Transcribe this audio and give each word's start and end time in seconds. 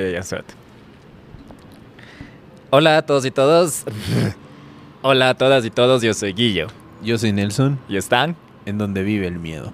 Ya, 0.00 0.20
espérate. 0.20 0.54
Hola 2.70 2.98
a 2.98 3.02
todos 3.02 3.24
y 3.24 3.32
todos. 3.32 3.82
Hola 5.02 5.30
a 5.30 5.34
todas 5.34 5.64
y 5.64 5.70
todos, 5.70 6.02
yo 6.02 6.14
soy 6.14 6.34
Guillo. 6.34 6.68
Yo 7.02 7.18
soy 7.18 7.32
Nelson, 7.32 7.80
¿Y 7.88 7.96
están? 7.96 8.36
en 8.64 8.78
donde 8.78 9.02
vive 9.02 9.26
el 9.26 9.40
miedo. 9.40 9.72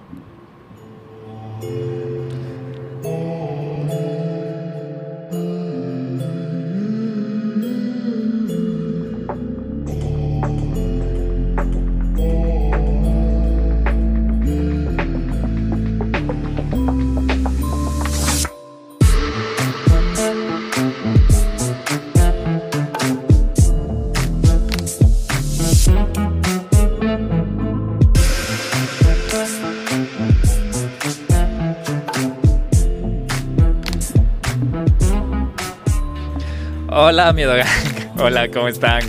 Miedo. 37.35 37.53
Hola, 38.17 38.49
¿cómo 38.49 38.67
están? 38.67 39.01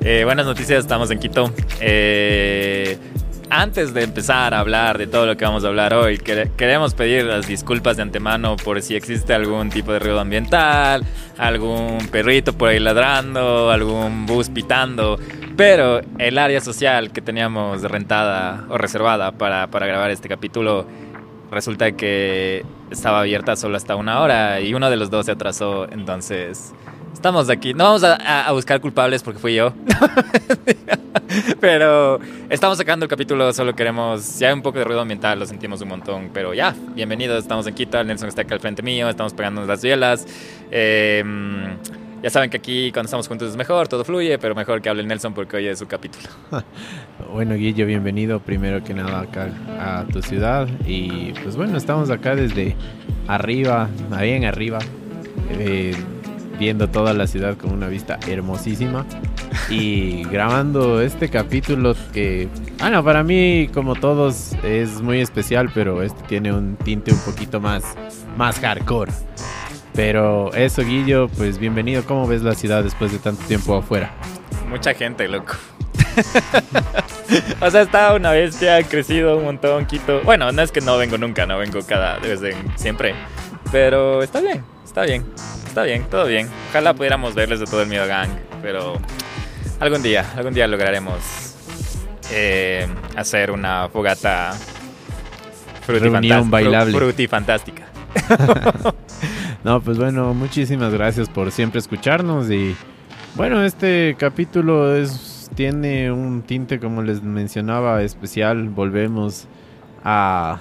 Eh, 0.00 0.22
buenas 0.24 0.46
noticias, 0.46 0.80
estamos 0.80 1.10
en 1.10 1.18
Quito. 1.20 1.52
Eh, 1.80 2.98
antes 3.50 3.94
de 3.94 4.02
empezar 4.02 4.52
a 4.52 4.58
hablar 4.60 4.98
de 4.98 5.06
todo 5.06 5.26
lo 5.26 5.36
que 5.36 5.44
vamos 5.44 5.64
a 5.64 5.68
hablar 5.68 5.94
hoy, 5.94 6.18
quere- 6.18 6.50
queremos 6.56 6.94
pedir 6.94 7.24
las 7.24 7.46
disculpas 7.46 7.96
de 7.96 8.02
antemano 8.02 8.56
por 8.56 8.82
si 8.82 8.94
existe 8.96 9.32
algún 9.32 9.70
tipo 9.70 9.92
de 9.92 10.00
ruido 10.00 10.18
ambiental, 10.20 11.04
algún 11.38 11.98
perrito 12.10 12.52
por 12.52 12.68
ahí 12.70 12.78
ladrando, 12.80 13.70
algún 13.70 14.26
bus 14.26 14.50
pitando. 14.50 15.18
Pero 15.56 16.00
el 16.18 16.38
área 16.38 16.60
social 16.60 17.12
que 17.12 17.22
teníamos 17.22 17.82
rentada 17.82 18.64
o 18.68 18.76
reservada 18.78 19.32
para, 19.32 19.68
para 19.68 19.86
grabar 19.86 20.10
este 20.10 20.28
capítulo 20.28 20.86
resulta 21.50 21.92
que 21.92 22.64
estaba 22.90 23.20
abierta 23.20 23.56
solo 23.56 23.76
hasta 23.76 23.96
una 23.96 24.20
hora 24.20 24.60
y 24.60 24.74
uno 24.74 24.90
de 24.90 24.96
los 24.96 25.10
dos 25.10 25.26
se 25.26 25.32
atrasó, 25.32 25.88
entonces 25.90 26.72
estamos 27.18 27.50
aquí. 27.50 27.74
No 27.74 27.84
vamos 27.84 28.04
a, 28.04 28.50
buscar 28.52 28.80
culpables 28.80 29.22
porque 29.22 29.40
fui 29.40 29.54
yo, 29.54 29.72
pero 31.60 32.20
estamos 32.48 32.78
sacando 32.78 33.04
el 33.04 33.10
capítulo, 33.10 33.52
solo 33.52 33.74
queremos, 33.74 34.22
si 34.22 34.44
hay 34.44 34.52
un 34.52 34.62
poco 34.62 34.78
de 34.78 34.84
ruido 34.84 35.00
ambiental, 35.00 35.38
lo 35.38 35.44
sentimos 35.44 35.80
un 35.80 35.88
montón, 35.88 36.30
pero 36.32 36.54
ya, 36.54 36.74
bienvenidos, 36.94 37.42
estamos 37.42 37.66
en 37.66 37.74
Quito, 37.74 38.02
Nelson 38.04 38.28
está 38.28 38.42
acá 38.42 38.54
al 38.54 38.60
frente 38.60 38.82
mío, 38.82 39.08
estamos 39.08 39.34
pegándonos 39.34 39.68
las 39.68 39.82
bielas. 39.82 40.26
Eh, 40.70 41.24
ya 42.22 42.30
saben 42.30 42.50
que 42.50 42.56
aquí 42.56 42.92
cuando 42.92 43.06
estamos 43.06 43.26
juntos 43.26 43.50
es 43.50 43.56
mejor, 43.56 43.88
todo 43.88 44.04
fluye, 44.04 44.38
pero 44.38 44.54
mejor 44.54 44.80
que 44.80 44.88
hable 44.88 45.02
Nelson 45.02 45.34
porque 45.34 45.56
hoy 45.56 45.66
es 45.66 45.78
su 45.80 45.86
capítulo. 45.86 46.28
Bueno, 47.32 47.56
Guillo, 47.56 47.84
bienvenido 47.84 48.40
primero 48.40 48.82
que 48.82 48.94
nada 48.94 49.20
acá 49.20 49.50
a 49.78 50.04
tu 50.10 50.22
ciudad. 50.22 50.66
Y 50.86 51.32
pues 51.42 51.56
bueno, 51.56 51.76
estamos 51.76 52.08
acá 52.10 52.34
desde 52.34 52.74
arriba, 53.26 53.90
bien 54.18 54.46
arriba, 54.46 54.78
eh, 55.50 55.94
viendo 56.58 56.88
toda 56.88 57.14
la 57.14 57.26
ciudad 57.26 57.56
con 57.56 57.72
una 57.72 57.88
vista 57.88 58.18
hermosísima. 58.26 59.06
Y 59.70 60.24
grabando 60.30 61.00
este 61.00 61.28
capítulo 61.28 61.94
que, 62.12 62.48
bueno, 62.78 63.04
para 63.04 63.22
mí 63.22 63.68
como 63.72 63.94
todos 63.94 64.52
es 64.62 65.00
muy 65.00 65.20
especial, 65.20 65.70
pero 65.74 66.02
este 66.02 66.22
tiene 66.24 66.52
un 66.52 66.76
tinte 66.76 67.12
un 67.12 67.20
poquito 67.20 67.60
más, 67.60 67.84
más 68.36 68.58
hardcore. 68.60 69.12
Pero 69.94 70.52
eso, 70.54 70.82
Guillo, 70.82 71.28
pues 71.28 71.58
bienvenido. 71.58 72.04
¿Cómo 72.04 72.26
ves 72.26 72.42
la 72.42 72.54
ciudad 72.54 72.84
después 72.84 73.10
de 73.10 73.18
tanto 73.18 73.44
tiempo 73.46 73.76
afuera? 73.76 74.12
Mucha 74.68 74.94
gente, 74.94 75.26
loco. 75.26 75.54
o 77.60 77.70
sea, 77.70 77.82
está 77.82 78.14
una 78.14 78.30
bestia, 78.30 78.76
ha 78.76 78.82
crecido 78.82 79.38
un 79.38 79.44
montón, 79.44 79.86
Quito. 79.86 80.20
Bueno, 80.22 80.52
no 80.52 80.62
es 80.62 80.70
que 80.70 80.80
no 80.80 80.96
vengo 80.98 81.18
nunca, 81.18 81.46
no 81.46 81.58
vengo 81.58 81.80
cada 81.86 82.18
desde 82.18 82.54
siempre. 82.76 83.14
Pero 83.72 84.22
está 84.22 84.40
bien, 84.40 84.62
está 84.88 85.02
bien, 85.02 85.24
está 85.66 85.82
bien, 85.84 86.04
todo 86.10 86.26
bien. 86.26 86.48
Ojalá 86.70 86.94
pudiéramos 86.94 87.34
verles 87.34 87.60
de 87.60 87.66
todo 87.66 87.82
el 87.82 87.88
miedo 87.88 88.06
gang, 88.06 88.30
pero 88.62 88.94
algún 89.80 90.02
día, 90.02 90.24
algún 90.36 90.54
día 90.54 90.66
lograremos 90.66 91.18
eh, 92.32 92.86
hacer 93.16 93.50
una 93.50 93.88
fogata 93.88 94.52
bailable. 96.50 96.92
fru- 96.92 96.98
frutifantástica. 96.98 97.84
No, 99.64 99.80
pues 99.80 99.98
bueno, 99.98 100.32
muchísimas 100.34 100.92
gracias 100.92 101.28
por 101.28 101.50
siempre 101.50 101.80
escucharnos 101.80 102.48
y 102.48 102.76
bueno, 103.34 103.64
este 103.64 104.14
capítulo 104.16 104.94
es 104.94 105.50
tiene 105.56 106.12
un 106.12 106.42
tinte 106.42 106.78
como 106.78 107.02
les 107.02 107.22
mencionaba 107.24 108.02
especial, 108.02 108.68
volvemos 108.68 109.48
a 110.04 110.60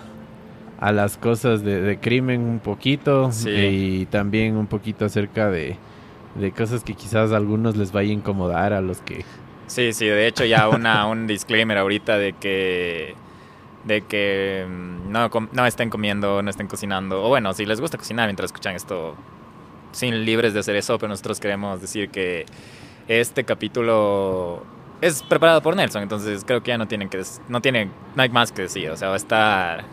a 0.80 0.92
las 0.92 1.18
cosas 1.18 1.64
de, 1.64 1.82
de 1.82 2.00
crimen 2.00 2.42
un 2.42 2.60
poquito 2.60 3.32
Sí. 3.32 3.50
y 3.50 4.06
también 4.08 4.56
un 4.58 4.68
poquito 4.68 5.06
acerca 5.06 5.50
de, 5.50 5.76
de 6.36 6.52
cosas 6.52 6.84
que 6.84 6.94
quizás 6.94 7.32
a 7.32 7.38
algunos 7.38 7.76
les 7.78 7.92
vaya 7.92 8.12
a 8.12 8.14
incomodar 8.14 8.74
a 8.74 8.82
los 8.82 9.02
que 9.02 9.26
Sí, 9.68 9.92
sí, 9.92 10.06
de 10.06 10.28
hecho 10.28 10.46
ya 10.46 10.70
una, 10.70 11.08
un 11.10 11.28
disclaimer 11.28 11.78
ahorita 11.78 12.18
de 12.18 12.34
que 12.34 13.16
de 13.86 14.02
que 14.02 14.66
mm, 14.68 15.12
no, 15.12 15.30
no 15.54 15.66
estén 15.66 15.90
comiendo, 15.90 16.42
no 16.42 16.50
estén 16.50 16.68
cocinando, 16.68 17.24
o 17.24 17.30
bueno, 17.30 17.54
si 17.54 17.66
les 17.66 17.80
gusta 17.80 17.98
cocinar 17.98 18.28
mientras 18.28 18.48
escuchan 18.50 18.76
esto, 18.76 19.16
sin 19.94 20.26
libres 20.26 20.54
de 20.54 20.60
hacer 20.60 20.76
eso, 20.76 20.98
pero 21.00 21.08
nosotros 21.10 21.40
queremos 21.40 21.80
decir 21.82 22.10
que 22.10 22.46
este 23.08 23.46
capítulo 23.46 24.62
es 25.00 25.24
preparado 25.24 25.62
por 25.62 25.76
Nelson, 25.76 26.04
entonces 26.04 26.44
creo 26.46 26.62
que 26.62 26.70
ya 26.70 26.78
no 26.78 26.88
tienen 26.88 27.08
que 27.08 27.22
no 27.48 27.62
tiene 27.62 27.90
no 28.16 28.22
hay 28.24 28.30
más 28.30 28.52
que 28.52 28.64
decir, 28.64 28.90
o 28.90 28.98
sea, 28.98 29.08
va 29.08 29.14
a 29.14 29.18
estar 29.18 29.86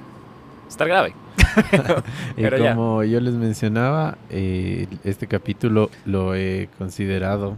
estar 0.74 0.88
grave. 0.88 1.14
Y 2.36 2.42
Pero 2.42 2.58
ya. 2.58 2.74
como 2.74 3.04
yo 3.04 3.20
les 3.20 3.34
mencionaba, 3.34 4.18
eh, 4.30 4.86
este 5.04 5.26
capítulo 5.26 5.90
lo 6.04 6.34
he 6.34 6.68
considerado 6.78 7.56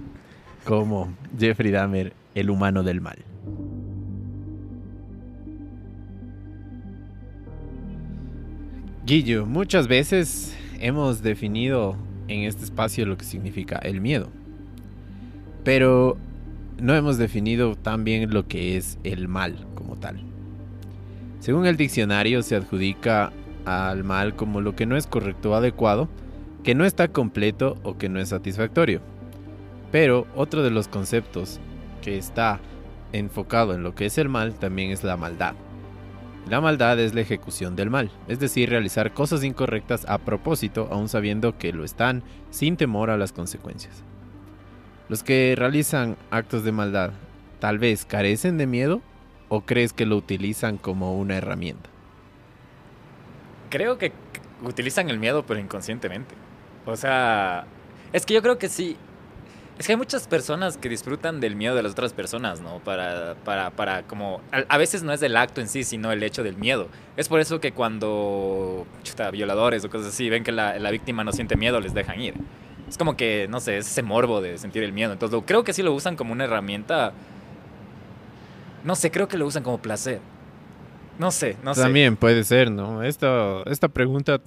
como 0.65 1.09
Jeffrey 1.39 1.71
Dahmer, 1.71 2.13
el 2.35 2.51
humano 2.51 2.83
del 2.83 3.01
mal. 3.01 3.19
Guillo, 9.07 9.47
muchas 9.47 9.87
veces 9.87 10.57
hemos 10.81 11.23
definido 11.23 11.97
en 12.29 12.41
este 12.43 12.65
espacio 12.65 13.07
lo 13.07 13.17
que 13.17 13.25
significa 13.25 13.79
el 13.79 14.01
miedo, 14.01 14.29
pero 15.65 16.19
no 16.81 16.95
hemos 16.95 17.17
definido 17.17 17.77
tan 17.77 18.05
bien 18.05 18.35
lo 18.35 18.47
que 18.49 18.77
es 18.77 18.99
el 19.05 19.29
mal 19.29 19.65
como 19.75 19.97
tal. 19.97 20.36
Según 21.41 21.67
el 21.67 21.77
diccionario 21.77 22.43
se 22.43 22.57
adjudica 22.57 23.33
al 23.65 24.05
mal 24.05 24.37
como 24.37 24.61
lo 24.61 24.75
que 24.75 24.87
no 24.87 24.97
es 24.97 25.07
correcto 25.07 25.51
o 25.51 25.55
adecuado, 25.55 26.09
que 26.63 26.75
no 26.75 26.85
está 26.85 27.09
completo 27.09 27.77
o 27.83 27.99
que 27.99 28.09
no 28.09 28.21
es 28.21 28.31
satisfactorio. 28.31 29.01
Pero 29.93 30.27
otro 30.35 30.63
de 30.63 30.71
los 30.71 30.89
conceptos 30.89 31.61
que 32.03 32.19
está 32.19 32.61
enfocado 33.13 33.75
en 33.75 33.83
lo 33.83 33.95
que 33.95 34.07
es 34.07 34.19
el 34.19 34.29
mal 34.29 34.55
también 34.55 34.91
es 34.91 35.05
la 35.05 35.17
maldad. 35.17 35.55
La 36.49 36.61
maldad 36.61 37.01
es 37.01 37.13
la 37.13 37.23
ejecución 37.23 37.75
del 37.75 37.91
mal, 37.91 38.11
es 38.29 38.39
decir, 38.39 38.71
realizar 38.71 39.13
cosas 39.13 39.43
incorrectas 39.43 40.05
a 40.09 40.19
propósito 40.19 40.89
aun 40.93 41.09
sabiendo 41.09 41.59
que 41.59 41.73
lo 41.73 41.85
están 41.85 42.23
sin 42.51 42.77
temor 42.77 43.11
a 43.11 43.17
las 43.17 43.33
consecuencias. 43.33 44.05
Los 45.09 45.25
que 45.25 45.55
realizan 45.57 46.17
actos 46.31 46.63
de 46.63 46.73
maldad 46.73 47.11
tal 47.59 47.79
vez 47.79 48.05
carecen 48.05 48.59
de 48.59 48.67
miedo 48.67 49.03
o 49.49 49.61
crees 49.63 49.93
que 49.93 50.07
lo 50.07 50.17
utilizan 50.17 50.77
como 50.77 51.17
una 51.17 51.37
herramienta. 51.37 51.89
Creo 53.71 53.99
que 53.99 54.13
utilizan 54.63 55.11
el 55.11 55.19
miedo, 55.19 55.45
pero 55.47 55.61
inconscientemente. 55.61 56.35
O 56.87 56.97
sea, 56.97 57.65
es 58.13 58.25
que 58.25 58.35
yo 58.35 58.43
creo 58.43 58.59
que 58.59 58.69
sí. 58.69 58.97
Es 59.79 59.87
que 59.87 59.93
hay 59.93 59.99
muchas 59.99 60.27
personas 60.27 60.79
que 60.79 60.89
disfrutan 60.89 61.39
del 61.39 61.55
miedo 61.55 61.75
de 61.75 61.83
las 61.83 61.93
otras 61.93 62.15
personas, 62.15 62.63
¿no? 62.63 62.79
Para, 62.79 63.35
para, 63.45 63.71
para 63.73 64.05
como... 64.05 64.41
A, 64.51 64.79
veces 64.79 65.03
no 65.03 65.13
es 65.13 65.21
el 65.21 65.37
acto 65.37 65.61
en 65.61 65.69
sí, 65.69 65.85
sino 65.85 66.13
el 66.13 66.23
hecho 66.23 66.43
del 66.43 66.57
miedo. 66.57 66.89
Es 67.19 67.29
por 67.29 67.41
eso 67.41 67.61
que 67.61 67.73
cuando 67.73 68.87
chuta, 69.03 69.31
violadores 69.31 69.85
o 69.85 69.91
cosas 69.91 70.09
así 70.15 70.31
ven 70.31 70.45
que 70.45 70.53
la, 70.53 70.79
la 70.79 70.91
víctima 70.91 71.25
no 71.25 71.33
siente 71.33 71.57
miedo, 71.57 71.79
les 71.81 71.93
dejan 71.93 72.19
ir. 72.23 72.33
Es 72.89 72.97
como 72.97 73.19
que, 73.19 73.49
no 73.51 73.61
sé, 73.61 73.77
es 73.77 73.87
ese 73.87 74.03
morbo 74.03 74.41
de 74.41 74.57
sentir 74.57 74.83
el 74.83 74.93
miedo. 74.95 75.13
Entonces, 75.13 75.35
lo- 75.35 75.45
creo 75.45 75.63
que 75.63 75.75
sí 75.75 75.83
lo 75.83 75.93
usan 75.93 76.17
como 76.17 76.33
una 76.33 76.45
herramienta. 76.45 77.13
No 78.87 78.95
sé, 78.95 79.11
creo 79.11 79.27
que 79.27 79.37
lo 79.37 79.47
usan 79.47 79.65
como 79.65 79.79
placer. 79.79 80.21
No 81.19 81.33
sé, 81.33 81.57
no 81.65 81.75
sé. 81.75 81.83
También 81.83 82.17
puede 82.17 82.45
ser, 82.45 82.71
¿no? 82.71 83.03
Esta, 83.03 83.63
esta 83.67 83.89
pregunta 83.89 84.41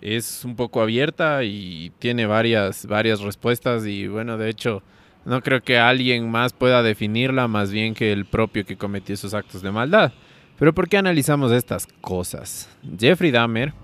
es 0.00 0.44
un 0.46 0.56
poco 0.56 0.80
abierta 0.80 1.44
y 1.44 1.92
tiene 1.98 2.24
varias, 2.24 2.86
varias 2.86 3.20
respuestas 3.20 3.84
y 3.86 4.08
bueno, 4.08 4.38
de 4.38 4.48
hecho, 4.48 4.82
no 5.26 5.42
creo 5.42 5.62
que 5.62 5.78
alguien 5.78 6.30
más 6.30 6.54
pueda 6.54 6.82
definirla 6.82 7.46
más 7.46 7.70
bien 7.70 7.92
que 7.92 8.12
el 8.12 8.24
propio 8.24 8.64
que 8.64 8.76
cometió 8.78 9.14
esos 9.14 9.34
actos 9.34 9.60
de 9.60 9.70
maldad. 9.70 10.12
Pero 10.58 10.72
¿por 10.74 10.88
qué 10.88 10.96
analizamos 10.96 11.52
estas 11.52 11.86
cosas? 12.00 12.70
Jeffrey 12.98 13.30
Dahmer 13.30 13.74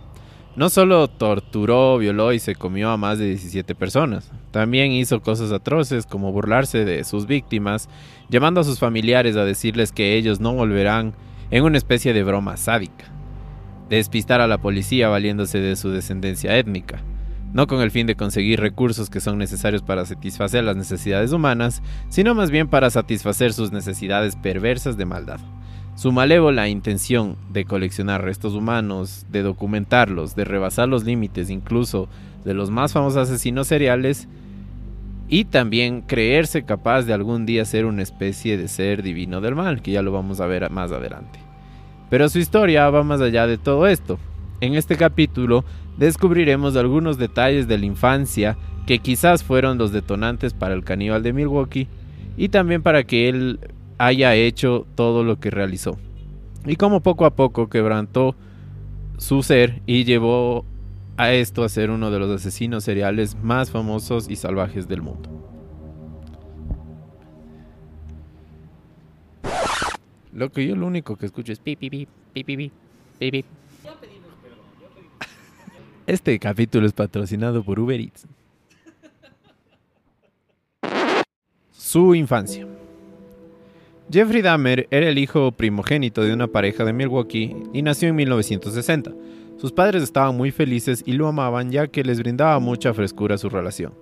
no 0.57 0.69
solo 0.69 1.07
torturó, 1.09 1.99
violó 1.99 2.33
y 2.33 2.39
se 2.39 2.55
comió 2.55 2.91
a 2.91 2.97
más 2.97 3.19
de 3.19 3.27
17 3.27 3.75
personas, 3.75 4.31
también 4.51 4.93
hizo 4.93 5.21
cosas 5.21 5.53
atroces 5.53 6.07
como 6.07 6.33
burlarse 6.33 6.85
de 6.85 7.05
sus 7.05 7.27
víctimas, 7.27 7.89
llamando 8.29 8.61
a 8.61 8.65
sus 8.65 8.79
familiares 8.79 9.37
a 9.37 9.45
decirles 9.45 9.93
que 9.93 10.17
ellos 10.17 10.41
no 10.41 10.53
volverán 10.53 11.15
en 11.51 11.65
una 11.65 11.79
especie 11.79 12.13
de 12.13 12.25
broma 12.25 12.57
sádica, 12.57 13.07
despistar 13.89 14.41
a 14.41 14.49
la 14.49 14.59
policía 14.59 15.09
valiéndose 15.09 15.61
de 15.61 15.77
su 15.77 15.91
descendencia 15.91 16.57
étnica, 16.59 17.03
no 17.53 17.67
con 17.67 17.81
el 17.81 17.91
fin 17.91 18.07
de 18.07 18.17
conseguir 18.17 18.61
recursos 18.61 19.11
que 19.11 19.21
son 19.21 19.39
necesarios 19.39 19.83
para 19.83 20.07
satisfacer 20.07 20.65
las 20.65 20.77
necesidades 20.77 21.33
humanas, 21.33 21.83
sino 22.09 22.35
más 22.35 22.51
bien 22.51 22.69
para 22.69 22.91
satisfacer 22.91 23.53
sus 23.53 23.73
necesidades 23.73 24.37
perversas 24.37 24.97
de 24.97 25.05
maldad. 25.05 25.41
Su 26.01 26.13
malévola 26.13 26.67
intención 26.67 27.37
de 27.53 27.67
coleccionar 27.67 28.25
restos 28.25 28.55
humanos, 28.55 29.27
de 29.31 29.43
documentarlos, 29.43 30.35
de 30.35 30.47
rebasar 30.47 30.89
los 30.89 31.05
límites 31.05 31.51
incluso 31.51 32.09
de 32.43 32.55
los 32.55 32.71
más 32.71 32.95
famosos 32.95 33.29
asesinos 33.29 33.67
seriales, 33.67 34.27
y 35.29 35.45
también 35.45 36.01
creerse 36.01 36.65
capaz 36.65 37.03
de 37.03 37.13
algún 37.13 37.45
día 37.45 37.67
ser 37.67 37.85
una 37.85 38.01
especie 38.01 38.57
de 38.57 38.69
ser 38.69 39.03
divino 39.03 39.43
del 39.43 39.55
mal, 39.55 39.83
que 39.83 39.91
ya 39.91 40.01
lo 40.01 40.11
vamos 40.11 40.41
a 40.41 40.47
ver 40.47 40.71
más 40.71 40.91
adelante. 40.91 41.39
Pero 42.09 42.31
su 42.31 42.39
historia 42.39 42.89
va 42.89 43.03
más 43.03 43.21
allá 43.21 43.47
de 43.47 43.59
todo 43.59 43.87
esto. 43.87 44.19
En 44.63 44.77
este 44.77 44.97
capítulo 44.97 45.67
descubriremos 45.99 46.77
algunos 46.77 47.19
detalles 47.19 47.69
de 47.69 47.77
la 47.77 47.85
infancia 47.85 48.57
que 48.87 49.01
quizás 49.01 49.45
fueron 49.45 49.77
los 49.77 49.93
detonantes 49.93 50.55
para 50.55 50.73
el 50.73 50.83
caníbal 50.83 51.23
de 51.23 51.35
Milwaukee 51.35 51.89
y 52.39 52.49
también 52.49 52.83
para 52.83 53.05
que 53.05 53.29
él 53.29 53.61
haya 54.01 54.35
hecho 54.35 54.87
todo 54.95 55.25
lo 55.25 55.39
que 55.39 55.51
realizó. 55.51 55.99
Y 56.65 56.77
como 56.77 57.01
poco 57.01 57.27
a 57.27 57.37
poco 57.37 57.69
quebrantó 57.69 58.35
su 59.19 59.43
ser 59.43 59.83
y 59.85 60.05
llevó 60.05 60.65
a 61.19 61.35
esto 61.35 61.65
a 61.65 61.69
ser 61.69 61.91
uno 61.91 62.11
de 62.11 62.19
los 62.19 62.31
asesinos 62.31 62.83
seriales 62.83 63.37
más 63.43 63.71
famosos 63.71 64.31
y 64.31 64.37
salvajes 64.37 64.89
del 64.89 65.03
mundo. 65.03 65.29
Lo 70.33 70.51
que 70.51 70.67
yo 70.67 70.77
lo 70.77 70.87
único 70.87 71.17
que 71.17 71.27
escucho 71.27 71.53
es 71.53 71.59
pi 71.59 71.77
pi 71.77 71.91
pi 71.91 72.09
pi 72.33 72.45
pi 72.45 72.73
pi 73.19 73.31
pi. 73.31 73.45
Este 76.07 76.39
capítulo 76.39 76.87
es 76.87 76.95
patrocinado 76.95 77.63
por 77.63 77.79
Uber 77.79 78.01
Eats. 78.01 78.27
Su 81.71 82.15
infancia. 82.15 82.67
Jeffrey 84.13 84.43
Dahmer 84.43 84.89
era 84.91 85.09
el 85.09 85.19
hijo 85.19 85.53
primogénito 85.53 86.25
de 86.25 86.33
una 86.33 86.49
pareja 86.49 86.85
de 86.85 86.93
Milwaukee 86.93 87.55
y 87.73 87.83
nació 87.83 88.09
en 88.09 88.17
1960. 88.17 89.13
Sus 89.57 89.71
padres 89.71 90.03
estaban 90.03 90.37
muy 90.37 90.51
felices 90.51 91.05
y 91.07 91.13
lo 91.13 91.29
amaban 91.29 91.71
ya 91.71 91.87
que 91.87 92.03
les 92.03 92.19
brindaba 92.19 92.59
mucha 92.59 92.93
frescura 92.93 93.39
su 93.39 93.49
relación. 93.49 93.93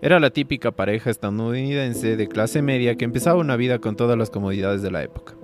Era 0.00 0.20
la 0.20 0.30
típica 0.30 0.70
pareja 0.70 1.10
estadounidense 1.10 2.16
de 2.16 2.28
clase 2.28 2.62
media 2.62 2.94
que 2.94 3.04
empezaba 3.04 3.40
una 3.40 3.56
vida 3.56 3.80
con 3.80 3.96
todas 3.96 4.16
las 4.16 4.30
comodidades 4.30 4.82
de 4.82 4.92
la 4.92 5.02
época. 5.02 5.34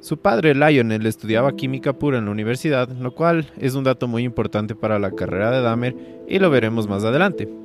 Su 0.00 0.16
padre 0.16 0.54
Lionel 0.54 1.04
estudiaba 1.04 1.54
química 1.54 1.92
pura 1.92 2.18
en 2.18 2.24
la 2.24 2.30
universidad, 2.30 2.88
lo 2.88 3.14
cual 3.14 3.52
es 3.58 3.74
un 3.74 3.84
dato 3.84 4.08
muy 4.08 4.22
importante 4.22 4.74
para 4.74 4.98
la 4.98 5.10
carrera 5.10 5.50
de 5.50 5.60
Dahmer 5.60 5.94
y 6.26 6.38
lo 6.38 6.48
veremos 6.48 6.88
más 6.88 7.04
adelante. 7.04 7.61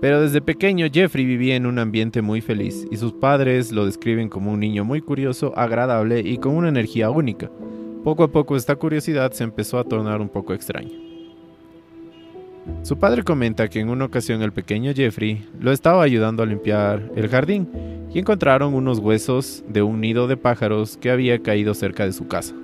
Pero 0.00 0.20
desde 0.20 0.40
pequeño 0.40 0.86
Jeffrey 0.92 1.24
vivía 1.24 1.56
en 1.56 1.66
un 1.66 1.78
ambiente 1.80 2.22
muy 2.22 2.40
feliz 2.40 2.86
y 2.90 2.96
sus 2.96 3.12
padres 3.12 3.72
lo 3.72 3.84
describen 3.84 4.28
como 4.28 4.52
un 4.52 4.60
niño 4.60 4.84
muy 4.84 5.00
curioso, 5.00 5.52
agradable 5.56 6.20
y 6.20 6.38
con 6.38 6.54
una 6.54 6.68
energía 6.68 7.10
única. 7.10 7.50
Poco 8.04 8.22
a 8.22 8.28
poco 8.28 8.54
esta 8.54 8.76
curiosidad 8.76 9.32
se 9.32 9.42
empezó 9.42 9.76
a 9.78 9.84
tornar 9.84 10.20
un 10.20 10.28
poco 10.28 10.54
extraña. 10.54 10.96
Su 12.82 12.96
padre 12.96 13.24
comenta 13.24 13.68
que 13.68 13.80
en 13.80 13.88
una 13.88 14.04
ocasión 14.04 14.42
el 14.42 14.52
pequeño 14.52 14.92
Jeffrey 14.94 15.44
lo 15.58 15.72
estaba 15.72 16.04
ayudando 16.04 16.42
a 16.42 16.46
limpiar 16.46 17.10
el 17.16 17.28
jardín 17.28 17.68
y 18.14 18.20
encontraron 18.20 18.74
unos 18.74 19.00
huesos 19.00 19.64
de 19.68 19.82
un 19.82 20.00
nido 20.00 20.28
de 20.28 20.36
pájaros 20.36 20.96
que 20.96 21.10
había 21.10 21.42
caído 21.42 21.74
cerca 21.74 22.04
de 22.04 22.12
su 22.12 22.28
casa. 22.28 22.54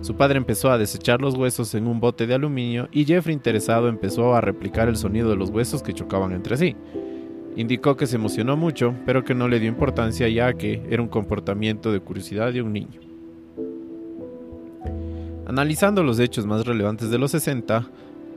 Su 0.00 0.14
padre 0.16 0.38
empezó 0.38 0.70
a 0.70 0.78
desechar 0.78 1.20
los 1.20 1.34
huesos 1.34 1.74
en 1.74 1.86
un 1.86 2.00
bote 2.00 2.26
de 2.26 2.34
aluminio 2.34 2.88
y 2.92 3.04
Jeffrey 3.04 3.34
interesado 3.34 3.88
empezó 3.88 4.34
a 4.34 4.40
replicar 4.40 4.88
el 4.88 4.96
sonido 4.96 5.30
de 5.30 5.36
los 5.36 5.50
huesos 5.50 5.82
que 5.82 5.92
chocaban 5.92 6.32
entre 6.32 6.56
sí. 6.56 6.76
Indicó 7.56 7.96
que 7.96 8.06
se 8.06 8.16
emocionó 8.16 8.56
mucho, 8.56 8.94
pero 9.04 9.24
que 9.24 9.34
no 9.34 9.48
le 9.48 9.58
dio 9.58 9.68
importancia 9.68 10.28
ya 10.28 10.52
que 10.54 10.82
era 10.88 11.02
un 11.02 11.08
comportamiento 11.08 11.92
de 11.92 12.00
curiosidad 12.00 12.52
de 12.52 12.62
un 12.62 12.72
niño. 12.72 13.00
Analizando 15.46 16.02
los 16.02 16.20
hechos 16.20 16.46
más 16.46 16.66
relevantes 16.66 17.10
de 17.10 17.18
los 17.18 17.32
60, 17.32 17.88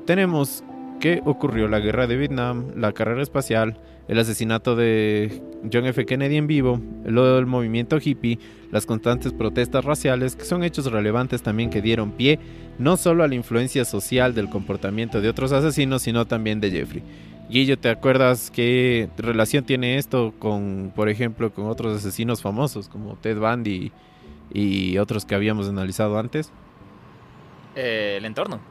tenemos 0.06 0.63
que 1.00 1.22
ocurrió 1.25 1.68
la 1.68 1.80
guerra 1.80 2.07
de 2.07 2.16
Vietnam, 2.16 2.72
la 2.75 2.94
carrera 2.94 3.22
espacial, 3.22 3.77
el 4.07 4.19
asesinato 4.19 4.75
de 4.75 5.42
John 5.71 5.86
F. 5.86 6.06
Kennedy 6.06 6.38
en 6.38 6.48
vivo, 6.48 6.81
lo 7.06 7.36
del 7.36 7.45
movimiento 7.45 7.98
hippie, 8.03 8.39
las 8.71 8.86
constantes 8.86 9.33
protestas 9.33 9.86
raciales, 9.86 10.36
que 10.36 10.45
son 10.45 10.63
hechos 10.63 10.92
relevantes 10.92 11.42
también 11.42 11.69
que 11.69 11.81
dieron 11.81 12.12
pie 12.12 12.39
no 12.80 12.98
solo 12.98 13.24
a 13.24 13.27
la 13.27 13.36
influencia 13.36 13.86
social 13.86 14.33
del 14.33 14.50
comportamiento 14.50 15.21
de 15.21 15.30
otros 15.30 15.51
asesinos, 15.51 16.01
sino 16.01 16.25
también 16.25 16.59
de 16.59 16.71
Jeffrey. 16.71 17.03
Guillo, 17.50 17.77
¿te 17.77 17.89
acuerdas 17.89 18.50
qué 18.50 19.09
relación 19.18 19.65
tiene 19.65 19.98
esto 19.98 20.33
con, 20.39 20.94
por 20.95 21.09
ejemplo, 21.09 21.53
con 21.53 21.68
otros 21.68 21.98
asesinos 21.98 22.42
famosos 22.42 22.88
como 22.88 23.15
Ted 23.18 23.38
Bundy 23.38 23.92
y 24.53 24.98
otros 24.98 25.25
que 25.25 25.36
habíamos 25.36 25.68
analizado 25.68 26.18
antes? 26.18 26.51
Eh, 27.75 28.15
el 28.18 28.25
entorno. 28.25 28.71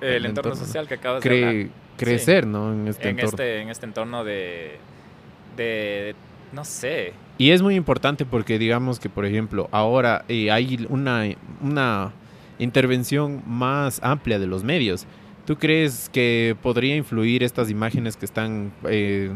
El, 0.00 0.26
entorno, 0.26 0.54
social 0.54 0.86
que 0.86 0.94
acabas 0.94 1.22
de 1.22 1.46
hablar. 1.46 1.66
Crecer, 1.96 2.46
¿no? 2.46 2.72
En 2.72 2.86
este 2.86 3.08
en 3.08 3.18
entorno. 3.18 3.30
Este, 3.30 3.60
en 3.60 3.68
este 3.70 3.86
entorno 3.86 4.24
de, 4.24 4.76
de, 5.56 6.14
no 6.52 6.64
sé. 6.64 7.12
Y 7.38 7.50
es 7.50 7.62
muy 7.62 7.74
importante 7.74 8.24
porque 8.24 8.58
digamos 8.58 9.00
que, 9.00 9.08
por 9.08 9.24
ejemplo, 9.24 9.68
ahora 9.72 10.24
eh, 10.28 10.50
hay 10.50 10.86
una, 10.88 11.24
una 11.60 12.12
intervención 12.58 13.42
más 13.46 14.00
amplia 14.02 14.38
de 14.38 14.46
los 14.46 14.64
medios. 14.64 15.06
¿Tú 15.44 15.56
crees 15.56 16.08
que 16.08 16.56
podría 16.62 16.94
influir 16.94 17.42
estas 17.42 17.70
imágenes 17.70 18.16
que 18.16 18.26
están 18.26 18.72
eh, 18.84 19.32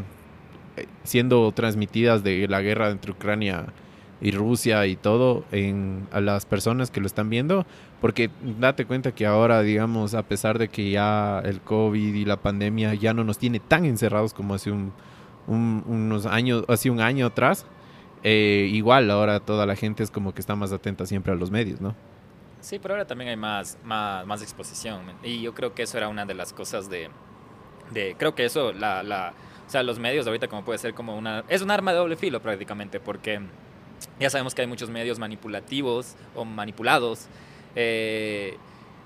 siendo 1.04 1.50
transmitidas 1.52 2.22
de 2.22 2.46
la 2.48 2.60
guerra 2.60 2.90
entre 2.90 3.12
Ucrania 3.12 3.66
y 4.22 4.30
Rusia 4.30 4.86
y 4.86 4.96
todo 4.96 5.44
en 5.52 6.06
a 6.12 6.20
las 6.20 6.46
personas 6.46 6.90
que 6.90 7.00
lo 7.00 7.06
están 7.06 7.28
viendo? 7.28 7.66
Porque 8.00 8.30
date 8.58 8.86
cuenta 8.86 9.12
que 9.12 9.26
ahora, 9.26 9.60
digamos, 9.62 10.14
a 10.14 10.22
pesar 10.22 10.58
de 10.58 10.69
que 10.69 10.90
ya 10.90 11.40
el 11.44 11.60
COVID 11.60 12.14
y 12.14 12.24
la 12.24 12.36
pandemia 12.38 12.94
ya 12.94 13.12
no 13.12 13.24
nos 13.24 13.36
tiene 13.38 13.60
tan 13.60 13.84
encerrados 13.84 14.32
como 14.32 14.54
hace 14.54 14.70
un, 14.70 14.93
un- 15.46 15.82
unos 15.86 16.24
años, 16.26 16.64
hace 16.69 16.88
un 16.88 17.00
año 17.00 17.26
atrás, 17.26 17.67
eh, 18.22 18.69
igual 18.72 19.10
ahora 19.10 19.41
toda 19.41 19.67
la 19.67 19.74
gente 19.76 20.02
es 20.02 20.10
como 20.10 20.32
que 20.32 20.41
está 20.41 20.55
más 20.56 20.72
atenta 20.72 21.05
siempre 21.05 21.32
a 21.32 21.36
los 21.36 21.50
medios, 21.50 21.81
¿no? 21.81 21.94
Sí, 22.60 22.79
pero 22.81 22.94
ahora 22.94 23.06
también 23.08 23.31
hay 23.31 23.36
más, 23.36 23.76
más, 23.84 24.41
exposición. 24.41 25.00
Y 25.24 25.43
yo 25.43 25.52
creo 25.52 25.74
que 25.74 25.82
eso 25.82 25.98
era 25.98 26.08
una 26.08 26.24
de 26.24 26.34
las 26.34 26.52
cosas 26.52 26.88
de... 26.88 27.08
de 27.91 28.14
creo 28.17 28.36
que 28.36 28.44
eso, 28.44 28.72
la, 28.72 29.02
la, 29.02 29.32
o 29.67 29.70
sea, 29.70 29.82
los 29.82 29.98
medios 29.98 30.26
ahorita 30.29 30.46
como 30.46 30.64
puede 30.64 30.79
ser 30.79 30.94
como 30.94 31.17
una... 31.17 31.43
Es 31.48 31.60
un 31.62 31.72
arma 31.72 31.91
de 31.93 31.98
doble 31.98 32.14
filo 32.17 32.41
prácticamente, 32.41 33.00
porque 33.00 33.41
ya 34.18 34.30
sabemos 34.30 34.54
que 34.54 34.62
hay 34.62 34.68
muchos 34.68 34.90
medios 34.90 35.18
manipulativos 35.18 36.14
o 36.34 36.44
manipulados. 36.44 37.26
eh, 37.74 38.56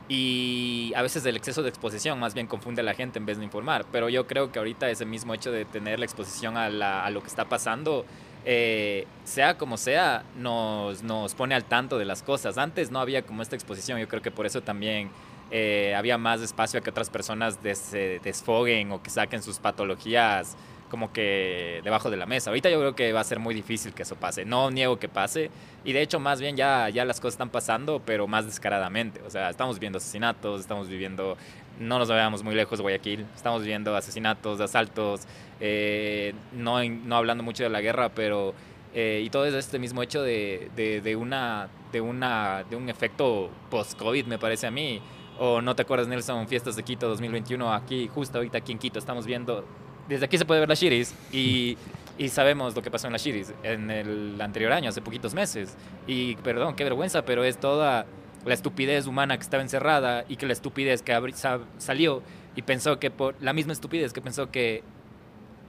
y 0.08 0.92
a 0.94 1.02
veces 1.02 1.26
el 1.26 1.36
exceso 1.36 1.62
de 1.62 1.68
exposición 1.68 2.20
más 2.20 2.32
bien 2.32 2.46
confunde 2.46 2.80
a 2.80 2.84
la 2.84 2.94
gente 2.94 3.18
en 3.18 3.26
vez 3.26 3.38
de 3.38 3.44
informar. 3.44 3.86
Pero 3.90 4.08
yo 4.08 4.26
creo 4.26 4.52
que 4.52 4.58
ahorita 4.58 4.88
ese 4.88 5.04
mismo 5.04 5.34
hecho 5.34 5.50
de 5.50 5.64
tener 5.64 5.98
la 5.98 6.04
exposición 6.04 6.56
a, 6.56 7.10
lo 7.10 7.20
que 7.22 7.26
está 7.26 7.46
pasando, 7.46 8.04
eh, 8.44 9.06
sea 9.24 9.58
como 9.58 9.76
sea, 9.76 10.24
nos, 10.36 11.02
nos 11.02 11.34
pone 11.34 11.56
al 11.56 11.64
tanto 11.64 11.98
de 11.98 12.04
las 12.04 12.22
cosas. 12.22 12.56
Antes 12.56 12.92
no 12.92 13.00
había 13.00 13.22
como 13.22 13.42
esta 13.42 13.56
exposición, 13.56 13.98
yo 13.98 14.06
creo 14.06 14.22
que 14.22 14.30
por 14.30 14.46
eso 14.46 14.60
también 14.60 15.10
eh, 15.50 15.92
había 15.96 16.18
más 16.18 16.40
espacio 16.40 16.78
a 16.78 16.82
que 16.82 16.90
otras 16.90 17.10
personas 17.10 17.58
se 17.74 18.20
desfoguen 18.22 18.92
o 18.92 19.02
que 19.02 19.10
saquen 19.10 19.42
sus 19.42 19.58
patologías 19.58 20.56
como 20.90 21.12
que 21.12 21.80
debajo 21.84 22.10
de 22.10 22.16
la 22.16 22.26
mesa. 22.26 22.50
Ahorita 22.50 22.70
yo 22.70 22.78
creo 22.78 22.94
que 22.94 23.12
va 23.12 23.20
a 23.20 23.24
ser 23.24 23.38
muy 23.38 23.54
difícil 23.54 23.92
que 23.92 24.02
eso 24.02 24.16
pase. 24.16 24.44
No 24.44 24.70
niego 24.70 24.98
que 24.98 25.08
pase. 25.08 25.50
Y 25.84 25.92
de 25.92 26.02
hecho, 26.02 26.20
más 26.20 26.40
bien 26.40 26.56
ya, 26.56 26.88
ya 26.88 27.04
las 27.04 27.20
cosas 27.20 27.34
están 27.34 27.50
pasando, 27.50 28.02
pero 28.04 28.26
más 28.26 28.46
descaradamente. 28.46 29.20
O 29.22 29.30
sea, 29.30 29.50
estamos 29.50 29.78
viendo 29.78 29.98
asesinatos, 29.98 30.60
estamos 30.60 30.88
viviendo, 30.88 31.36
no 31.78 31.98
nos 31.98 32.08
vayamos 32.08 32.42
muy 32.42 32.54
lejos 32.54 32.80
Guayaquil, 32.80 33.26
estamos 33.34 33.62
viendo 33.64 33.94
asesinatos, 33.96 34.60
asaltos, 34.60 35.22
eh, 35.60 36.34
no, 36.52 36.82
no 36.84 37.16
hablando 37.16 37.42
mucho 37.44 37.62
de 37.62 37.70
la 37.70 37.80
guerra, 37.80 38.08
pero... 38.08 38.54
eh, 38.94 39.22
y 39.22 39.28
todo 39.28 39.44
es 39.44 39.52
este 39.54 39.78
mismo 39.78 40.02
hecho 40.02 40.22
de, 40.22 40.70
de, 40.74 41.02
de 41.02 41.16
una, 41.16 41.68
de, 41.92 42.00
una, 42.00 42.64
de 42.70 42.76
un 42.76 42.88
efecto 42.88 43.50
post-COVID, 43.70 44.24
me 44.26 44.38
parece 44.38 44.66
a 44.66 44.70
mí. 44.70 45.02
O 45.38 45.60
no 45.60 45.76
te 45.76 45.82
acuerdas, 45.82 46.08
Nelson, 46.08 46.48
Fiestas 46.48 46.76
de 46.76 46.82
Quito 46.82 47.06
2021, 47.08 47.70
aquí, 47.74 48.08
justo 48.08 48.38
ahorita 48.38 48.56
aquí 48.56 48.72
en 48.72 48.78
Quito, 48.78 48.98
estamos 48.98 49.26
viendo 49.26 49.66
desde 50.08 50.24
aquí 50.26 50.38
se 50.38 50.44
puede 50.44 50.60
ver 50.60 50.68
la 50.68 50.74
Shiris 50.74 51.14
y, 51.32 51.76
y 52.18 52.28
sabemos 52.28 52.74
lo 52.74 52.82
que 52.82 52.90
pasó 52.90 53.06
en 53.06 53.12
la 53.12 53.18
Shiris 53.18 53.52
en 53.62 53.90
el 53.90 54.40
anterior 54.40 54.72
año, 54.72 54.88
hace 54.88 55.00
poquitos 55.00 55.34
meses. 55.34 55.76
Y 56.06 56.36
perdón, 56.36 56.74
qué 56.74 56.84
vergüenza, 56.84 57.24
pero 57.24 57.44
es 57.44 57.58
toda 57.58 58.06
la 58.44 58.54
estupidez 58.54 59.06
humana 59.06 59.36
que 59.36 59.42
estaba 59.42 59.62
encerrada 59.62 60.24
y 60.28 60.36
que 60.36 60.46
la 60.46 60.52
estupidez 60.52 61.02
que 61.02 61.34
salió 61.78 62.22
y 62.54 62.62
pensó 62.62 62.98
que 62.98 63.10
por 63.10 63.34
la 63.40 63.52
misma 63.52 63.72
estupidez 63.72 64.12
que 64.12 64.20
pensó 64.20 64.50
que 64.50 64.82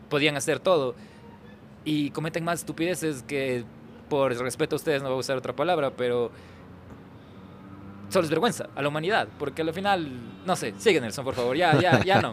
podían 0.10 0.38
hacer 0.38 0.60
todo 0.60 0.96
y 1.84 2.12
cometen 2.12 2.44
más 2.44 2.60
estupideces 2.60 3.24
que 3.24 3.64
por 4.10 4.32
respeto 4.38 4.76
a 4.76 4.78
ustedes 4.78 5.02
no 5.02 5.10
voy 5.10 5.18
a 5.18 5.20
usar 5.20 5.38
otra 5.38 5.56
palabra, 5.56 5.92
pero 5.92 6.32
solo 8.10 8.26
es 8.26 8.30
vergüenza 8.30 8.70
a 8.76 8.82
la 8.82 8.88
humanidad, 8.88 9.28
porque 9.38 9.62
al 9.62 9.74
final, 9.74 10.10
no 10.46 10.56
sé, 10.56 10.74
sigue 10.78 11.02
Nelson, 11.02 11.26
por 11.26 11.36
favor, 11.36 11.56
ya, 11.56 11.80
ya, 11.80 12.04
ya 12.04 12.22
no. 12.22 12.32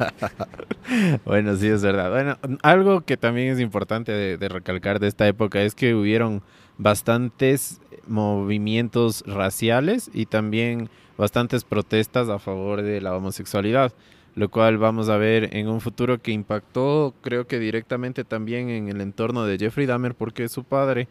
bueno, 1.24 1.56
sí, 1.56 1.68
es 1.68 1.82
verdad. 1.82 2.10
Bueno, 2.10 2.58
algo 2.62 3.00
que 3.02 3.16
también 3.16 3.52
es 3.52 3.60
importante 3.60 4.12
de, 4.12 4.48
recalcar 4.48 5.00
de 5.00 5.08
esta 5.08 5.26
época 5.26 5.62
es 5.62 5.74
que 5.74 5.94
hubieron 5.94 6.42
bastantes 6.78 7.80
movimientos 8.06 9.24
raciales 9.26 10.10
y 10.12 10.26
también 10.26 10.88
bastantes 11.16 11.64
protestas 11.64 12.28
a 12.28 12.38
favor 12.38 12.82
de 12.82 13.00
la 13.00 13.16
homosexualidad, 13.16 13.92
lo 14.34 14.50
cual 14.50 14.78
vamos 14.78 15.08
a 15.08 15.16
ver 15.16 15.56
en 15.56 15.68
un 15.68 15.80
futuro 15.80 16.20
que 16.20 16.32
impactó 16.32 17.14
creo 17.20 17.46
que 17.46 17.58
directamente 17.58 18.24
también 18.24 18.68
en 18.68 18.88
el 18.88 19.00
entorno 19.00 19.46
de 19.46 19.56
Jeffrey 19.56 19.86
Dahmer 19.86 20.14
porque 20.14 20.48
su 20.48 20.64
padre 20.64 21.08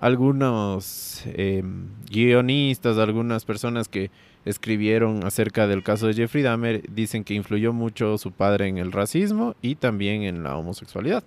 algunos 0.00 1.22
em, 1.26 1.88
guionistas, 2.10 2.96
algunas 2.96 3.44
personas 3.44 3.86
que 3.86 4.10
escribieron 4.46 5.24
acerca 5.24 5.66
del 5.66 5.82
caso 5.82 6.06
de 6.06 6.14
Jeffrey 6.14 6.42
Dahmer 6.42 6.82
dicen 6.90 7.22
que 7.22 7.34
influyó 7.34 7.74
mucho 7.74 8.16
su 8.16 8.32
padre 8.32 8.68
en 8.68 8.78
el 8.78 8.92
racismo 8.92 9.54
y 9.60 9.74
también 9.74 10.22
en 10.22 10.42
la 10.42 10.56
homosexualidad. 10.56 11.22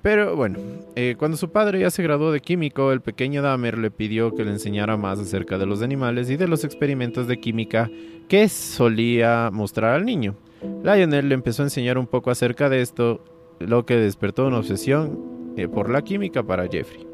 Pero 0.00 0.34
bueno, 0.34 0.58
eh, 0.96 1.16
cuando 1.18 1.36
su 1.36 1.50
padre 1.50 1.80
ya 1.80 1.90
se 1.90 2.02
graduó 2.02 2.32
de 2.32 2.40
químico, 2.40 2.90
el 2.90 3.02
pequeño 3.02 3.42
Dahmer 3.42 3.76
le 3.76 3.90
pidió 3.90 4.34
que 4.34 4.44
le 4.44 4.52
enseñara 4.52 4.96
más 4.96 5.18
acerca 5.18 5.58
de 5.58 5.66
los 5.66 5.82
animales 5.82 6.30
y 6.30 6.36
de 6.36 6.48
los 6.48 6.64
experimentos 6.64 7.26
de 7.26 7.38
química 7.38 7.90
que 8.28 8.48
solía 8.48 9.50
mostrar 9.52 9.94
al 9.94 10.06
niño. 10.06 10.36
Lionel 10.82 11.28
le 11.28 11.34
empezó 11.34 11.62
a 11.62 11.66
enseñar 11.66 11.98
un 11.98 12.06
poco 12.06 12.30
acerca 12.30 12.70
de 12.70 12.80
esto, 12.80 13.22
lo 13.60 13.84
que 13.84 13.96
despertó 13.96 14.46
una 14.46 14.58
obsesión 14.58 15.54
eh, 15.58 15.68
por 15.68 15.90
la 15.90 16.00
química 16.02 16.42
para 16.42 16.66
Jeffrey. 16.66 17.13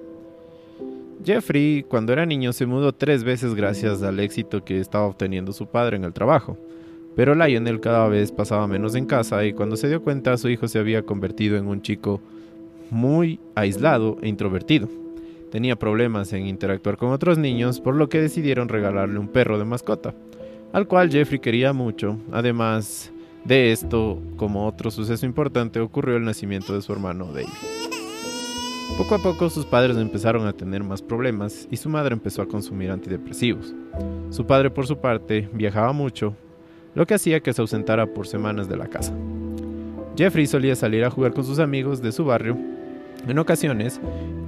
Jeffrey, 1.25 1.85
cuando 1.87 2.13
era 2.13 2.25
niño, 2.25 2.53
se 2.53 2.67
mudó 2.67 2.93
tres 2.93 3.25
veces 3.25 3.55
gracias 3.55 4.03
al 4.03 4.21
éxito 4.21 4.65
que 4.65 4.81
estaba 4.81 5.07
obteniendo 5.07 5.53
su 5.53 5.67
padre 5.67 5.97
en 5.97 6.05
el 6.05 6.13
trabajo. 6.13 6.57
Pero 7.15 7.35
Lionel 7.35 7.81
cada 7.81 8.09
vez 8.09 8.33
pasaba 8.33 8.67
menos 8.67 8.95
en 8.95 9.07
casa 9.07 9.45
y 9.45 9.53
cuando 9.53 9.77
se 9.77 9.89
dio 9.89 10.03
cuenta 10.03 10.37
su 10.37 10.49
hijo 10.49 10.69
se 10.69 10.79
había 10.79 11.03
convertido 11.03 11.57
en 11.57 11.67
un 11.67 11.83
chico 11.83 12.21
muy 12.91 13.39
aislado 13.55 14.17
e 14.23 14.29
introvertido. 14.29 14.89
Tenía 15.51 15.77
problemas 15.77 16.33
en 16.33 16.47
interactuar 16.47 16.97
con 16.97 17.11
otros 17.11 17.37
niños, 17.37 17.81
por 17.81 17.97
lo 17.97 18.09
que 18.09 18.21
decidieron 18.21 18.69
regalarle 18.69 19.19
un 19.19 19.29
perro 19.29 19.59
de 19.59 19.65
mascota, 19.65 20.15
al 20.73 20.87
cual 20.87 21.11
Jeffrey 21.11 21.41
quería 21.41 21.73
mucho. 21.73 22.17
Además 22.31 23.13
de 23.45 23.73
esto, 23.73 24.21
como 24.37 24.67
otro 24.67 24.91
suceso 24.91 25.27
importante, 25.27 25.81
ocurrió 25.81 26.17
el 26.17 26.25
nacimiento 26.25 26.73
de 26.75 26.83
su 26.83 26.93
hermano 26.93 27.27
David. 27.33 27.49
Poco 28.97 29.15
a 29.15 29.19
poco 29.19 29.51
sus 29.51 29.65
padres 29.65 29.97
empezaron 29.97 30.47
a 30.47 30.53
tener 30.53 30.85
más 30.85 31.03
problemas 31.03 31.67
y 31.71 31.77
su 31.77 31.89
madre 31.89 32.13
empezó 32.13 32.43
a 32.43 32.49
consumir 32.49 32.91
antidepresivos. 32.91 33.75
Su 34.31 34.47
padre 34.47 34.71
por 34.71 34.87
su 34.87 34.99
parte 34.99 35.49
viajaba 35.53 35.93
mucho, 35.93 36.37
lo 36.95 37.07
que 37.07 37.15
hacía 37.15 37.41
que 37.41 37.53
se 37.53 37.61
ausentara 37.61 38.07
por 38.07 38.27
semanas 38.27 38.69
de 38.69 38.77
la 38.77 38.89
casa. 38.89 39.15
Jeffrey 40.17 40.47
solía 40.47 40.77
salir 40.77 41.05
a 41.05 41.11
jugar 41.11 41.33
con 41.33 41.45
sus 41.45 41.59
amigos 41.59 42.03
de 42.03 42.13
su 42.13 42.25
barrio 42.25 42.59
en 43.27 43.39
ocasiones 43.39 44.01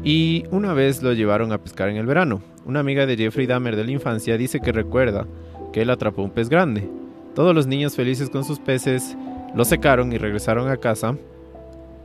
y 0.05 0.45
una 0.51 0.73
vez 0.75 1.03
lo 1.03 1.13
llevaron 1.13 1.53
a 1.53 1.59
pescar 1.59 1.89
en 1.89 1.97
el 1.97 2.07
verano. 2.07 2.43
Una 2.65 2.81
amiga 2.81 3.07
de 3.07 3.17
Jeffrey 3.17 3.47
Dahmer 3.47 3.77
de 3.77 3.85
la 3.85 3.93
infancia 3.93 4.37
dice 4.37 4.61
que 4.61 4.73
recuerda 4.73 5.27
que 5.73 5.83
él 5.83 5.91
atrapó 5.91 6.23
un 6.23 6.31
pez 6.31 6.49
grande. 6.49 6.89
Todos 7.35 7.55
los 7.55 7.67
niños 7.67 7.97
felices 7.97 8.29
con 8.29 8.45
sus 8.45 8.59
peces 8.59 9.17
lo 9.55 9.65
secaron 9.65 10.13
y 10.13 10.19
regresaron 10.19 10.69
a 10.69 10.77
casa 10.77 11.17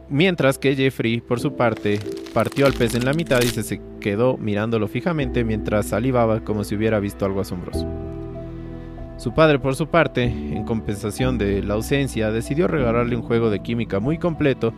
Mientras 0.09 0.57
que 0.57 0.75
Jeffrey, 0.75 1.19
por 1.19 1.39
su 1.39 1.55
parte, 1.55 1.99
partió 2.33 2.65
al 2.65 2.73
pez 2.73 2.95
en 2.95 3.03
la 3.03 3.13
mitad 3.13 3.41
y 3.41 3.47
se 3.47 3.81
quedó 3.99 4.37
mirándolo 4.37 4.87
fijamente 4.87 5.43
mientras 5.43 5.87
salivaba 5.87 6.39
como 6.41 6.63
si 6.63 6.75
hubiera 6.75 6.99
visto 6.99 7.25
algo 7.25 7.41
asombroso. 7.41 7.85
Su 9.17 9.33
padre, 9.33 9.59
por 9.59 9.75
su 9.75 9.87
parte, 9.87 10.23
en 10.23 10.63
compensación 10.63 11.37
de 11.37 11.61
la 11.61 11.73
ausencia, 11.73 12.31
decidió 12.31 12.67
regalarle 12.67 13.15
un 13.15 13.23
juego 13.23 13.49
de 13.49 13.59
química 13.59 13.99
muy 13.99 14.17
completo 14.17 14.73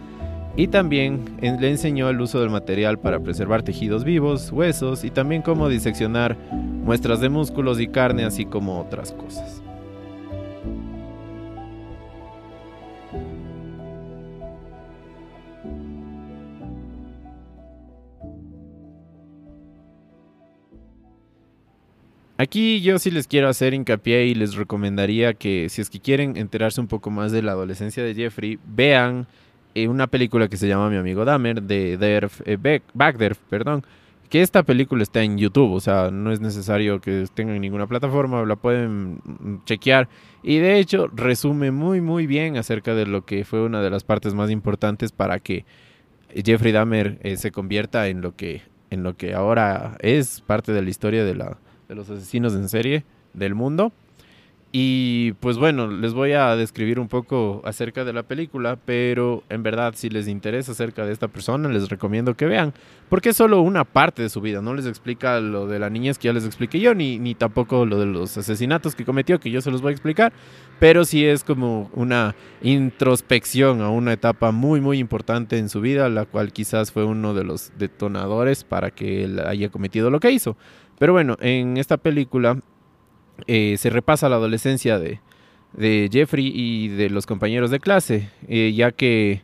y 0.55 0.67
también 0.67 1.25
le 1.41 1.69
enseñó 1.69 2.09
el 2.09 2.19
uso 2.19 2.39
del 2.39 2.49
material 2.49 2.97
para 2.97 3.19
preservar 3.19 3.61
tejidos 3.61 4.03
vivos, 4.03 4.51
huesos 4.51 5.03
y 5.03 5.11
también 5.11 5.41
cómo 5.41 5.69
diseccionar 5.69 6.37
muestras 6.51 7.21
de 7.21 7.29
músculos 7.29 7.79
y 7.79 7.87
carne, 7.87 8.23
así 8.25 8.45
como 8.45 8.79
otras 8.79 9.11
cosas. 9.11 9.61
Aquí 22.39 22.79
yo 22.79 22.99
sí 22.99 23.11
les 23.11 23.27
quiero 23.27 23.49
hacer 23.49 23.73
hincapié 23.73 24.27
y 24.27 24.33
les 24.33 24.55
recomendaría 24.55 25.33
que 25.33 25.67
si 25.67 25.81
es 25.81 25.89
que 25.89 25.99
quieren 25.99 26.37
enterarse 26.37 26.79
un 26.79 26.87
poco 26.87 27.09
más 27.09 27.33
de 27.33 27.41
la 27.41 27.51
adolescencia 27.51 28.01
de 28.01 28.15
Jeffrey, 28.15 28.57
vean 28.65 29.27
eh, 29.75 29.89
una 29.89 30.07
película 30.07 30.47
que 30.47 30.55
se 30.55 30.69
llama 30.69 30.89
Mi 30.89 30.95
amigo 30.95 31.25
Dahmer 31.25 31.61
de 31.61 31.97
Derf, 31.97 32.39
eh, 32.45 32.79
Backderf, 32.93 33.39
perdón, 33.49 33.83
que 34.29 34.41
esta 34.41 34.63
película 34.63 35.03
está 35.03 35.21
en 35.21 35.37
YouTube, 35.37 35.73
o 35.73 35.81
sea, 35.81 36.11
no 36.11 36.31
es 36.31 36.39
necesario 36.39 37.01
que 37.01 37.25
tengan 37.33 37.59
ninguna 37.59 37.87
plataforma, 37.87 38.45
la 38.45 38.55
pueden 38.55 39.19
chequear. 39.65 40.07
Y 40.41 40.59
de 40.59 40.79
hecho 40.79 41.07
resume 41.13 41.71
muy 41.71 41.99
muy 41.99 42.25
bien 42.25 42.55
acerca 42.55 42.95
de 42.95 43.05
lo 43.05 43.25
que 43.25 43.43
fue 43.43 43.65
una 43.65 43.81
de 43.81 43.89
las 43.89 44.05
partes 44.05 44.33
más 44.33 44.49
importantes 44.49 45.11
para 45.11 45.39
que 45.41 45.65
Jeffrey 46.33 46.71
Dahmer 46.71 47.19
eh, 47.21 47.35
se 47.35 47.51
convierta 47.51 48.07
en 48.07 48.21
lo 48.21 48.37
que 48.37 48.61
en 48.91 49.03
lo 49.03 49.17
que 49.17 49.33
ahora 49.33 49.97
es 49.99 50.39
parte 50.39 50.71
de 50.71 50.81
la 50.81 50.89
historia 50.89 51.25
de 51.25 51.35
la 51.35 51.57
de 51.89 51.95
los 51.95 52.09
asesinos 52.09 52.53
en 52.53 52.69
serie 52.69 53.03
del 53.33 53.55
mundo. 53.55 53.91
Y 54.71 55.31
pues 55.39 55.57
bueno, 55.57 55.87
les 55.87 56.13
voy 56.13 56.33
a 56.33 56.55
describir 56.55 56.99
un 56.99 57.07
poco 57.07 57.63
acerca 57.65 58.05
de 58.05 58.13
la 58.13 58.21
película, 58.21 58.77
pero 58.85 59.41
en 59.49 59.63
verdad 59.63 59.93
si 59.95 60.11
les 60.11 60.27
interesa 60.27 60.73
acerca 60.73 61.07
de 61.07 61.11
esta 61.11 61.27
persona, 61.27 61.69
les 61.69 61.89
recomiendo 61.89 62.35
que 62.35 62.45
vean, 62.45 62.75
porque 63.09 63.29
es 63.29 63.35
solo 63.35 63.61
una 63.61 63.83
parte 63.83 64.21
de 64.21 64.29
su 64.29 64.41
vida, 64.41 64.61
no 64.61 64.75
les 64.75 64.85
explica 64.85 65.39
lo 65.39 65.65
de 65.65 65.79
la 65.79 65.89
niñez 65.89 66.19
que 66.19 66.27
ya 66.27 66.33
les 66.33 66.45
expliqué 66.45 66.79
yo, 66.79 66.93
ni, 66.93 67.17
ni 67.17 67.33
tampoco 67.33 67.83
lo 67.87 67.99
de 67.99 68.05
los 68.05 68.37
asesinatos 68.37 68.93
que 68.93 69.05
cometió, 69.05 69.39
que 69.39 69.49
yo 69.49 69.59
se 69.61 69.71
los 69.71 69.81
voy 69.81 69.89
a 69.89 69.93
explicar, 69.93 70.33
pero 70.77 71.03
sí 71.03 71.25
es 71.25 71.43
como 71.43 71.89
una 71.95 72.35
introspección 72.61 73.81
a 73.81 73.89
una 73.89 74.13
etapa 74.13 74.51
muy 74.51 74.81
muy 74.81 74.99
importante 74.99 75.57
en 75.57 75.69
su 75.69 75.81
vida, 75.81 76.09
la 76.09 76.25
cual 76.25 76.53
quizás 76.53 76.91
fue 76.91 77.05
uno 77.05 77.33
de 77.33 77.43
los 77.43 77.71
detonadores 77.79 78.63
para 78.63 78.91
que 78.91 79.23
él 79.23 79.39
haya 79.39 79.69
cometido 79.69 80.11
lo 80.11 80.19
que 80.19 80.29
hizo. 80.29 80.55
Pero 80.99 81.13
bueno, 81.13 81.37
en 81.39 81.77
esta 81.77 81.97
película 81.97 82.59
eh, 83.47 83.77
se 83.77 83.89
repasa 83.89 84.29
la 84.29 84.35
adolescencia 84.35 84.99
de, 84.99 85.19
Jeffrey 86.11 86.51
y 86.53 86.89
de 86.89 87.09
los 87.09 87.25
compañeros 87.25 87.71
de 87.71 87.79
clase, 87.79 88.29
eh, 88.47 88.73
ya 88.75 88.91
que 88.91 89.43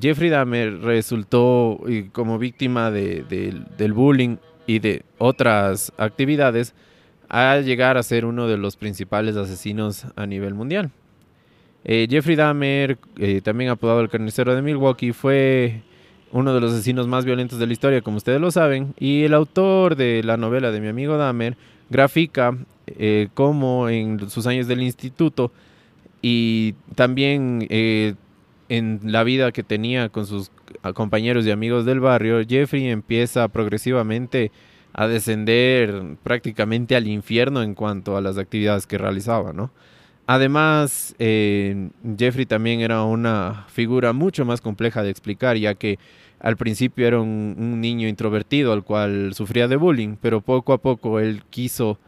Jeffrey 0.00 0.30
Dahmer 0.30 0.80
resultó 0.80 1.80
eh, 1.86 2.08
como 2.12 2.38
víctima 2.38 2.90
del 2.90 3.92
bullying 3.92 4.36
y 4.66 4.78
de 4.78 5.02
otras 5.18 5.92
actividades 5.98 6.74
a 7.28 7.58
llegar 7.58 7.98
a 7.98 8.02
ser 8.02 8.24
uno 8.24 8.46
de 8.46 8.56
los 8.56 8.76
principales 8.76 9.36
asesinos 9.36 10.06
a 10.16 10.26
nivel 10.26 10.54
mundial. 10.54 10.90
Jeffrey 11.84 12.36
Dahmer, 12.36 12.98
también 13.42 13.70
apodado 13.70 14.00
el 14.00 14.10
carnicero 14.10 14.54
de 14.54 14.60
Milwaukee, 14.60 15.12
fue 15.12 15.82
uno 16.32 16.54
de 16.54 16.60
los 16.60 16.72
asesinos 16.72 17.06
más 17.06 17.24
violentos 17.24 17.58
de 17.58 17.66
la 17.66 17.72
historia, 17.72 18.00
como 18.00 18.16
ustedes 18.16 18.40
lo 18.40 18.50
saben, 18.50 18.94
y 18.98 19.24
el 19.24 19.34
autor 19.34 19.96
de 19.96 20.22
la 20.22 20.36
novela 20.36 20.70
de 20.70 20.80
mi 20.80 20.88
amigo 20.88 21.16
Dahmer 21.16 21.56
grafica 21.90 22.56
eh, 22.86 23.28
cómo 23.34 23.88
en 23.88 24.28
sus 24.30 24.46
años 24.46 24.66
del 24.66 24.82
instituto 24.82 25.52
y 26.22 26.74
también 26.94 27.66
eh, 27.70 28.14
en 28.68 29.00
la 29.04 29.24
vida 29.24 29.52
que 29.52 29.62
tenía 29.62 30.08
con 30.08 30.26
sus 30.26 30.50
compañeros 30.94 31.46
y 31.46 31.50
amigos 31.50 31.84
del 31.84 32.00
barrio, 32.00 32.44
Jeffrey 32.46 32.88
empieza 32.88 33.48
progresivamente 33.48 34.50
a 34.92 35.06
descender 35.06 36.16
prácticamente 36.22 36.96
al 36.96 37.06
infierno 37.06 37.62
en 37.62 37.74
cuanto 37.74 38.16
a 38.16 38.20
las 38.20 38.36
actividades 38.36 38.86
que 38.86 38.98
realizaba, 38.98 39.52
¿no? 39.52 39.70
Además, 40.30 41.14
eh, 41.18 41.88
Jeffrey 42.18 42.44
también 42.44 42.80
era 42.80 43.02
una 43.02 43.64
figura 43.68 44.12
mucho 44.12 44.44
más 44.44 44.60
compleja 44.60 45.02
de 45.02 45.08
explicar, 45.08 45.56
ya 45.56 45.74
que 45.74 45.98
al 46.38 46.58
principio 46.58 47.06
era 47.06 47.18
un, 47.18 47.80
niño 47.80 48.06
introvertido 48.06 48.74
al 48.74 48.84
cual 48.84 49.32
sufría 49.32 49.68
de 49.68 49.76
bullying, 49.76 50.16
pero 50.20 50.42
poco 50.42 50.74
a 50.74 50.82
poco 50.82 51.18
él 51.18 51.44
quiso 51.48 51.98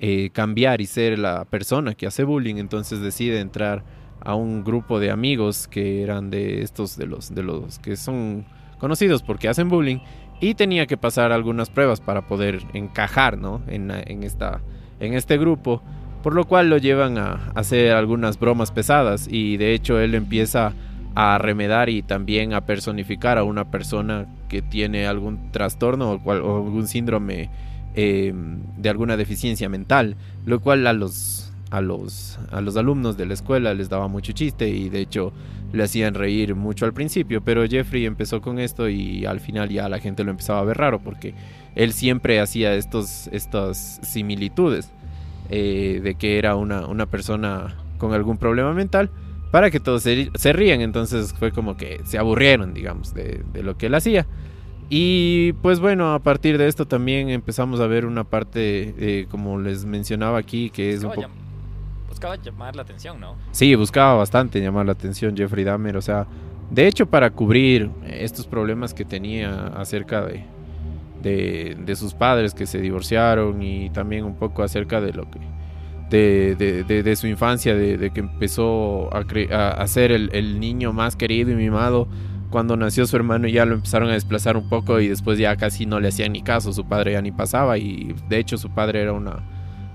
eh, 0.00 0.30
cambiar 0.32 0.80
y 0.80 0.86
ser 0.86 1.18
la 1.18 1.44
persona 1.44 1.92
que 1.92 2.06
hace 2.06 2.24
bullying, 2.24 2.54
entonces 2.56 3.02
decide 3.02 3.40
entrar 3.40 3.84
a 4.20 4.34
un 4.34 4.64
grupo 4.64 4.98
de 4.98 5.10
amigos 5.10 5.68
que 5.68 6.02
eran 6.02 6.30
de 6.30 6.62
estos, 6.62 6.96
de 6.96 7.04
los, 7.04 7.34
de 7.34 7.42
los 7.42 7.78
que 7.78 7.96
son 7.96 8.46
conocidos 8.78 9.22
porque 9.22 9.50
hacen 9.50 9.68
bullying, 9.68 9.98
y 10.40 10.54
tenía 10.54 10.86
que 10.86 10.96
pasar 10.96 11.30
algunas 11.30 11.68
pruebas 11.68 12.00
para 12.00 12.26
poder 12.26 12.62
encajar, 12.72 13.36
¿no? 13.36 13.60
En, 13.66 13.90
esta 14.22 14.62
en 14.98 15.12
este 15.12 15.36
grupo, 15.36 15.82
por 16.26 16.34
lo 16.34 16.44
cual 16.44 16.70
lo 16.70 16.78
llevan 16.78 17.18
a 17.18 17.52
hacer 17.54 17.92
algunas 17.92 18.40
bromas 18.40 18.72
pesadas 18.72 19.28
y 19.30 19.58
de 19.58 19.74
hecho 19.74 20.00
él 20.00 20.12
empieza 20.16 20.72
a 21.14 21.38
remedar 21.38 21.88
y 21.88 22.02
también 22.02 22.52
a 22.52 22.66
personificar 22.66 23.38
a 23.38 23.44
una 23.44 23.70
persona 23.70 24.26
que 24.48 24.60
tiene 24.60 25.06
algún 25.06 25.52
trastorno 25.52 26.20
o, 26.24 26.32
algún 26.32 26.88
síndrome 26.88 27.48
em, 27.94 28.58
de 28.76 28.88
alguna 28.88 29.16
deficiencia 29.16 29.68
mental, 29.68 30.16
lo 30.46 30.58
cual 30.58 30.88
a 30.88 30.92
los, 30.92 31.52
a, 31.70 31.80
los, 31.80 32.40
a 32.50 32.60
los 32.60 32.76
alumnos 32.76 33.16
de 33.16 33.26
la 33.26 33.34
escuela 33.34 33.72
les 33.72 33.88
daba 33.88 34.08
mucho 34.08 34.32
chiste 34.32 34.68
y 34.68 34.88
de 34.88 35.02
hecho 35.02 35.32
le 35.72 35.84
hacían 35.84 36.14
reír 36.14 36.56
mucho 36.56 36.86
al 36.86 36.92
principio, 36.92 37.40
pero 37.40 37.68
Jeffrey 37.68 38.04
empezó 38.04 38.40
con 38.40 38.58
esto 38.58 38.88
y 38.88 39.24
al 39.26 39.38
final 39.38 39.68
ya 39.68 39.88
la 39.88 40.00
gente 40.00 40.24
lo 40.24 40.32
empezaba 40.32 40.58
a 40.58 40.64
ver 40.64 40.76
raro 40.76 40.98
porque 40.98 41.34
él 41.76 41.92
siempre 41.92 42.40
hacía 42.40 42.74
estos, 42.74 43.28
estas 43.28 44.00
similitudes 44.02 44.90
eh, 45.50 46.00
de 46.02 46.14
que 46.14 46.38
era 46.38 46.56
una, 46.56 46.86
una 46.86 47.06
persona 47.06 47.76
con 47.98 48.12
algún 48.12 48.38
problema 48.38 48.72
mental 48.72 49.10
para 49.50 49.70
que 49.70 49.80
todos 49.80 50.02
se, 50.02 50.30
se 50.34 50.52
rían. 50.52 50.80
Entonces 50.80 51.34
fue 51.38 51.52
como 51.52 51.76
que 51.76 52.00
se 52.04 52.18
aburrieron, 52.18 52.74
digamos, 52.74 53.14
de, 53.14 53.42
lo 53.62 53.76
que 53.76 53.86
él 53.86 53.94
hacía. 53.94 54.26
Y 54.88 55.52
pues 55.62 55.80
bueno, 55.80 56.14
a 56.14 56.20
partir 56.20 56.58
de 56.58 56.68
esto 56.68 56.86
también 56.86 57.28
empezamos 57.28 57.80
a 57.80 57.86
ver 57.86 58.06
una 58.06 58.24
parte, 58.24 58.94
eh, 58.98 59.26
como 59.30 59.58
les 59.58 59.84
mencionaba 59.84 60.38
aquí, 60.38 60.70
que 60.70 60.92
es 60.92 61.02
un 61.02 61.12
poco... 61.12 61.28
Buscaba 62.08 62.36
llamar 62.36 62.76
la 62.76 62.82
atención, 62.82 63.20
¿no? 63.20 63.36
Sí, 63.50 63.74
buscaba 63.74 64.14
bastante 64.14 64.60
llamar 64.60 64.86
la 64.86 64.92
atención 64.92 65.36
Jeffrey 65.36 65.64
Dahmer. 65.64 65.96
O 65.96 66.02
sea, 66.02 66.26
de 66.70 66.86
hecho 66.86 67.06
para 67.06 67.30
cubrir 67.30 67.90
estos 68.06 68.46
problemas 68.46 68.94
que 68.94 69.04
tenía 69.04 69.66
acerca 69.68 70.24
de, 70.24 70.44
de, 71.26 71.96
sus 71.96 72.14
padres 72.14 72.54
que 72.54 72.66
se 72.66 72.80
divorciaron 72.80 73.62
y 73.62 73.90
también 73.90 74.24
un 74.24 74.36
poco 74.36 74.62
acerca 74.62 75.00
de 75.00 75.12
lo 75.12 75.30
que 75.30 75.40
de, 76.10 77.16
su 77.16 77.26
infancia, 77.26 77.74
de, 77.74 78.10
que 78.10 78.20
empezó 78.20 79.10
a, 79.12 79.24
a, 79.70 79.86
ser 79.88 80.12
el, 80.12 80.60
niño 80.60 80.92
más 80.92 81.16
querido 81.16 81.50
y 81.50 81.54
mimado. 81.54 82.08
Cuando 82.50 82.76
nació 82.76 83.06
su 83.06 83.16
hermano 83.16 83.48
ya 83.48 83.64
lo 83.66 83.74
empezaron 83.74 84.08
a 84.08 84.12
desplazar 84.12 84.56
un 84.56 84.68
poco 84.68 85.00
y 85.00 85.08
después 85.08 85.36
ya 85.36 85.56
casi 85.56 85.84
no 85.84 85.98
le 85.98 86.08
hacían 86.08 86.32
ni 86.32 86.42
caso, 86.42 86.72
su 86.72 86.86
padre 86.86 87.12
ya 87.12 87.20
ni 87.20 87.32
pasaba 87.32 87.76
y 87.76 88.14
de 88.28 88.38
hecho 88.38 88.56
su 88.56 88.70
padre 88.70 89.02
era 89.02 89.12
una... 89.12 89.42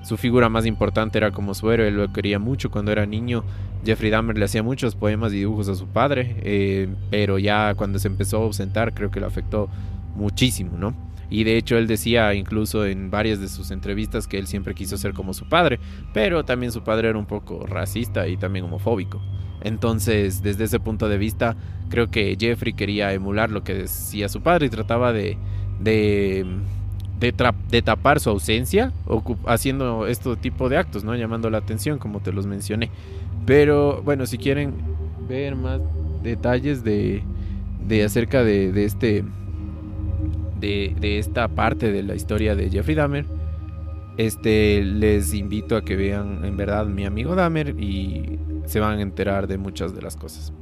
Su 0.03 0.17
figura 0.17 0.49
más 0.49 0.65
importante 0.65 1.19
era 1.19 1.31
como 1.31 1.53
su 1.53 1.71
héroe, 1.71 1.91
lo 1.91 2.11
quería 2.11 2.39
mucho 2.39 2.71
cuando 2.71 2.91
era 2.91 3.05
niño. 3.05 3.43
Jeffrey 3.85 4.09
Dahmer 4.09 4.35
le 4.35 4.45
hacía 4.45 4.63
muchos 4.63 4.95
poemas 4.95 5.31
y 5.31 5.37
dibujos 5.37 5.69
a 5.69 5.75
su 5.75 5.85
padre, 5.85 6.37
eh, 6.41 6.89
pero 7.11 7.37
ya 7.37 7.75
cuando 7.75 7.99
se 7.99 8.07
empezó 8.07 8.37
a 8.37 8.45
ausentar 8.45 8.95
creo 8.95 9.11
que 9.11 9.19
lo 9.19 9.27
afectó 9.27 9.69
muchísimo, 10.15 10.75
¿no? 10.75 11.10
Y 11.31 11.45
de 11.45 11.57
hecho 11.57 11.77
él 11.77 11.87
decía 11.87 12.33
incluso 12.35 12.85
en 12.85 13.09
varias 13.09 13.39
de 13.39 13.47
sus 13.47 13.71
entrevistas 13.71 14.27
que 14.27 14.37
él 14.37 14.47
siempre 14.47 14.75
quiso 14.75 14.97
ser 14.97 15.13
como 15.13 15.33
su 15.33 15.47
padre, 15.47 15.79
pero 16.13 16.43
también 16.43 16.73
su 16.73 16.83
padre 16.83 17.07
era 17.07 17.17
un 17.17 17.25
poco 17.25 17.65
racista 17.65 18.27
y 18.27 18.35
también 18.35 18.65
homofóbico. 18.65 19.21
Entonces, 19.61 20.43
desde 20.43 20.65
ese 20.65 20.79
punto 20.79 21.07
de 21.07 21.17
vista, 21.17 21.55
creo 21.89 22.11
que 22.11 22.35
Jeffrey 22.37 22.73
quería 22.73 23.13
emular 23.13 23.49
lo 23.49 23.63
que 23.63 23.73
decía 23.75 24.27
su 24.27 24.41
padre 24.41 24.65
y 24.65 24.69
trataba 24.69 25.13
de, 25.13 25.37
de, 25.79 26.45
de, 27.19 27.81
tapar 27.81 28.19
su 28.19 28.29
ausencia 28.29 28.91
haciendo 29.45 30.07
este 30.07 30.35
tipo 30.35 30.67
de 30.67 30.77
actos, 30.77 31.03
¿no? 31.05 31.15
Llamando 31.15 31.49
la 31.49 31.59
atención, 31.59 31.97
como 31.97 32.19
te 32.19 32.33
los 32.33 32.45
mencioné. 32.45 32.89
Pero 33.45 34.01
bueno, 34.03 34.25
si 34.25 34.37
quieren 34.37 34.73
ver 35.29 35.55
más 35.55 35.79
detalles 36.23 36.83
de, 36.83 37.23
de 37.87 38.03
acerca 38.03 38.43
de, 38.43 38.71
de 38.71 38.85
este 38.85 39.23
de, 40.61 41.17
esta 41.19 41.47
parte 41.49 41.91
de 41.91 42.03
la 42.03 42.15
historia 42.15 42.55
de 42.55 42.69
Jeffrey 42.69 42.95
Dahmer, 42.95 43.25
este, 44.17 44.83
les 44.83 45.33
invito 45.33 45.75
a 45.75 45.83
que 45.83 45.95
vean 45.95 46.45
en 46.45 46.55
verdad 46.55 46.85
mi 46.85 47.05
amigo 47.05 47.35
Dahmer 47.35 47.79
y 47.79 48.39
se 48.65 48.79
van 48.79 48.99
a 48.99 49.01
enterar 49.01 49.47
de 49.47 49.57
muchas 49.57 49.95
de 49.95 50.01
las 50.01 50.15
cosas. 50.15 50.53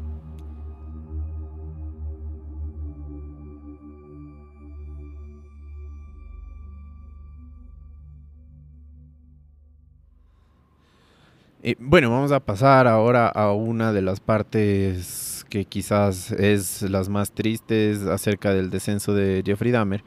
Eh, 11.62 11.76
bueno, 11.78 12.10
vamos 12.10 12.32
a 12.32 12.40
pasar 12.40 12.88
ahora 12.88 13.28
a 13.28 13.52
una 13.52 13.92
de 13.92 14.02
las 14.02 14.22
partes 14.22 15.29
que 15.50 15.66
quizás 15.66 16.32
es 16.32 16.82
las 16.84 17.10
más 17.10 17.32
tristes 17.32 18.04
acerca 18.04 18.54
del 18.54 18.70
descenso 18.70 19.14
de 19.14 19.44
Jeffrey 19.46 19.72
Dahmer, 19.72 20.04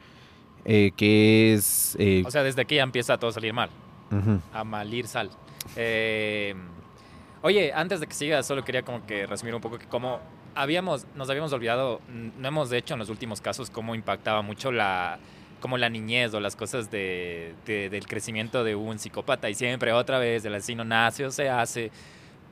eh, 0.65 0.91
que 0.95 1.53
es... 1.53 1.95
Eh, 1.99 2.23
o 2.25 2.31
sea, 2.31 2.43
desde 2.43 2.61
aquí 2.61 2.75
ya 2.75 2.83
empieza 2.83 3.17
todo 3.17 3.29
a 3.29 3.33
salir 3.33 3.53
mal. 3.53 3.69
A 4.53 4.63
malir 4.63 5.07
sal. 5.07 5.29
Eh, 5.75 6.53
oye, 7.41 7.73
antes 7.73 7.99
de 7.99 8.07
que 8.07 8.13
siga, 8.13 8.43
solo 8.43 8.63
quería 8.63 8.83
como 8.83 9.05
que 9.05 9.25
resumir 9.25 9.55
un 9.55 9.61
poco 9.61 9.79
que 9.79 9.87
como 9.87 10.19
habíamos, 10.55 11.07
nos 11.15 11.29
habíamos 11.29 11.51
olvidado, 11.51 11.99
no 12.37 12.47
hemos 12.47 12.71
hecho 12.71 12.93
en 12.93 12.99
los 12.99 13.09
últimos 13.09 13.41
casos 13.41 13.69
cómo 13.69 13.95
impactaba 13.95 14.41
mucho 14.41 14.71
la 14.71 15.19
como 15.59 15.77
la 15.77 15.87
niñez 15.87 16.33
o 16.33 16.41
las 16.41 16.57
cosas 16.57 16.91
de, 16.91 17.55
del 17.65 18.05
crecimiento 18.05 18.65
de 18.65 18.75
un 18.75 18.99
psicópata 18.99 19.49
y 19.49 19.55
siempre 19.55 19.93
otra 19.93 20.19
vez 20.19 20.43
el 20.43 20.53
asesino 20.53 20.83
nace 20.83 21.25
o 21.25 21.31
se 21.31 21.49
hace 21.49 21.89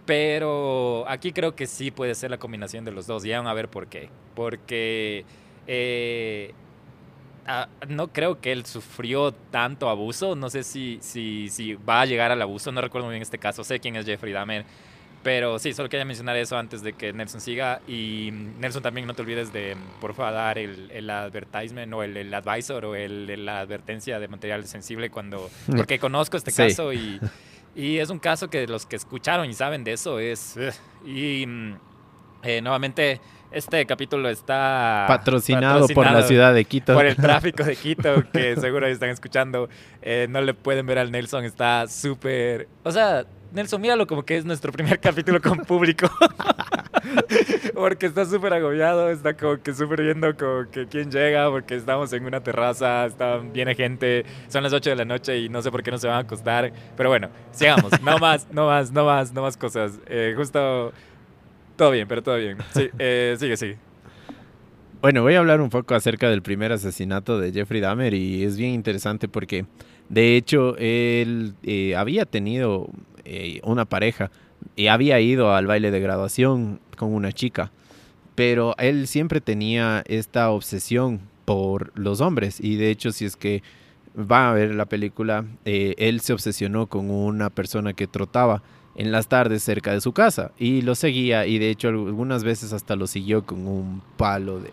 pero 0.06 1.06
aquí 1.08 1.32
creo 1.32 1.56
que 1.56 1.68
sí 1.68 1.92
puede 1.92 2.16
ser 2.16 2.32
la 2.32 2.38
combinación 2.38 2.86
de 2.86 2.92
los 2.92 3.08
dos. 3.08 3.24
Ya 3.24 3.38
van 3.38 3.48
a 3.48 3.54
ver 3.54 3.70
por 3.70 3.88
qué. 3.88 4.10
Porque 4.36 5.26
eh, 5.68 6.54
ah, 7.46 7.68
no 7.88 8.08
creo 8.08 8.40
que 8.42 8.52
él 8.52 8.66
sufrió 8.66 9.32
tanto 9.32 9.90
abuso. 9.90 10.36
No 10.36 10.50
sé 10.50 10.64
si, 10.64 10.98
si, 11.02 11.50
si 11.50 11.76
va 11.76 12.02
a 12.02 12.06
llegar 12.06 12.32
al 12.32 12.42
abuso. 12.42 12.72
No 12.72 12.82
recuerdo 12.82 13.08
muy 13.08 13.14
bien 13.14 13.22
este 13.22 13.38
caso. 13.38 13.64
Sé 13.64 13.80
quién 13.80 13.96
es 13.96 14.06
Jeffrey 14.06 14.34
Dahmer. 14.34 14.66
Pero 15.24 15.60
sí, 15.60 15.72
solo 15.74 15.88
quería 15.88 16.04
mencionar 16.04 16.36
eso 16.36 16.58
antes 16.58 16.82
de 16.82 16.94
que 16.94 17.14
Nelson 17.14 17.42
siga. 17.42 17.80
Y 17.88 18.32
Nelson, 18.32 18.82
también 18.82 19.06
no 19.06 19.14
te 19.14 19.22
olvides 19.22 19.54
de, 19.54 19.78
por 20.00 20.16
favor, 20.16 20.34
dar 20.34 20.58
el, 20.58 20.90
el 20.90 21.08
advertisement 21.12 21.94
o 21.94 22.02
el, 22.02 22.18
el 22.18 22.34
advisor 22.34 22.86
o 22.86 22.96
el, 22.96 23.46
la 23.46 23.60
advertencia 23.60 24.20
de 24.20 24.28
material 24.28 24.66
sensible 24.66 25.12
cuando... 25.12 25.50
Porque 25.76 26.00
conozco 26.00 26.38
este 26.38 26.52
caso 26.52 26.92
y... 26.92 27.20
Y 27.76 27.98
es 27.98 28.10
un 28.10 28.20
caso 28.20 28.50
que 28.50 28.68
los 28.68 28.86
que 28.86 28.96
escucharon 28.96 29.50
y 29.50 29.54
saben 29.54 29.84
de 29.84 29.94
eso 29.94 30.20
es... 30.20 30.58
Y 31.06 31.46
mm, 31.48 31.74
eh, 32.44 32.62
nuevamente 32.62 33.22
este 33.52 33.86
capítulo 33.86 34.30
está 34.30 35.06
patrocinado, 35.08 35.88
por 35.90 36.10
la 36.10 36.24
ciudad 36.24 36.54
de 36.54 36.64
Quito. 36.66 36.94
Por 36.94 37.06
el 37.06 37.16
tráfico 37.18 37.64
de 37.64 37.76
Quito, 37.76 38.24
que 38.32 38.56
seguro 38.56 38.88
están 38.88 39.10
escuchando. 39.10 39.70
Eh, 40.02 40.28
no 40.30 40.42
le 40.42 40.54
pueden 40.54 40.86
ver 40.86 41.00
al 41.00 41.12
Nelson, 41.12 41.44
está 41.44 41.88
súper... 41.88 42.68
O 42.84 42.92
sea, 42.92 43.26
Nelson, 43.52 43.82
míralo 43.82 44.08
como 44.08 44.24
que 44.24 44.38
es 44.38 44.46
nuestro 44.46 44.72
primer 44.72 45.00
capítulo 45.02 45.42
con 45.42 45.60
público. 45.60 46.10
porque 47.74 48.06
está 48.06 48.26
súper 48.26 48.54
agobiado, 48.54 49.10
está 49.10 49.36
como 49.36 49.62
que 49.62 49.74
súper 49.74 50.02
viendo 50.02 50.36
como 50.36 50.70
que 50.70 50.88
quién 50.88 51.12
llega, 51.12 51.50
porque 51.50 51.76
estamos 51.76 52.14
en 52.14 52.26
una 52.26 52.42
terraza, 52.42 53.06
está, 53.06 53.38
viene 53.38 53.76
gente, 53.76 54.26
son 54.48 54.64
las 54.64 54.74
8 54.74 54.92
de 54.92 54.96
la 54.96 55.06
noche 55.06 55.40
y 55.40 55.50
no 55.50 55.62
sé 55.62 55.72
por 55.72 55.84
qué 55.84 55.92
no 55.92 55.98
se 55.98 56.08
van 56.08 56.18
a 56.18 56.20
acostar. 56.20 56.72
Pero 56.96 57.10
bueno, 57.10 57.30
sigamos, 57.52 57.92
no 58.02 58.18
más, 58.20 58.48
no 58.52 58.68
más, 58.68 58.92
no 58.92 59.06
más, 59.06 59.34
no 59.34 59.42
más 59.42 59.58
cosas. 59.58 60.00
Eh, 60.08 60.34
justo, 60.38 60.94
todo 61.76 61.92
bien, 61.92 62.08
pero 62.08 62.22
todo 62.24 62.38
bien. 62.38 62.58
Sí, 62.74 62.90
eh, 63.00 63.36
sigue, 63.40 63.58
sigue. 63.58 63.78
Bueno, 65.02 65.24
voy 65.24 65.34
a 65.34 65.40
hablar 65.40 65.62
un 65.62 65.70
poco 65.70 65.96
acerca 65.96 66.30
del 66.30 66.44
primer 66.44 66.72
asesinato 66.72 67.40
de 67.40 67.52
Jeffrey 67.52 67.82
Dahmer 67.82 68.14
y 68.14 68.44
es 68.44 68.56
bien 68.56 68.72
interesante 68.72 69.28
porque 69.28 69.66
de 70.12 70.36
hecho 70.36 70.76
él 70.78 71.54
eh, 71.64 71.96
había 71.96 72.26
tenido 72.26 72.90
eh, 73.24 73.62
una 73.64 73.86
pareja 73.86 74.30
y 74.76 74.88
había 74.88 75.22
ido 75.22 75.56
al 75.56 75.68
baile 75.68 75.90
de 75.90 76.02
graduación 76.02 76.82
con 76.98 77.14
una 77.14 77.32
chica, 77.32 77.72
pero 78.36 78.76
él 78.78 79.08
siempre 79.08 79.40
tenía 79.40 80.04
esta 80.06 80.50
obsesión 80.52 81.22
por 81.46 81.98
los 81.98 82.20
hombres. 82.20 82.60
Y 82.60 82.76
de 82.76 82.92
hecho 82.92 83.14
si 83.14 83.24
es 83.24 83.38
que 83.38 83.64
va 84.18 84.50
a 84.50 84.54
ver 84.54 84.76
la 84.76 84.86
película, 84.86 85.46
eh, 85.64 85.96
él 85.98 86.20
se 86.20 86.34
obsesionó 86.34 86.88
con 86.88 87.10
una 87.10 87.50
persona 87.50 87.94
que 87.94 88.08
trotaba 88.08 88.62
en 88.96 89.14
las 89.14 89.30
tardes 89.30 89.64
cerca 89.64 89.94
de 89.94 90.02
su 90.02 90.12
casa 90.12 90.52
y 90.58 90.82
lo 90.82 90.96
seguía 90.96 91.48
y 91.48 91.58
de 91.58 91.70
hecho 91.70 91.88
algunas 91.88 92.44
veces 92.44 92.74
hasta 92.74 92.98
lo 92.98 93.08
siguió 93.08 93.46
con 93.46 93.66
un 93.66 94.02
palo 94.18 94.60
de 94.60 94.72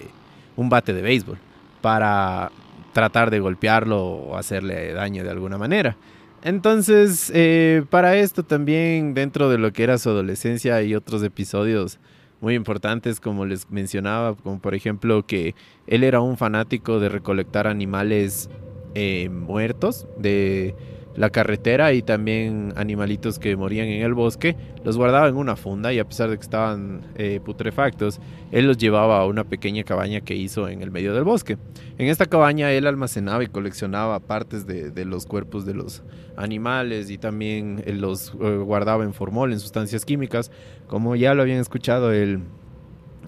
un 0.56 0.68
bate 0.68 0.92
de 0.92 1.02
béisbol 1.02 1.38
para 1.80 2.50
tratar 2.98 3.30
de 3.30 3.38
golpearlo 3.38 4.04
o 4.04 4.36
hacerle 4.36 4.92
daño 4.92 5.22
de 5.22 5.30
alguna 5.30 5.56
manera. 5.56 5.96
Entonces, 6.42 7.30
eh, 7.32 7.84
para 7.90 8.16
esto 8.16 8.42
también, 8.42 9.14
dentro 9.14 9.48
de 9.48 9.56
lo 9.56 9.72
que 9.72 9.84
era 9.84 9.98
su 9.98 10.08
adolescencia, 10.08 10.74
hay 10.74 10.96
otros 10.96 11.22
episodios 11.22 12.00
muy 12.40 12.56
importantes, 12.56 13.20
como 13.20 13.46
les 13.46 13.70
mencionaba, 13.70 14.34
como 14.34 14.58
por 14.58 14.74
ejemplo 14.74 15.24
que 15.24 15.54
él 15.86 16.02
era 16.02 16.20
un 16.20 16.36
fanático 16.36 16.98
de 16.98 17.08
recolectar 17.08 17.68
animales 17.68 18.50
eh, 18.96 19.28
muertos, 19.28 20.08
de 20.16 20.74
la 21.18 21.30
carretera 21.30 21.92
y 21.94 22.02
también 22.02 22.72
animalitos 22.76 23.40
que 23.40 23.56
morían 23.56 23.88
en 23.88 24.02
el 24.02 24.14
bosque, 24.14 24.54
los 24.84 24.96
guardaba 24.96 25.26
en 25.26 25.34
una 25.34 25.56
funda 25.56 25.92
y 25.92 25.98
a 25.98 26.04
pesar 26.04 26.30
de 26.30 26.36
que 26.36 26.42
estaban 26.42 27.00
eh, 27.16 27.40
putrefactos, 27.44 28.20
él 28.52 28.66
los 28.68 28.78
llevaba 28.78 29.18
a 29.18 29.26
una 29.26 29.42
pequeña 29.42 29.82
cabaña 29.82 30.20
que 30.20 30.36
hizo 30.36 30.68
en 30.68 30.80
el 30.80 30.92
medio 30.92 31.12
del 31.14 31.24
bosque. 31.24 31.58
En 31.98 32.06
esta 32.06 32.26
cabaña 32.26 32.70
él 32.70 32.86
almacenaba 32.86 33.42
y 33.42 33.48
coleccionaba 33.48 34.20
partes 34.20 34.64
de, 34.64 35.04
los 35.04 35.26
cuerpos 35.26 35.66
de 35.66 35.74
los 35.74 36.04
animales 36.36 37.10
y 37.10 37.18
también 37.18 37.82
él 37.84 38.00
los 38.00 38.32
eh, 38.40 38.56
guardaba 38.58 39.02
en 39.02 39.12
formol, 39.12 39.52
en 39.52 39.58
sustancias 39.58 40.04
químicas. 40.04 40.52
Como 40.86 41.16
ya 41.16 41.34
lo 41.34 41.42
habían 41.42 41.58
escuchado, 41.58 42.12
él 42.12 42.42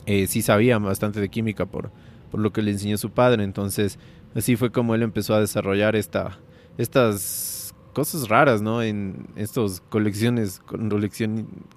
eh, 0.07 0.29
sí 0.29 0.43
sabía 0.43 0.79
bastante 0.79 1.21
de 1.21 1.29
química 1.29 1.67
por, 1.67 1.91
por 2.31 2.39
lo 2.39 2.53
que 2.53 2.63
le 2.63 2.71
enseñó 2.71 2.97
su 2.99 3.11
padre, 3.11 3.43
entonces 3.43 3.99
así 4.37 4.55
fue 4.55 4.71
como 4.71 4.95
él 4.95 5.03
empezó 5.03 5.35
a 5.35 5.41
desarrollar 5.41 5.97
esta, 5.97 6.39
estas 6.79 7.50
cosas 7.93 8.29
raras, 8.29 8.63
¿no? 8.63 8.83
En 8.83 9.27
estos 9.37 9.81
colecciones, 9.89 10.61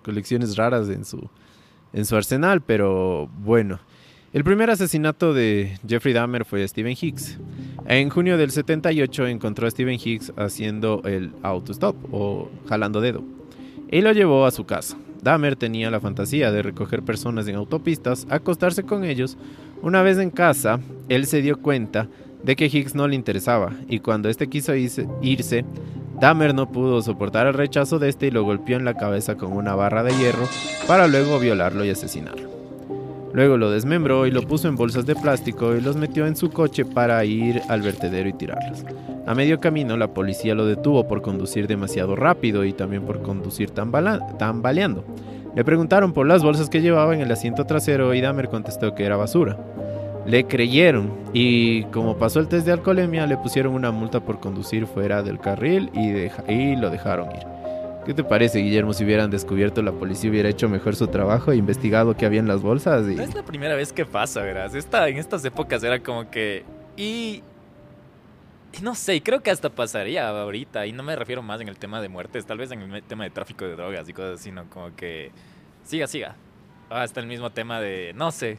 colecciones 0.03 0.57
raras 0.57 0.89
en 0.89 1.05
su, 1.05 1.29
en 1.93 2.05
su 2.05 2.15
arsenal, 2.15 2.61
pero 2.61 3.27
bueno. 3.39 3.79
El 4.33 4.43
primer 4.43 4.71
asesinato 4.71 5.31
de 5.35 5.77
Jeffrey 5.87 6.11
Dahmer 6.11 6.43
fue 6.43 6.67
Stephen 6.67 6.97
Hicks. 6.99 7.37
En 7.85 8.09
junio 8.09 8.35
del 8.35 8.49
78 8.49 9.27
encontró 9.27 9.67
a 9.67 9.69
Stephen 9.71 9.99
Hicks 10.03 10.33
haciendo 10.37 11.03
el 11.05 11.31
autostop 11.43 11.95
o 12.11 12.49
jalando 12.67 12.99
dedo. 12.99 13.23
Y 13.91 14.01
lo 14.01 14.11
llevó 14.11 14.47
a 14.47 14.51
su 14.51 14.65
casa. 14.65 14.97
Dahmer 15.21 15.55
tenía 15.55 15.91
la 15.91 15.99
fantasía 15.99 16.51
de 16.51 16.63
recoger 16.63 17.03
personas 17.03 17.47
en 17.47 17.55
autopistas, 17.55 18.25
acostarse 18.29 18.81
con 18.81 19.03
ellos. 19.03 19.37
Una 19.83 20.01
vez 20.01 20.17
en 20.17 20.31
casa, 20.31 20.79
él 21.09 21.27
se 21.27 21.43
dio 21.43 21.61
cuenta 21.61 22.09
de 22.43 22.55
que 22.55 22.65
Hicks 22.65 22.95
no 22.95 23.07
le 23.07 23.15
interesaba 23.15 23.73
y 23.87 23.99
cuando 23.99 24.29
este 24.29 24.47
quiso 24.47 24.73
irse, 24.75 25.65
Dahmer 26.23 26.55
no 26.55 26.69
pudo 26.69 27.01
soportar 27.01 27.47
el 27.47 27.53
rechazo 27.53 27.99
de 27.99 28.07
este 28.07 28.27
y 28.27 28.31
lo 28.31 28.45
golpeó 28.45 28.77
en 28.77 28.85
la 28.85 28.93
cabeza 28.93 29.35
con 29.35 29.51
una 29.51 29.75
barra 29.75 30.03
de 30.03 30.15
hierro 30.15 30.47
para 30.87 31.05
luego 31.09 31.37
violarlo 31.37 31.83
y 31.83 31.89
asesinarlo. 31.89 32.49
Luego 33.33 33.57
lo 33.57 33.69
desmembró 33.69 34.25
y 34.25 34.31
lo 34.31 34.43
puso 34.43 34.69
en 34.69 34.77
bolsas 34.77 35.05
de 35.05 35.17
plástico 35.17 35.75
y 35.75 35.81
los 35.81 35.97
metió 35.97 36.25
en 36.25 36.37
su 36.37 36.49
coche 36.49 36.85
para 36.85 37.25
ir 37.25 37.61
al 37.67 37.81
vertedero 37.81 38.29
y 38.29 38.33
tirarlos. 38.33 38.85
A 39.27 39.35
medio 39.35 39.59
camino 39.59 39.97
la 39.97 40.13
policía 40.13 40.55
lo 40.55 40.65
detuvo 40.65 41.09
por 41.09 41.21
conducir 41.21 41.67
demasiado 41.67 42.15
rápido 42.15 42.63
y 42.63 42.71
también 42.71 43.03
por 43.03 43.21
conducir 43.21 43.71
tambaleando. 43.71 45.03
Le 45.53 45.65
preguntaron 45.65 46.13
por 46.13 46.25
las 46.25 46.41
bolsas 46.41 46.69
que 46.69 46.81
llevaba 46.81 47.13
en 47.13 47.19
el 47.19 47.33
asiento 47.33 47.65
trasero 47.65 48.13
y 48.13 48.21
Dahmer 48.21 48.47
contestó 48.47 48.95
que 48.95 49.03
era 49.03 49.17
basura. 49.17 49.57
Le 50.25 50.45
creyeron 50.45 51.11
y 51.33 51.83
como 51.85 52.17
pasó 52.17 52.39
el 52.39 52.47
test 52.47 52.65
de 52.65 52.71
alcoholemia 52.71 53.27
le 53.27 53.35
pusieron 53.37 53.73
una 53.73 53.91
multa 53.91 54.21
por 54.21 54.39
conducir 54.39 54.87
fuera 54.87 55.21
del 55.21 55.39
carril 55.39 55.89
y, 55.93 56.75
lo 56.77 56.89
dejaron 56.89 57.29
ir. 57.35 57.45
¿Qué 58.05 58.13
te 58.13 58.23
parece, 58.23 58.59
Guillermo, 58.59 58.93
si 58.93 59.03
hubieran 59.03 59.29
descubierto 59.29 59.81
la 59.81 59.91
policía 59.91 60.29
hubiera 60.29 60.49
hecho 60.49 60.69
mejor 60.69 60.95
su 60.95 61.07
trabajo 61.07 61.51
e 61.51 61.57
investigado 61.57 62.15
qué 62.15 62.25
había 62.25 62.39
en 62.39 62.47
las 62.47 62.61
bolsas? 62.61 63.03
No 63.03 63.21
es 63.21 63.33
la 63.33 63.43
primera 63.43 63.75
vez 63.75 63.91
que 63.91 64.05
pasa, 64.05 64.41
¿verdad? 64.41 64.73
Esta, 64.75 65.07
en 65.09 65.17
estas 65.17 65.43
épocas 65.43 65.83
era 65.83 65.99
como 65.99 66.29
que... 66.29 66.63
Y... 66.95 67.41
no 68.81 68.95
sé, 68.95 69.21
creo 69.21 69.41
que 69.41 69.51
hasta 69.51 69.69
pasaría 69.69 70.27
ahorita, 70.27 70.85
y 70.85 70.91
no 70.91 71.03
me 71.03 71.15
refiero 71.15 71.41
más 71.41 71.59
en 71.61 71.69
el 71.69 71.77
tema 71.77 72.01
de 72.01 72.09
muertes, 72.09 72.45
tal 72.45 72.57
vez 72.57 72.71
en 72.71 72.81
el 72.81 73.03
tema 73.03 73.23
de 73.23 73.29
tráfico 73.29 73.65
de 73.65 73.75
drogas 73.75 74.07
y 74.07 74.13
cosas 74.13 74.39
así. 74.39 74.51
Como 74.69 74.95
que... 74.95 75.31
Siga, 75.83 76.07
siga. 76.07 76.35
Hasta 76.89 77.19
el 77.19 77.27
mismo 77.27 77.51
tema 77.51 77.81
de... 77.81 78.13
No 78.15 78.31
sé. 78.31 78.57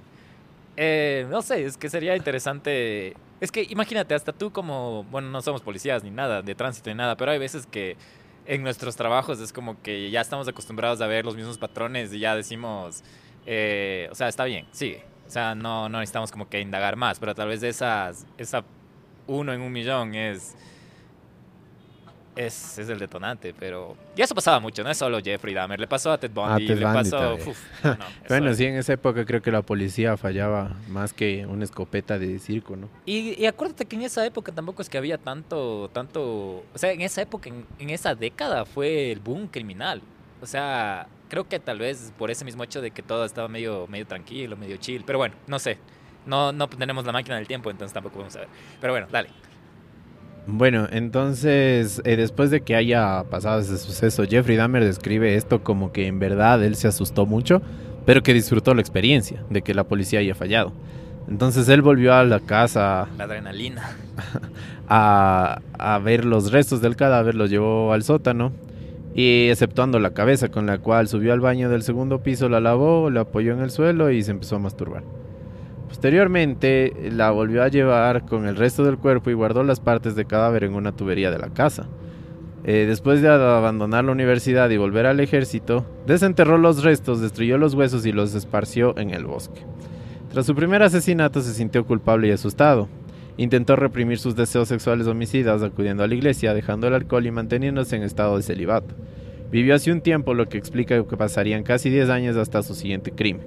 Eh, 0.77 1.27
no 1.31 1.43
sé, 1.43 1.65
es 1.65 1.77
que 1.77 1.89
sería 1.89 2.17
interesante. 2.17 3.17
Es 3.41 3.51
que 3.53 3.67
imagínate, 3.69 4.15
hasta 4.15 4.33
tú 4.33 4.53
como, 4.53 5.05
bueno, 5.05 5.29
no 5.31 5.43
somos 5.43 5.63
policías 5.63 6.03
ni 6.03 6.11
nada, 6.11 6.43
de 6.43 6.55
tránsito 6.55 6.91
ni 6.91 6.97
nada, 6.97 7.17
pero 7.17 7.31
hay 7.31 7.39
veces 7.39 7.67
que 7.67 7.97
en 8.47 8.63
nuestros 8.63 8.97
trabajos 8.97 9.41
es 9.41 9.53
como 9.53 9.81
que 9.83 10.11
ya 10.11 10.21
estamos 10.21 10.49
acostumbrados 10.49 11.01
a 11.01 11.07
ver 11.07 11.25
los 11.25 11.37
mismos 11.37 11.59
patrones 11.59 12.13
y 12.13 12.19
ya 12.19 12.37
decimos, 12.37 13.03
eh, 13.47 14.09
o 14.11 14.15
sea, 14.15 14.29
está 14.29 14.45
bien, 14.45 14.67
sigue. 14.73 15.05
O 15.27 15.31
sea, 15.31 15.55
no, 15.55 15.89
no 15.89 15.99
necesitamos 15.99 16.31
como 16.31 16.49
que 16.49 16.61
indagar 16.61 16.97
más, 16.97 17.19
pero 17.19 17.35
tal 17.35 17.49
vez 17.49 17.63
esas, 17.63 18.27
esa 18.37 18.65
uno 19.27 19.53
en 19.53 19.63
un 19.63 19.73
millón 19.73 20.15
es 20.15 20.55
es, 22.37 22.79
es, 22.79 22.89
el 22.89 22.99
detonante, 22.99 23.55
pero 23.59 23.97
ya 24.17 24.25
eso 24.25 24.35
pasaba 24.35 24.61
mucho, 24.61 24.83
no 24.83 24.91
es 24.91 24.99
solo 24.99 25.21
Jeffrey 25.23 25.55
Dahmer, 25.55 25.79
le 25.79 25.87
pasó 25.87 26.13
a 26.13 26.19
Ted 26.19 26.31
Bundy, 26.31 26.67
le 26.67 26.83
pasó... 26.83 27.39
bueno, 28.29 28.55
sí, 28.55 28.65
en 28.65 28.77
esa 28.77 28.95
época 28.95 29.25
creo 29.25 29.41
que 29.41 29.51
la 29.51 29.63
policía 29.63 30.17
fallaba 30.17 30.77
más 30.89 31.13
que 31.13 31.47
una 31.47 31.65
escopeta 31.65 32.19
de 32.19 32.39
circo, 32.39 32.77
¿no? 32.77 32.89
Y, 33.07 33.45
acuérdate 33.47 33.87
que 33.87 33.97
en 33.97 34.03
esa 34.03 34.25
época 34.27 34.53
tampoco 34.53 34.83
es 34.83 34.89
que 34.89 34.99
había 34.99 35.19
tanto, 35.19 35.91
tanto... 35.93 36.65
O 36.75 36.77
sea, 36.79 36.93
en 36.93 37.01
esa 37.01 37.23
época, 37.23 37.51
en, 37.51 37.91
esa 37.91 38.15
década 38.15 38.65
fue 38.65 39.13
el 39.13 39.21
boom 39.21 39.47
criminal. 39.47 40.03
O 40.43 40.47
sea, 40.47 41.07
creo 41.29 41.49
que 41.49 41.59
tal 41.59 41.79
vez 41.79 42.13
por 42.19 42.31
ese 42.31 42.45
mismo 42.45 42.65
hecho 42.65 42.81
de 42.81 42.91
que 42.91 43.03
todo 43.03 43.25
estaba 43.25 43.49
medio, 43.49 43.87
medio 43.87 44.07
tranquilo, 44.07 44.57
medio 44.57 44.77
chill, 44.77 45.05
pero 45.07 45.19
bueno, 45.19 45.35
no 45.47 45.59
sé. 45.59 45.79
No, 46.27 46.53
no 46.53 46.69
tenemos 46.69 47.05
la 47.05 47.13
máquina 47.13 47.37
del 47.37 47.47
tiempo, 47.47 47.71
entonces 47.71 47.93
tampoco 47.93 48.19
vamos 48.19 48.35
a 48.37 48.41
ver. 48.41 48.49
Pero 48.81 48.93
bueno, 48.93 49.07
dale. 49.11 49.29
Bueno, 50.47 50.87
entonces, 50.91 52.03
eh, 52.05 52.17
después 52.17 52.51
de 52.51 52.61
que 52.61 52.77
haya 52.77 53.25
pasado 53.31 53.61
ese 53.61 53.79
suceso, 53.79 54.25
Jeffrey 54.29 54.57
Dahmer 54.57 54.85
describe 54.85 55.37
esto 55.37 55.65
como 55.65 55.91
que 55.91 56.07
en 56.07 56.19
verdad 56.19 56.63
él 56.63 56.77
se 56.77 56.87
asustó 56.87 57.25
mucho, 57.25 57.63
pero 58.05 58.23
que 58.23 58.35
disfrutó 58.35 58.75
la 58.75 58.83
experiencia 58.83 59.43
de 59.49 59.63
que 59.63 59.73
la 59.73 59.85
policía 59.85 60.21
haya 60.21 60.35
fallado. 60.35 60.73
Entonces 61.29 61.67
él 61.71 61.81
volvió 61.81 62.13
a 62.13 62.25
la 62.25 62.41
casa. 62.41 63.09
La 63.17 63.25
adrenalina. 63.25 63.97
A, 64.87 65.63
a 65.79 65.99
ver 65.99 66.27
los 66.27 66.53
restos 66.53 66.83
del 66.83 66.95
cadáver, 66.95 67.35
los 67.35 67.49
llevó 67.49 67.95
al 67.95 68.03
sótano 68.03 68.53
y 69.15 69.49
exceptuando 69.49 69.99
la 69.99 70.13
cabeza 70.13 70.51
con 70.51 70.67
la 70.67 70.77
cual 70.77 71.09
subió 71.09 71.33
al 71.33 71.41
baño 71.41 71.71
del 71.71 71.83
segundo 71.83 72.23
piso, 72.23 72.51
la 72.51 72.61
lavó, 72.61 73.09
la 73.09 73.23
apoyó 73.23 73.55
en 73.55 73.61
el 73.61 73.71
suelo 73.71 74.11
y 74.11 74.23
se 74.23 74.33
empezó 74.33 74.57
a 74.57 74.59
masturbar. 74.59 75.03
Posteriormente 75.95 76.93
la 77.13 77.31
volvió 77.31 77.63
a 77.63 77.69
llevar 77.69 78.27
con 78.27 78.49
el 78.49 78.57
resto 78.57 78.83
del 78.83 78.99
cuerpo 78.99 79.31
y 79.31 79.35
guardó 79.35 79.63
las 79.63 79.79
partes 79.79 80.17
de 80.17 80.25
cadáver 80.25 80.65
en 80.65 80.75
una 80.75 80.91
tubería 80.91 81.31
de 81.31 81.39
la 81.39 81.51
casa. 81.51 81.87
Eh, 82.65 82.85
después 82.89 83.23
de 83.23 83.29
abandonar 83.29 84.05
la 84.05 84.11
universidad 84.11 84.69
y 84.71 84.77
volver 84.77 85.07
al 85.07 85.21
ejército, 85.21 85.87
desenterró 86.05 86.59
los 86.59 86.83
restos, 86.83 87.21
destruyó 87.21 87.59
los 87.59 87.75
huesos 87.75 88.05
y 88.07 88.11
los 88.11 88.35
esparció 88.35 88.99
en 88.99 89.11
el 89.11 89.25
bosque. 89.25 89.61
Tras 90.33 90.47
su 90.47 90.57
primer 90.57 90.83
asesinato 90.83 91.41
se 91.43 91.55
sintió 91.55 91.87
culpable 91.87 92.27
y 92.27 92.33
asustado. 92.33 92.89
Intentó 93.37 93.77
reprimir 93.77 94.19
sus 94.19 94.35
deseos 94.35 94.67
sexuales 94.67 95.07
homicidas 95.07 95.63
acudiendo 95.63 96.03
a 96.03 96.09
la 96.09 96.17
iglesia, 96.17 96.55
dejando 96.55 96.89
el 96.89 96.95
alcohol 96.95 97.25
y 97.25 97.31
manteniéndose 97.31 97.95
en 97.95 98.03
estado 98.03 98.37
de 98.37 98.43
celibato. 98.43 98.97
Vivió 99.53 99.77
hace 99.77 99.93
un 99.93 100.01
tiempo, 100.01 100.35
lo 100.35 100.49
que 100.49 100.59
explica 100.59 101.07
que 101.07 101.17
pasarían 101.17 101.63
casi 101.63 101.89
10 101.89 102.11
años 102.11 102.37
hasta 102.37 102.65
su 102.65 102.75
siguiente 102.75 103.13
crimen. 103.13 103.47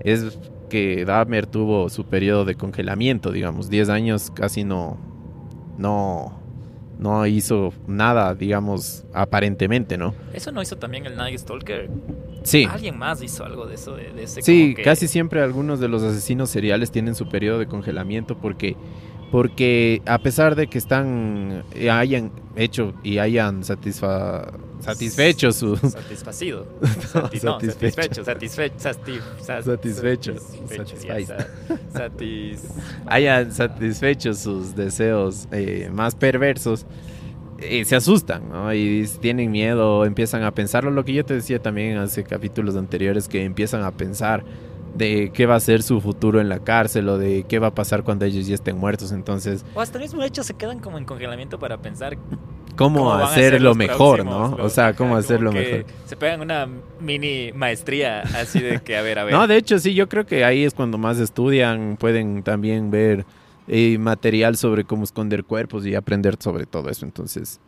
Es 0.00 0.36
que 0.70 1.04
Dahmer 1.04 1.46
tuvo 1.46 1.90
su 1.90 2.06
periodo 2.06 2.46
de 2.46 2.54
congelamiento, 2.54 3.30
digamos, 3.30 3.68
10 3.68 3.90
años 3.90 4.30
casi 4.30 4.64
no, 4.64 4.96
no, 5.76 6.40
no 6.98 7.26
hizo 7.26 7.74
nada, 7.86 8.34
digamos, 8.34 9.04
aparentemente, 9.12 9.98
¿no? 9.98 10.14
Eso 10.32 10.52
no 10.52 10.62
hizo 10.62 10.76
también 10.76 11.04
el 11.04 11.16
Night 11.16 11.38
Stalker. 11.38 11.90
Sí. 12.42 12.66
Alguien 12.70 12.96
más 12.96 13.22
hizo 13.22 13.44
algo 13.44 13.66
de 13.66 13.74
eso, 13.74 13.96
de, 13.96 14.22
ese 14.22 14.40
Sí, 14.40 14.74
casi 14.82 15.08
siempre 15.08 15.42
algunos 15.42 15.80
de 15.80 15.88
los 15.88 16.02
asesinos 16.02 16.48
seriales 16.48 16.90
tienen 16.90 17.14
su 17.14 17.28
periodo 17.28 17.58
de 17.58 17.66
congelamiento 17.66 18.38
porque 18.38 18.76
porque 19.30 20.02
a 20.06 20.18
pesar 20.18 20.56
de 20.56 20.66
que 20.66 20.78
están 20.78 21.64
eh, 21.74 21.90
hayan 21.90 22.32
hecho 22.56 22.94
y 23.02 23.18
hayan 23.18 23.62
satisfa, 23.62 24.50
satisfecho 24.80 25.52
su 25.52 25.76
satisfacido. 25.76 26.66
Satisfecho. 27.12 28.24
satisfecho 28.24 28.74
satisfecho 29.64 30.34
hayan 33.06 33.52
satisfecho 33.52 34.34
sus 34.34 34.74
deseos 34.74 35.46
eh, 35.52 35.88
más 35.92 36.14
perversos 36.14 36.86
eh, 37.62 37.84
se 37.84 37.94
asustan 37.94 38.48
¿no? 38.48 38.72
y 38.72 39.06
tienen 39.20 39.50
miedo 39.50 40.04
empiezan 40.06 40.42
a 40.44 40.52
pensarlo. 40.52 40.90
Lo 40.90 41.04
que 41.04 41.12
yo 41.12 41.24
te 41.24 41.34
decía 41.34 41.60
también 41.60 41.98
hace 41.98 42.24
capítulos 42.24 42.74
anteriores 42.74 43.28
que 43.28 43.44
empiezan 43.44 43.82
a 43.82 43.90
pensar 43.90 44.44
de 44.94 45.30
qué 45.32 45.46
va 45.46 45.56
a 45.56 45.60
ser 45.60 45.82
su 45.82 46.00
futuro 46.00 46.40
en 46.40 46.48
la 46.48 46.60
cárcel 46.60 47.08
o 47.08 47.18
de 47.18 47.44
qué 47.48 47.58
va 47.58 47.68
a 47.68 47.74
pasar 47.74 48.02
cuando 48.02 48.24
ellos 48.24 48.46
ya 48.46 48.54
estén 48.54 48.76
muertos. 48.78 49.12
Entonces. 49.12 49.64
O 49.74 49.80
hasta 49.80 49.98
el 49.98 50.02
mismo 50.02 50.22
hecho 50.22 50.42
se 50.42 50.54
quedan 50.54 50.80
como 50.80 50.98
en 50.98 51.04
congelamiento 51.04 51.58
para 51.58 51.78
pensar 51.78 52.16
cómo, 52.76 53.12
hacer 53.12 53.60
lo 53.60 53.74
mejor, 53.74 54.24
¿no? 54.24 54.56
o 54.58 54.68
sea, 54.68 54.94
cómo 54.94 55.16
hacer 55.16 55.40
lo 55.40 55.52
mejor. 55.52 55.84
Se 56.06 56.16
pegan 56.16 56.40
una 56.40 56.68
mini 57.00 57.52
maestría 57.52 58.20
así 58.20 58.60
de 58.60 58.80
que, 58.80 58.96
a 58.96 59.02
ver, 59.02 59.18
a 59.18 59.24
ver. 59.24 59.34
no, 59.34 59.46
de 59.46 59.56
hecho, 59.56 59.78
sí, 59.78 59.94
yo 59.94 60.08
creo 60.08 60.26
que 60.26 60.44
ahí 60.44 60.64
es 60.64 60.74
cuando 60.74 60.98
más 60.98 61.18
estudian, 61.18 61.96
pueden 61.98 62.42
también 62.42 62.90
ver 62.90 63.26
eh, 63.68 63.98
material 63.98 64.56
sobre 64.56 64.84
cómo 64.84 65.04
esconder 65.04 65.44
cuerpos 65.44 65.86
y 65.86 65.94
aprender 65.94 66.36
sobre 66.40 66.66
todo 66.66 66.88
eso. 66.88 67.04
Entonces, 67.04 67.60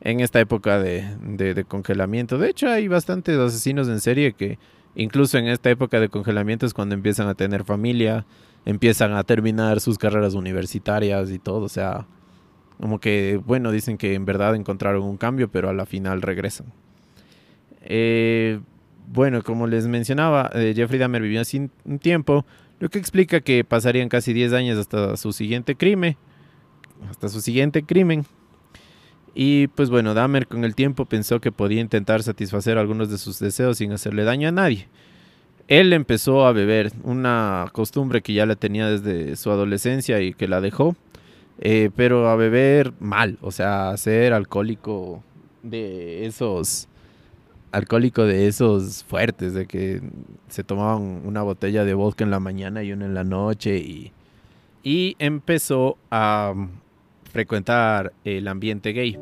en 0.00 0.20
esta 0.20 0.40
época 0.40 0.78
de, 0.78 1.04
de 1.20 1.64
congelamiento, 1.64 2.38
de 2.38 2.50
hecho, 2.50 2.68
hay 2.68 2.88
bastantes 2.88 3.38
asesinos 3.38 3.88
en 3.88 4.00
serie 4.00 4.32
que 4.32 4.58
Incluso 4.94 5.38
en 5.38 5.46
esta 5.46 5.70
época 5.70 6.00
de 6.00 6.08
congelamiento 6.08 6.66
es 6.66 6.74
cuando 6.74 6.94
empiezan 6.94 7.28
a 7.28 7.34
tener 7.34 7.64
familia, 7.64 8.26
empiezan 8.64 9.12
a 9.12 9.24
terminar 9.24 9.80
sus 9.80 9.98
carreras 9.98 10.34
universitarias 10.34 11.30
y 11.30 11.38
todo. 11.38 11.62
O 11.62 11.68
sea, 11.68 12.06
Como 12.80 12.98
que, 12.98 13.38
bueno, 13.44 13.72
dicen 13.72 13.98
que 13.98 14.14
en 14.14 14.24
verdad 14.24 14.54
encontraron 14.54 15.02
un 15.02 15.18
cambio, 15.18 15.50
pero 15.50 15.68
a 15.68 15.74
la 15.74 15.84
final 15.84 16.22
regresan. 16.22 16.72
Eh, 17.82 18.58
bueno, 19.06 19.42
como 19.42 19.66
les 19.66 19.86
mencionaba, 19.86 20.50
eh, 20.54 20.72
Jeffrey 20.74 20.98
Dahmer 20.98 21.20
vivió 21.20 21.42
así 21.42 21.68
un 21.84 21.98
tiempo, 21.98 22.46
lo 22.78 22.88
que 22.88 22.98
explica 22.98 23.40
que 23.40 23.64
pasarían 23.64 24.08
casi 24.08 24.32
10 24.32 24.54
años 24.54 24.78
hasta 24.78 25.16
su 25.18 25.32
siguiente 25.32 25.74
crimen, 25.74 26.16
hasta 27.10 27.28
su 27.28 27.42
siguiente 27.42 27.82
crimen. 27.82 28.24
Y 29.42 29.68
pues 29.68 29.88
bueno, 29.88 30.12
Dahmer 30.12 30.46
con 30.46 30.66
el 30.66 30.74
tiempo 30.74 31.06
pensó 31.06 31.40
que 31.40 31.50
podía 31.50 31.80
intentar 31.80 32.22
satisfacer 32.22 32.76
algunos 32.76 33.08
de 33.08 33.16
sus 33.16 33.38
deseos 33.38 33.78
sin 33.78 33.90
hacerle 33.90 34.24
daño 34.24 34.48
a 34.48 34.52
nadie. 34.52 34.86
Él 35.66 35.94
empezó 35.94 36.46
a 36.46 36.52
beber, 36.52 36.92
una 37.04 37.64
costumbre 37.72 38.20
que 38.20 38.34
ya 38.34 38.44
la 38.44 38.54
tenía 38.54 38.86
desde 38.90 39.36
su 39.36 39.50
adolescencia 39.50 40.20
y 40.20 40.34
que 40.34 40.46
la 40.46 40.60
dejó, 40.60 40.94
eh, 41.58 41.88
pero 41.96 42.28
a 42.28 42.36
beber 42.36 42.92
mal, 43.00 43.38
o 43.40 43.50
sea, 43.50 43.88
a 43.88 43.96
ser 43.96 44.34
alcohólico 44.34 45.24
de 45.62 46.26
esos 46.26 46.86
alcohólico 47.72 48.26
de 48.26 48.46
esos 48.46 49.04
fuertes, 49.04 49.54
de 49.54 49.64
que 49.64 50.02
se 50.48 50.64
tomaban 50.64 51.22
una 51.24 51.40
botella 51.40 51.86
de 51.86 51.94
vodka 51.94 52.24
en 52.24 52.30
la 52.30 52.40
mañana 52.40 52.82
y 52.82 52.92
una 52.92 53.06
en 53.06 53.14
la 53.14 53.24
noche 53.24 53.78
y, 53.78 54.12
y 54.82 55.16
empezó 55.18 55.96
a 56.10 56.52
frecuentar 57.30 58.12
el 58.24 58.48
ambiente 58.48 58.92
gay. 58.92 59.18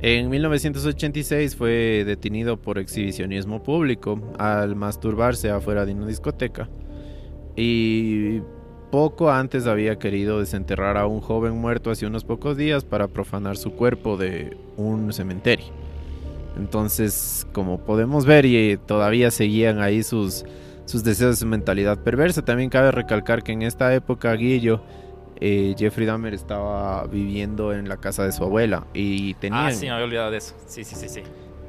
En 0.00 0.30
1986 0.30 1.54
fue 1.54 2.02
detenido 2.04 2.56
por 2.56 2.78
exhibicionismo 2.78 3.62
público 3.62 4.20
al 4.38 4.74
masturbarse 4.74 5.50
afuera 5.50 5.86
de 5.86 5.92
una 5.92 6.08
discoteca 6.08 6.68
y 7.54 8.40
poco 8.90 9.30
antes 9.30 9.66
había 9.66 9.98
querido 9.98 10.40
desenterrar 10.40 10.96
a 10.96 11.06
un 11.06 11.20
joven 11.20 11.54
muerto 11.54 11.90
hace 11.90 12.06
unos 12.06 12.24
pocos 12.24 12.56
días 12.56 12.84
para 12.84 13.08
profanar 13.08 13.56
su 13.56 13.72
cuerpo 13.72 14.16
de 14.16 14.56
un 14.76 15.12
cementerio. 15.12 15.66
Entonces, 16.58 17.46
como 17.52 17.78
podemos 17.78 18.26
ver, 18.26 18.44
y 18.44 18.76
todavía 18.76 19.30
seguían 19.30 19.80
ahí 19.80 20.02
sus, 20.02 20.44
sus 20.84 21.02
deseos 21.04 21.40
de 21.40 21.46
mentalidad 21.46 22.02
perversa. 22.02 22.44
También 22.44 22.68
cabe 22.68 22.90
recalcar 22.90 23.42
que 23.42 23.52
en 23.52 23.62
esta 23.62 23.94
época, 23.94 24.34
Guillo, 24.34 24.82
eh, 25.44 25.74
Jeffrey 25.76 26.06
Dahmer 26.06 26.34
estaba 26.34 27.04
viviendo 27.08 27.72
en 27.72 27.88
la 27.88 27.96
casa 27.96 28.24
de 28.24 28.30
su 28.30 28.44
abuela 28.44 28.86
y 28.94 29.34
tenía... 29.34 29.66
Ah, 29.66 29.72
sí, 29.72 29.86
me 29.86 29.90
había 29.90 30.04
olvidado 30.04 30.30
de 30.30 30.36
eso. 30.36 30.54
Sí, 30.66 30.84
sí, 30.84 30.94
sí, 30.94 31.08
sí. 31.08 31.22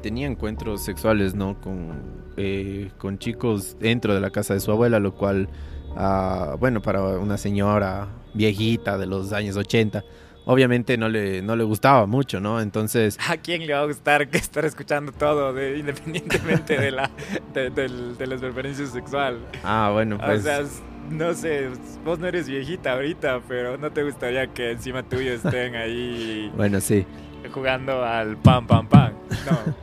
Tenía 0.04 0.28
encuentros 0.28 0.86
sexuales, 0.86 1.34
¿no? 1.34 1.60
Con, 1.60 1.92
eh, 2.38 2.92
con 3.00 3.18
chicos 3.18 3.76
dentro 3.80 4.14
de 4.14 4.22
la 4.22 4.30
casa 4.30 4.54
de 4.54 4.60
su 4.60 4.72
abuela, 4.72 5.00
lo 5.00 5.16
cual, 5.16 5.50
ah, 5.98 6.56
bueno, 6.60 6.84
para 6.84 7.02
una 7.02 7.36
señora 7.40 8.10
viejita 8.36 9.00
de 9.00 9.08
los 9.08 9.34
años 9.34 9.58
80, 9.58 10.04
obviamente 10.46 10.96
no 10.96 11.10
le, 11.10 11.42
no 11.42 11.56
le 11.56 11.64
gustaba 11.64 12.06
mucho, 12.06 12.40
¿no? 12.40 12.62
Entonces... 12.62 13.18
¿A 13.28 13.38
quién 13.38 13.66
le 13.66 13.74
va 13.74 13.80
a 13.80 13.86
gustar 13.86 14.30
que 14.30 14.38
estar 14.38 14.66
escuchando 14.66 15.12
todo, 15.14 15.52
de, 15.52 15.80
independientemente 15.80 16.78
de 16.78 16.92
la, 16.92 17.10
de, 17.56 17.72
de, 17.72 18.28
las 18.28 18.40
preferencias 18.40 18.90
sexual? 18.90 19.40
Ah, 19.64 19.90
bueno, 19.92 20.20
pues... 20.20 20.42
O 20.42 20.44
sea, 20.44 20.64
no 21.10 21.34
sé, 21.34 21.70
vos 22.04 22.20
no 22.20 22.28
eres 22.28 22.48
viejita 22.48 22.94
ahorita, 22.94 23.42
pero 23.48 23.78
no 23.78 23.92
te 23.92 24.04
gustaría 24.04 24.48
que 24.48 24.72
encima 24.72 25.04
tuyo 25.04 25.34
estén 25.34 25.76
ahí... 25.76 26.52
bueno, 26.58 26.80
sí. 26.82 27.06
Jugando 27.54 28.04
al 28.04 28.38
pam, 28.38 28.66
pam, 28.66 28.88
pam. 28.88 29.14
No. 29.46 29.76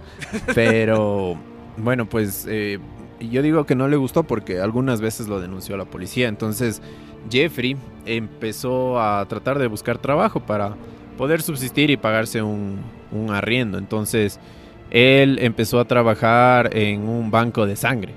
pero, 0.54 1.36
bueno, 1.76 2.06
pues... 2.06 2.46
Eh, 2.48 2.78
yo 3.20 3.42
digo 3.42 3.66
que 3.66 3.74
no 3.74 3.86
le 3.86 3.96
gustó 3.96 4.22
porque 4.22 4.60
algunas 4.60 5.02
veces 5.02 5.28
lo 5.28 5.40
denunció 5.40 5.74
a 5.74 5.78
la 5.78 5.84
policía, 5.84 6.26
entonces 6.28 6.80
Jeffrey 7.30 7.76
empezó 8.06 8.98
a 8.98 9.26
tratar 9.26 9.58
de 9.58 9.66
buscar 9.66 9.98
trabajo 9.98 10.40
para 10.40 10.74
poder 11.18 11.42
subsistir 11.42 11.90
y 11.90 11.96
pagarse 11.96 12.40
un, 12.40 12.80
arriendo. 13.30 13.76
Entonces, 13.76 14.40
él 14.90 15.38
empezó 15.42 15.80
a 15.80 15.84
trabajar 15.84 16.74
en 16.74 17.06
un 17.06 17.30
banco 17.30 17.66
de 17.66 17.76
sangre 17.76 18.14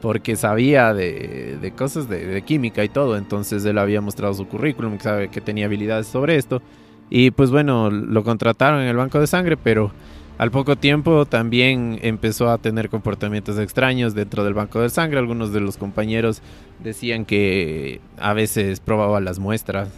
porque 0.00 0.36
sabía 0.36 0.94
de, 0.94 1.72
cosas 1.76 2.08
de, 2.08 2.42
química 2.42 2.84
y 2.84 2.88
todo. 2.88 3.16
Entonces 3.16 3.64
él 3.64 3.78
había 3.78 4.00
mostrado 4.00 4.34
su 4.34 4.46
currículum, 4.46 4.98
sabe 4.98 5.28
que 5.28 5.40
tenía 5.40 5.66
habilidades 5.66 6.06
sobre 6.06 6.36
esto. 6.36 6.62
Y 7.10 7.30
pues 7.32 7.50
bueno, 7.50 7.90
lo 7.90 8.22
contrataron 8.24 8.80
en 8.80 8.88
el 8.88 8.96
banco 8.96 9.18
de 9.20 9.26
sangre, 9.26 9.56
pero 9.56 9.90
al 10.38 10.50
poco 10.50 10.76
tiempo 10.76 11.26
también 11.26 11.98
empezó 12.02 12.48
a 12.50 12.58
tener 12.58 12.88
comportamientos 12.88 13.58
extraños 13.58 14.14
dentro 14.14 14.44
del 14.44 14.54
banco 14.54 14.80
de 14.80 14.88
sangre. 14.88 15.18
Algunos 15.18 15.52
de 15.52 15.60
los 15.60 15.76
compañeros 15.76 16.40
decían 16.82 17.24
que 17.24 18.00
a 18.18 18.32
veces 18.32 18.80
probaba 18.80 19.20
las 19.20 19.38
muestras 19.38 19.90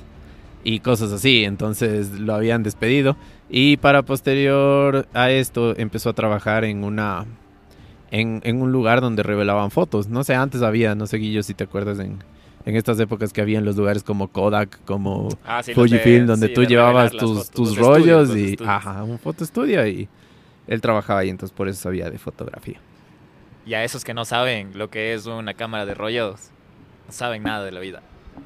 y 0.64 0.80
cosas 0.80 1.12
así. 1.12 1.44
Entonces 1.44 2.18
lo 2.18 2.34
habían 2.34 2.62
despedido. 2.62 3.16
Y 3.50 3.76
para 3.76 4.02
posterior 4.02 5.06
a 5.12 5.30
esto 5.30 5.76
empezó 5.76 6.10
a 6.10 6.14
trabajar 6.14 6.64
en 6.64 6.84
una... 6.84 7.26
En, 8.14 8.60
un 8.60 8.72
lugar 8.72 9.00
donde 9.00 9.22
revelaban 9.22 9.70
fotos. 9.70 10.08
No 10.08 10.22
sé, 10.22 10.34
antes 10.34 10.60
había, 10.60 10.94
no 10.94 11.06
sé 11.06 11.16
Guillo 11.16 11.42
si 11.42 11.54
te 11.54 11.64
acuerdas 11.64 11.98
en, 11.98 12.18
en 12.66 12.76
estas 12.76 13.00
épocas 13.00 13.32
que 13.32 13.40
había 13.40 13.58
en 13.58 13.64
los 13.64 13.74
lugares 13.76 14.02
como 14.02 14.28
Kodak, 14.28 14.84
como 14.84 15.30
ah, 15.46 15.62
Fujifilm, 15.62 16.26
donde 16.26 16.50
tú 16.50 16.64
llevabas 16.64 17.12
tus, 17.12 17.50
tus 17.50 17.78
rollos 17.78 18.36
y... 18.36 18.58
Ajá, 18.66 19.02
un 19.02 19.18
foto 19.18 19.44
estudio 19.44 19.86
y 19.86 20.10
él 20.66 20.82
trabajaba 20.82 21.20
ahí, 21.20 21.30
entonces 21.30 21.56
por 21.56 21.68
eso 21.68 21.80
sabía 21.80 22.10
de 22.10 22.18
fotografía. 22.18 22.78
Y 23.64 23.72
a 23.74 23.82
esos 23.82 24.04
que 24.04 24.12
no 24.12 24.26
saben 24.26 24.76
lo 24.76 24.90
que 24.90 25.14
es 25.14 25.24
una 25.24 25.54
cámara 25.54 25.86
de 25.86 25.94
rollos, 25.94 26.50
no 27.06 27.12
saben 27.12 27.44
nada 27.44 27.64
de 27.64 27.72
la 27.72 27.80
vida. 27.80 28.02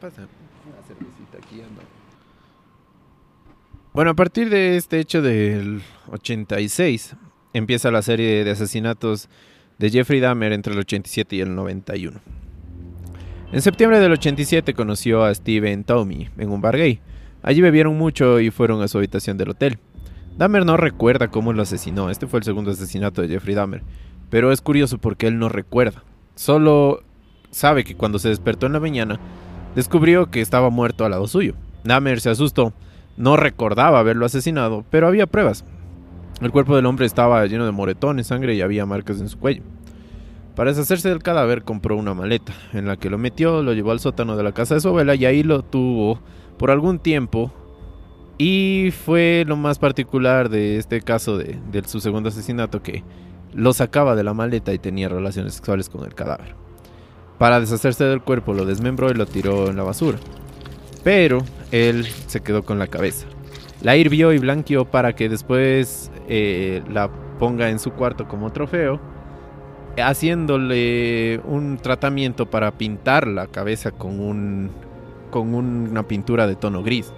Pasa 0.00 0.22
una 0.22 0.82
cervecita 0.86 1.36
aquí, 1.38 1.60
anda. 1.60 1.82
Bueno, 3.92 4.12
a 4.12 4.14
partir 4.14 4.48
de 4.48 4.76
este 4.76 5.00
hecho 5.00 5.20
del 5.20 5.82
86, 6.10 7.16
empieza 7.52 7.90
la 7.90 8.02
serie 8.02 8.44
de 8.44 8.50
asesinatos 8.50 9.28
de 9.78 9.90
Jeffrey 9.90 10.20
Dahmer 10.20 10.52
entre 10.52 10.72
el 10.72 10.78
87 10.80 11.36
y 11.36 11.40
el 11.40 11.54
91. 11.54 12.20
En 13.52 13.62
septiembre 13.62 13.98
del 13.98 14.12
87 14.12 14.74
conoció 14.74 15.24
a 15.24 15.34
Steven 15.34 15.84
Tommy 15.84 16.28
en 16.38 16.50
un 16.50 16.60
bar 16.60 16.76
gay. 16.76 17.00
Allí 17.42 17.60
bebieron 17.60 17.96
mucho 17.96 18.38
y 18.38 18.50
fueron 18.50 18.82
a 18.82 18.88
su 18.88 18.98
habitación 18.98 19.38
del 19.38 19.50
hotel. 19.50 19.78
Dahmer 20.36 20.64
no 20.64 20.76
recuerda 20.76 21.28
cómo 21.28 21.52
lo 21.52 21.62
asesinó. 21.62 22.10
Este 22.10 22.26
fue 22.26 22.38
el 22.38 22.44
segundo 22.44 22.70
asesinato 22.70 23.22
de 23.22 23.28
Jeffrey 23.28 23.54
Dahmer. 23.54 23.82
Pero 24.30 24.52
es 24.52 24.60
curioso 24.60 24.98
porque 24.98 25.26
él 25.26 25.38
no 25.38 25.48
recuerda. 25.48 26.04
Solo 26.36 27.02
sabe 27.50 27.82
que 27.82 27.96
cuando 27.96 28.18
se 28.18 28.28
despertó 28.28 28.66
en 28.66 28.74
la 28.74 28.80
mañana, 28.80 29.18
descubrió 29.74 30.30
que 30.30 30.40
estaba 30.40 30.70
muerto 30.70 31.04
al 31.04 31.10
lado 31.10 31.26
suyo. 31.26 31.54
Dahmer 31.84 32.20
se 32.20 32.30
asustó. 32.30 32.72
No 33.16 33.36
recordaba 33.36 33.98
haberlo 33.98 34.26
asesinado, 34.26 34.84
pero 34.90 35.08
había 35.08 35.26
pruebas. 35.26 35.64
El 36.40 36.52
cuerpo 36.52 36.74
del 36.74 36.86
hombre 36.86 37.04
estaba 37.04 37.44
lleno 37.46 37.66
de 37.66 37.72
moretones, 37.72 38.28
sangre 38.28 38.54
y 38.54 38.62
había 38.62 38.86
marcas 38.86 39.20
en 39.20 39.28
su 39.28 39.38
cuello. 39.38 39.62
Para 40.56 40.70
deshacerse 40.70 41.08
del 41.08 41.22
cadáver 41.22 41.64
compró 41.64 41.96
una 41.96 42.14
maleta, 42.14 42.52
en 42.72 42.86
la 42.86 42.96
que 42.96 43.10
lo 43.10 43.18
metió, 43.18 43.62
lo 43.62 43.72
llevó 43.72 43.92
al 43.92 44.00
sótano 44.00 44.36
de 44.36 44.42
la 44.42 44.52
casa 44.52 44.74
de 44.74 44.80
su 44.80 44.88
abuela 44.88 45.14
y 45.14 45.26
ahí 45.26 45.42
lo 45.42 45.62
tuvo 45.62 46.18
por 46.58 46.70
algún 46.70 46.98
tiempo 46.98 47.52
y 48.38 48.90
fue 49.04 49.44
lo 49.46 49.56
más 49.56 49.78
particular 49.78 50.48
de 50.48 50.78
este 50.78 51.02
caso 51.02 51.36
de, 51.36 51.58
su 51.86 52.00
segundo 52.00 52.30
asesinato 52.30 52.82
que 52.82 53.04
lo 53.52 53.74
sacaba 53.74 54.16
de 54.16 54.24
la 54.24 54.32
maleta 54.32 54.72
y 54.72 54.78
tenía 54.78 55.10
relaciones 55.10 55.52
sexuales 55.52 55.90
con 55.90 56.04
el 56.04 56.14
cadáver. 56.14 56.54
Para 57.38 57.60
deshacerse 57.60 58.04
del 58.04 58.22
cuerpo 58.22 58.54
lo 58.54 58.64
desmembró 58.64 59.10
y 59.10 59.14
lo 59.14 59.26
tiró 59.26 59.68
en 59.68 59.76
la 59.76 59.82
basura. 59.82 60.18
Pero 61.04 61.44
él 61.70 62.06
se 62.28 62.40
quedó 62.40 62.62
con 62.62 62.78
la 62.78 62.86
cabeza. 62.86 63.26
La 63.82 63.96
hirvió 63.96 64.32
y 64.32 64.38
blanqueó 64.38 64.86
para 64.86 65.14
que 65.14 65.28
después 65.28 66.10
eh, 66.32 66.82
la 66.88 67.10
ponga 67.40 67.70
en 67.70 67.80
su 67.80 67.90
cuarto 67.90 68.28
como 68.28 68.52
trofeo, 68.52 69.00
haciéndole 69.98 71.40
un 71.44 71.76
tratamiento 71.76 72.48
para 72.48 72.70
pintar 72.70 73.26
la 73.26 73.48
cabeza 73.48 73.90
con, 73.90 74.20
un, 74.20 74.70
con 75.30 75.52
una 75.54 76.04
pintura 76.04 76.46
de 76.46 76.54
tono 76.54 76.84
gris. 76.84 77.12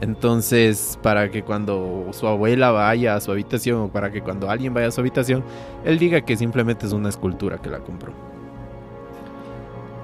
Entonces, 0.00 0.98
para 1.00 1.30
que 1.30 1.42
cuando 1.44 2.08
su 2.10 2.26
abuela 2.26 2.72
vaya 2.72 3.14
a 3.14 3.20
su 3.20 3.30
habitación 3.30 3.82
o 3.82 3.88
para 3.88 4.10
que 4.10 4.20
cuando 4.20 4.50
alguien 4.50 4.74
vaya 4.74 4.88
a 4.88 4.90
su 4.90 5.00
habitación, 5.00 5.44
él 5.84 5.98
diga 6.00 6.22
que 6.22 6.36
simplemente 6.36 6.86
es 6.86 6.92
una 6.92 7.08
escultura 7.08 7.58
que 7.58 7.70
la 7.70 7.78
compró. 7.78 8.12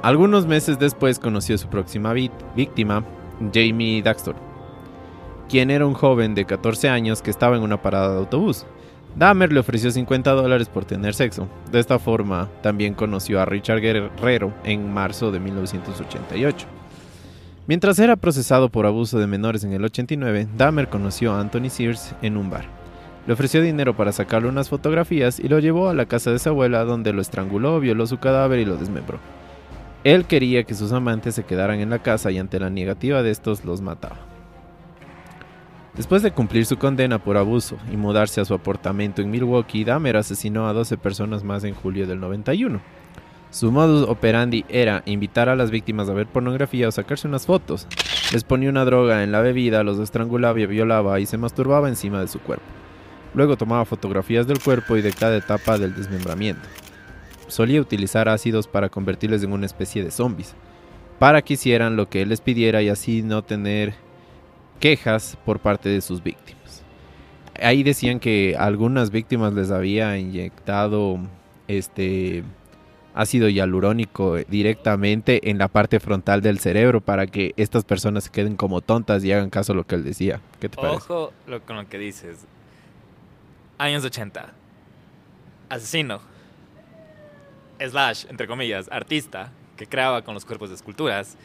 Algunos 0.03 0.47
meses 0.47 0.79
después 0.79 1.19
conoció 1.19 1.57
a 1.57 1.59
su 1.59 1.69
próxima 1.69 2.13
víctima, 2.13 3.05
Jamie 3.53 4.03
Daxtor, 4.03 4.37
quien 5.53 5.71
era 5.71 5.85
un 5.85 5.93
joven 5.93 6.35
de 6.35 6.47
14 6.47 6.89
años 6.89 7.21
que 7.21 7.31
estaba 7.31 7.59
en 7.59 7.63
una 7.63 7.83
parada 7.83 8.15
de 8.15 8.21
autobús. 8.21 8.65
Dahmer 9.17 9.53
le 9.53 9.61
ofreció 9.61 9.91
50 9.91 10.31
dólares 10.31 10.71
por 10.71 10.87
tener 10.87 11.13
sexo. 11.13 11.47
De 11.71 11.79
esta 11.79 11.99
forma, 11.99 12.49
también 12.63 12.95
conoció 12.95 13.39
a 13.39 13.45
Richard 13.45 13.83
Guerrero 13.83 14.55
en 14.65 14.91
marzo 14.91 15.31
de 15.31 15.41
1988. 15.41 16.67
Mientras 17.67 17.99
era 17.99 18.17
procesado 18.17 18.71
por 18.71 18.87
abuso 18.87 19.19
de 19.19 19.27
menores 19.27 19.63
en 19.65 19.75
el 19.75 19.85
89, 19.85 20.49
Dahmer 20.57 20.89
conoció 20.89 21.35
a 21.35 21.41
Anthony 21.41 21.69
Sears 21.69 22.15
en 22.23 22.39
un 22.39 22.49
bar. 22.49 22.65
Le 23.27 23.35
ofreció 23.35 23.61
dinero 23.61 23.95
para 23.95 24.13
sacarle 24.13 24.49
unas 24.49 24.71
fotografías 24.71 25.39
y 25.39 25.49
lo 25.49 25.59
llevó 25.59 25.91
a 25.91 25.95
la 25.95 26.07
casa 26.07 26.31
de 26.31 26.39
su 26.39 26.49
abuela 26.49 26.85
donde 26.85 27.13
lo 27.13 27.21
estranguló, 27.21 27.79
violó 27.79 28.07
su 28.07 28.17
cadáver 28.17 28.59
y 28.59 28.65
lo 28.65 28.79
desmembró. 28.79 29.19
Él 30.03 30.25
quería 30.25 30.65
que 30.65 30.75
sus 30.75 30.93
amantes 30.93 31.35
se 31.35 31.45
quedaran 31.45 31.81
en 31.81 31.91
la 31.91 31.99
casa 31.99 32.31
y 32.31 32.39
ante 32.39 32.59
la 32.59 32.71
negativa 32.71 33.23
de 33.23 33.31
estos 33.31 33.67
los 33.67 33.83
mataba. 33.83 34.32
Después 35.95 36.23
de 36.23 36.33
cumplir 36.33 36.65
su 36.65 36.79
condena 36.79 37.19
por 37.19 37.37
abuso 37.37 37.77
y 37.93 37.99
mudarse 37.99 38.41
a 38.41 38.47
su 38.47 38.55
apartamento 38.55 39.21
en 39.21 39.31
Milwaukee, 39.31 39.85
Dahmer 39.85 40.17
asesinó 40.17 40.67
a 40.67 40.73
12 40.73 40.97
personas 40.97 41.45
más 41.45 41.65
en 41.65 41.75
julio 41.75 42.07
del 42.07 42.19
91. 42.19 42.81
Su 43.51 43.71
modus 43.71 44.09
operandi 44.09 44.65
era 44.71 45.03
invitar 45.05 45.51
a 45.51 45.57
las 45.57 45.71
víctimas 45.71 46.09
a 46.09 46.15
ver 46.15 46.27
pornografía 46.27 46.89
o 46.89 46.91
sacarse 46.91 47.29
unas 47.29 47.45
fotos. 47.45 47.87
Les 48.33 48.43
ponía 48.43 48.71
una 48.71 48.87
droga 48.87 49.23
en 49.23 49.33
la 49.33 49.43
bebida, 49.43 49.83
los 49.83 49.99
estrangulaba, 49.99 50.55
violaba 50.55 51.21
y 51.21 51.27
se 51.27 51.37
masturbaba 51.37 51.91
encima 51.91 52.23
de 52.23 52.29
su 52.29 52.41
cuerpo. 52.41 52.65
Luego 53.35 53.59
tomaba 53.59 53.85
fotografías 53.85 54.47
del 54.47 54.63
cuerpo 54.63 54.97
y 54.97 55.03
de 55.03 55.13
cada 55.13 55.37
etapa 55.37 55.77
del 55.77 55.95
desmembramiento. 55.95 56.67
Solía 57.49 57.83
utilizar 57.83 58.31
ácidos 58.31 58.67
para 58.67 58.89
convertirles 58.89 59.43
en 59.43 59.53
una 59.53 59.67
especie 59.67 60.03
de 60.03 60.11
zombies, 60.11 60.55
para 61.19 61.43
que 61.43 61.55
hicieran 61.55 61.97
lo 61.97 62.09
que 62.09 62.23
él 62.23 62.31
les 62.31 62.41
pidiera 62.41 62.81
y 62.81 62.89
así 62.89 63.23
no 63.23 63.43
tener 63.43 63.93
quejas 64.83 65.39
por 65.47 65.61
parte 65.61 65.89
de 65.89 66.01
sus 66.01 66.25
víctimas. 66.25 66.83
Ahí 67.63 67.85
decían 67.85 68.19
que 68.19 68.57
algunas 68.59 69.13
víctimas 69.13 69.53
les 69.53 69.71
había 69.71 70.19
inyectado 70.19 71.21
este 71.69 72.43
ácido 73.15 73.49
hialurónico 73.49 74.39
directamente 74.49 75.51
en 75.51 75.59
la 75.59 75.69
parte 75.69 76.01
frontal 76.01 76.41
del 76.43 76.59
cerebro 76.59 77.01
para 77.01 77.29
que 77.29 77.55
estas 77.57 77.85
personas 77.85 78.25
se 78.25 78.31
queden 78.31 78.57
como 78.57 78.81
tontas 78.81 79.23
y 79.23 79.31
hagan 79.31 79.51
caso 79.51 79.73
a 79.73 79.77
lo 79.77 79.87
que 79.87 79.95
él 79.95 80.03
decía. 80.03 80.41
¿Qué 80.59 80.69
te 80.69 80.77
parece? 80.77 80.97
Ojo 80.97 81.33
lo, 81.47 81.63
con 81.63 81.77
lo 81.77 81.89
que 81.89 81.99
dices. 81.99 82.39
Años 83.79 84.05
80. 84.05 84.53
Asesino. 85.69 86.21
Slash, 87.79 88.27
entre 88.29 88.49
comillas, 88.49 88.89
artista 88.91 89.53
que 89.77 89.87
creaba 89.87 90.23
con 90.23 90.35
los 90.35 90.45
cuerpos 90.45 90.71
de 90.71 90.75
esculturas 90.75 91.37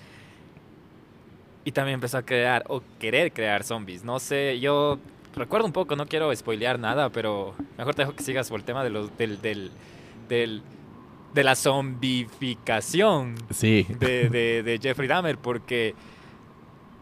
y 1.67 1.73
también 1.73 1.95
empezó 1.95 2.17
a 2.17 2.21
crear 2.21 2.63
o 2.69 2.81
querer 2.97 3.33
crear 3.33 3.61
zombies. 3.61 4.05
No 4.05 4.19
sé, 4.19 4.57
yo 4.61 4.99
recuerdo 5.35 5.65
un 5.65 5.73
poco, 5.73 5.97
no 5.97 6.05
quiero 6.05 6.33
spoilear 6.33 6.79
nada, 6.79 7.09
pero 7.09 7.55
mejor 7.77 7.93
te 7.93 8.03
dejo 8.03 8.15
que 8.15 8.23
sigas 8.23 8.47
por 8.47 8.61
el 8.61 8.65
tema 8.65 8.85
de 8.85 8.89
los, 8.89 9.17
del, 9.17 9.41
del, 9.41 9.71
del 10.29 10.61
de 11.33 11.43
la 11.43 11.55
zombificación 11.55 13.35
sí. 13.49 13.85
de, 13.99 14.29
de, 14.29 14.63
de, 14.63 14.79
Jeffrey 14.81 15.09
Dahmer, 15.09 15.37
porque... 15.37 15.93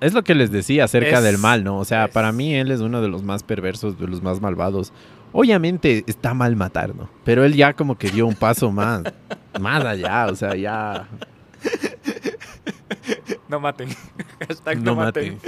Es 0.01 0.13
lo 0.13 0.23
que 0.23 0.33
les 0.33 0.49
decía 0.49 0.85
acerca 0.85 1.21
del 1.21 1.37
mal, 1.37 1.63
¿no? 1.63 1.77
O 1.77 1.85
sea, 1.85 2.07
para 2.07 2.31
mí 2.31 2.55
él 2.55 2.71
es 2.71 2.79
uno 2.79 3.03
de 3.03 3.07
los 3.07 3.21
más 3.21 3.43
perversos, 3.43 3.99
de 3.99 4.07
los 4.07 4.23
más 4.23 4.41
malvados. 4.41 4.91
Obviamente 5.31 6.03
está 6.07 6.33
mal 6.33 6.55
matar, 6.55 6.95
¿no? 6.95 7.07
Pero 7.23 7.45
él 7.45 7.53
ya 7.53 7.73
como 7.73 7.99
que 7.99 8.09
dio 8.09 8.25
un 8.25 8.35
paso 8.35 8.71
más, 8.71 9.03
más 9.61 9.85
allá, 9.85 10.25
o 10.25 10.35
sea, 10.35 10.55
ya... 10.55 11.07
No 13.47 13.59
maten. 13.59 13.89
Hashtag 14.47 14.81
no, 14.81 14.95
maten. 14.95 15.39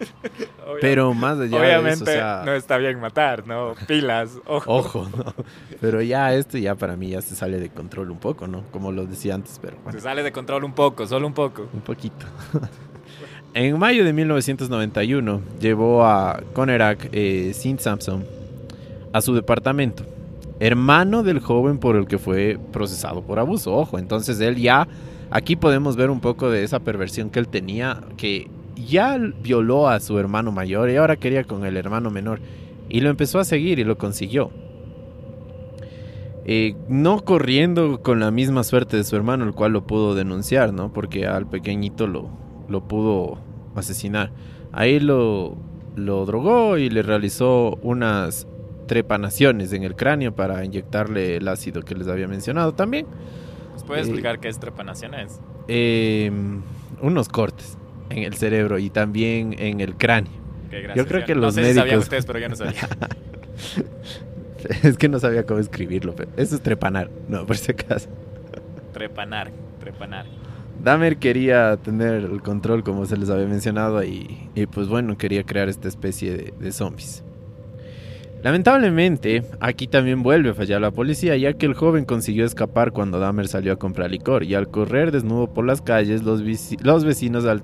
Pero 0.80 1.14
más 1.14 1.38
allá 1.38 1.58
Obviamente 1.58 2.10
de 2.10 2.16
eso, 2.16 2.44
no 2.44 2.52
está 2.52 2.76
bien 2.78 3.00
matar, 3.00 3.46
¿no? 3.46 3.74
Pilas, 3.86 4.38
ojo. 4.46 4.76
Ojo, 4.76 5.08
¿no? 5.16 5.34
Pero 5.80 6.02
ya 6.02 6.34
esto 6.34 6.58
ya 6.58 6.74
para 6.74 6.96
mí 6.96 7.10
ya 7.10 7.22
se 7.22 7.34
sale 7.34 7.60
de 7.60 7.70
control 7.70 8.10
un 8.10 8.18
poco, 8.18 8.46
¿no? 8.46 8.64
Como 8.70 8.92
lo 8.92 9.06
decía 9.06 9.34
antes, 9.34 9.58
pero 9.60 9.76
Se 9.92 10.00
sale 10.00 10.22
de 10.22 10.32
control 10.32 10.64
un 10.64 10.72
poco, 10.72 11.06
solo 11.06 11.26
un 11.26 11.34
poco. 11.34 11.68
Un 11.72 11.80
poquito. 11.80 12.26
en 13.54 13.78
mayo 13.78 14.04
de 14.04 14.12
1991 14.12 15.40
llevó 15.60 16.04
a 16.04 16.42
Conerak 16.52 17.08
eh, 17.12 17.52
Sin 17.54 17.78
Samson 17.78 18.24
a 19.12 19.20
su 19.20 19.34
departamento. 19.34 20.04
Hermano 20.58 21.22
del 21.22 21.40
joven 21.40 21.78
por 21.78 21.96
el 21.96 22.06
que 22.06 22.18
fue 22.18 22.58
procesado 22.72 23.22
por 23.22 23.38
abuso. 23.38 23.74
Ojo, 23.74 23.98
entonces 23.98 24.40
él 24.40 24.56
ya 24.56 24.88
Aquí 25.36 25.54
podemos 25.54 25.96
ver 25.96 26.08
un 26.08 26.20
poco 26.20 26.48
de 26.48 26.64
esa 26.64 26.80
perversión 26.80 27.28
que 27.28 27.38
él 27.38 27.48
tenía, 27.48 28.00
que 28.16 28.48
ya 28.74 29.18
violó 29.18 29.86
a 29.86 30.00
su 30.00 30.18
hermano 30.18 30.50
mayor 30.50 30.88
y 30.88 30.96
ahora 30.96 31.16
quería 31.16 31.44
con 31.44 31.66
el 31.66 31.76
hermano 31.76 32.10
menor. 32.10 32.40
Y 32.88 33.00
lo 33.00 33.10
empezó 33.10 33.38
a 33.38 33.44
seguir 33.44 33.78
y 33.78 33.84
lo 33.84 33.98
consiguió. 33.98 34.50
Eh, 36.46 36.74
no 36.88 37.22
corriendo 37.22 38.00
con 38.00 38.18
la 38.18 38.30
misma 38.30 38.64
suerte 38.64 38.96
de 38.96 39.04
su 39.04 39.14
hermano, 39.14 39.44
el 39.44 39.52
cual 39.52 39.72
lo 39.72 39.86
pudo 39.86 40.14
denunciar, 40.14 40.72
¿no? 40.72 40.90
Porque 40.90 41.26
al 41.26 41.46
pequeñito 41.46 42.06
lo, 42.06 42.30
lo 42.70 42.88
pudo 42.88 43.36
asesinar. 43.74 44.30
Ahí 44.72 45.00
lo, 45.00 45.58
lo 45.96 46.24
drogó 46.24 46.78
y 46.78 46.88
le 46.88 47.02
realizó 47.02 47.78
unas 47.82 48.48
trepanaciones 48.86 49.74
en 49.74 49.82
el 49.82 49.96
cráneo 49.96 50.34
para 50.34 50.64
inyectarle 50.64 51.36
el 51.36 51.46
ácido 51.46 51.82
que 51.82 51.94
les 51.94 52.08
había 52.08 52.26
mencionado 52.26 52.72
también 52.72 53.04
puedes 53.86 54.06
eh, 54.06 54.10
explicar 54.10 54.40
qué 54.40 54.48
es 54.48 54.58
trepanación 54.58 55.12
em, 55.68 56.62
unos 57.00 57.28
cortes 57.28 57.78
en 58.10 58.22
el 58.22 58.34
cerebro 58.34 58.78
y 58.78 58.90
también 58.90 59.54
en 59.58 59.80
el 59.80 59.96
cráneo. 59.96 60.32
yo 60.94 61.06
creo 61.06 61.24
que 61.24 61.34
los 61.34 61.56
no 61.56 61.62
sé 61.62 61.74
médicos... 61.74 61.90
Si 61.90 61.96
ustedes, 61.96 62.26
pero 62.26 62.38
yo 62.38 62.48
no 62.48 62.56
sabía. 62.56 62.88
es 64.82 64.96
que 64.98 65.08
no 65.08 65.18
sabía 65.18 65.44
cómo 65.44 65.60
escribirlo. 65.60 66.14
Pero 66.14 66.30
eso 66.36 66.56
es 66.56 66.62
trepanar, 66.62 67.10
no, 67.28 67.46
por 67.46 67.56
si 67.56 67.72
acaso. 67.72 68.08
Trepanar, 68.92 69.50
trepanar. 69.80 70.26
Dahmer 70.82 71.16
quería 71.16 71.76
tener 71.78 72.24
el 72.24 72.42
control, 72.42 72.84
como 72.84 73.06
se 73.06 73.16
les 73.16 73.30
había 73.30 73.46
mencionado, 73.46 74.04
y, 74.04 74.50
y 74.54 74.66
pues 74.66 74.88
bueno, 74.88 75.16
quería 75.16 75.42
crear 75.44 75.68
esta 75.68 75.88
especie 75.88 76.36
de, 76.36 76.54
de 76.58 76.72
zombies. 76.72 77.24
Lamentablemente, 78.42 79.42
aquí 79.60 79.88
también 79.88 80.22
vuelve 80.22 80.50
a 80.50 80.54
fallar 80.54 80.80
la 80.80 80.92
policía, 80.92 81.36
ya 81.36 81.54
que 81.54 81.66
el 81.66 81.74
joven 81.74 82.04
consiguió 82.04 82.44
escapar 82.44 82.92
cuando 82.92 83.18
Dahmer 83.18 83.48
salió 83.48 83.72
a 83.72 83.76
comprar 83.76 84.10
licor 84.10 84.44
y 84.44 84.54
al 84.54 84.68
correr 84.68 85.10
desnudo 85.10 85.52
por 85.52 85.66
las 85.66 85.82
calles, 85.82 86.22
los, 86.22 86.42
los 86.80 87.04
vecinos 87.04 87.44
al 87.44 87.62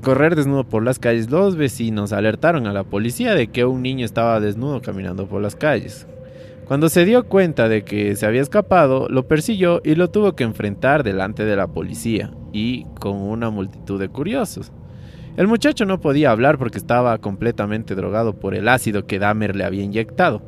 correr 0.00 0.36
desnudo 0.36 0.64
por 0.64 0.82
las 0.82 0.98
calles, 0.98 1.30
los 1.30 1.56
vecinos 1.56 2.12
alertaron 2.12 2.66
a 2.66 2.72
la 2.72 2.84
policía 2.84 3.34
de 3.34 3.48
que 3.48 3.66
un 3.66 3.82
niño 3.82 4.06
estaba 4.06 4.40
desnudo 4.40 4.80
caminando 4.80 5.26
por 5.26 5.42
las 5.42 5.56
calles. 5.56 6.06
Cuando 6.64 6.88
se 6.88 7.04
dio 7.04 7.24
cuenta 7.24 7.68
de 7.68 7.84
que 7.84 8.16
se 8.16 8.24
había 8.24 8.40
escapado, 8.40 9.06
lo 9.10 9.28
persiguió 9.28 9.82
y 9.84 9.96
lo 9.96 10.08
tuvo 10.08 10.34
que 10.34 10.44
enfrentar 10.44 11.02
delante 11.02 11.44
de 11.44 11.56
la 11.56 11.66
policía 11.66 12.30
y 12.54 12.84
con 13.00 13.16
una 13.16 13.50
multitud 13.50 14.00
de 14.00 14.08
curiosos. 14.08 14.72
El 15.36 15.48
muchacho 15.48 15.84
no 15.84 16.00
podía 16.00 16.30
hablar 16.30 16.58
porque 16.58 16.78
estaba 16.78 17.18
completamente 17.18 17.96
drogado 17.96 18.34
por 18.34 18.54
el 18.54 18.68
ácido 18.68 19.04
que 19.06 19.18
Dahmer 19.18 19.56
le 19.56 19.64
había 19.64 19.82
inyectado. 19.82 20.42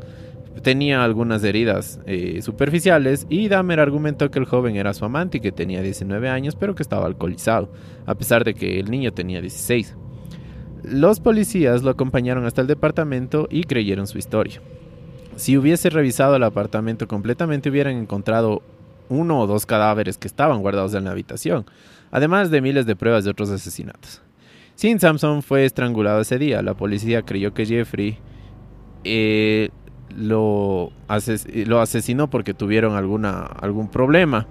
Tenía 0.63 1.03
algunas 1.03 1.43
heridas 1.43 1.99
eh, 2.07 2.41
superficiales 2.41 3.27
y 3.29 3.49
Dahmer 3.49 3.81
argumentó 3.81 4.31
que 4.31 4.39
el 4.39 4.45
joven 4.45 4.77
era 4.77 4.95
su 4.95 5.05
amante 5.05 5.39
y 5.39 5.41
que 5.41 5.51
tenía 5.51 5.83
19 5.83 6.29
años 6.29 6.55
pero 6.55 6.77
que 6.77 6.85
estaba 6.85 7.07
alcoholizado, 7.07 7.73
a 8.07 8.15
pesar 8.15 8.45
de 8.45 8.55
que 8.55 8.79
el 8.79 8.89
niño 8.89 9.13
tenía 9.13 9.41
16. 9.41 9.97
Los 10.85 11.19
policías 11.19 11.83
lo 11.83 11.91
acompañaron 11.91 12.45
hasta 12.47 12.61
el 12.61 12.69
departamento 12.69 13.49
y 13.51 13.65
creyeron 13.65 14.07
su 14.07 14.19
historia. 14.19 14.63
Si 15.35 15.59
hubiese 15.59 15.91
revisado 15.91 16.37
el 16.37 16.45
apartamento 16.45 17.09
completamente 17.09 17.71
hubieran 17.71 17.97
encontrado 17.97 18.63
uno 19.09 19.41
o 19.41 19.47
dos 19.49 19.67
cadáveres 19.67 20.17
que 20.17 20.29
estaban 20.29 20.61
guardados 20.61 20.95
en 20.95 21.05
la 21.05 21.11
habitación, 21.11 21.67
además 22.13 22.53
de 22.53 22.61
miles 22.61 22.87
de 22.87 22.95
pruebas 22.95 23.25
de 23.25 23.31
otros 23.31 23.51
asesinatos. 23.51 24.23
Sin 24.77 25.01
Samson 25.01 25.43
fue 25.43 25.65
estrangulado 25.65 26.21
ese 26.21 26.39
día. 26.39 26.61
La 26.61 26.75
policía 26.75 27.23
creyó 27.23 27.55
que 27.55 27.65
Jeffrey 27.65 28.19
eh, 29.05 29.71
lo, 30.15 30.93
asesinó 31.09 32.29
porque 32.29 32.53
tuvieron 32.53 32.95
alguna, 32.95 33.41
algún 33.41 33.89
problema, 33.89 34.47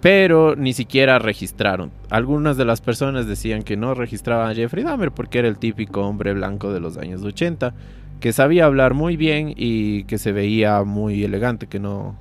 pero 0.00 0.56
ni 0.56 0.72
siquiera 0.72 1.20
registraron. 1.20 1.92
Algunas 2.10 2.56
de 2.56 2.64
las 2.64 2.80
personas 2.80 3.28
decían 3.28 3.62
que 3.62 3.76
no 3.76 3.94
registraban 3.94 4.50
a 4.50 4.54
Jeffrey 4.54 4.82
Dahmer 4.82 5.12
porque 5.12 5.38
era 5.38 5.46
el 5.46 5.58
típico 5.58 6.02
hombre 6.02 6.34
blanco 6.34 6.72
de 6.72 6.80
los 6.80 6.96
años 6.96 7.22
80, 7.22 7.72
que 8.18 8.32
sabía 8.32 8.64
hablar 8.64 8.94
muy 8.94 9.16
bien 9.16 9.54
y 9.56 10.02
que 10.04 10.18
se 10.18 10.32
veía 10.32 10.82
muy 10.82 11.22
elegante, 11.22 11.68
que 11.68 11.78
no, 11.78 12.16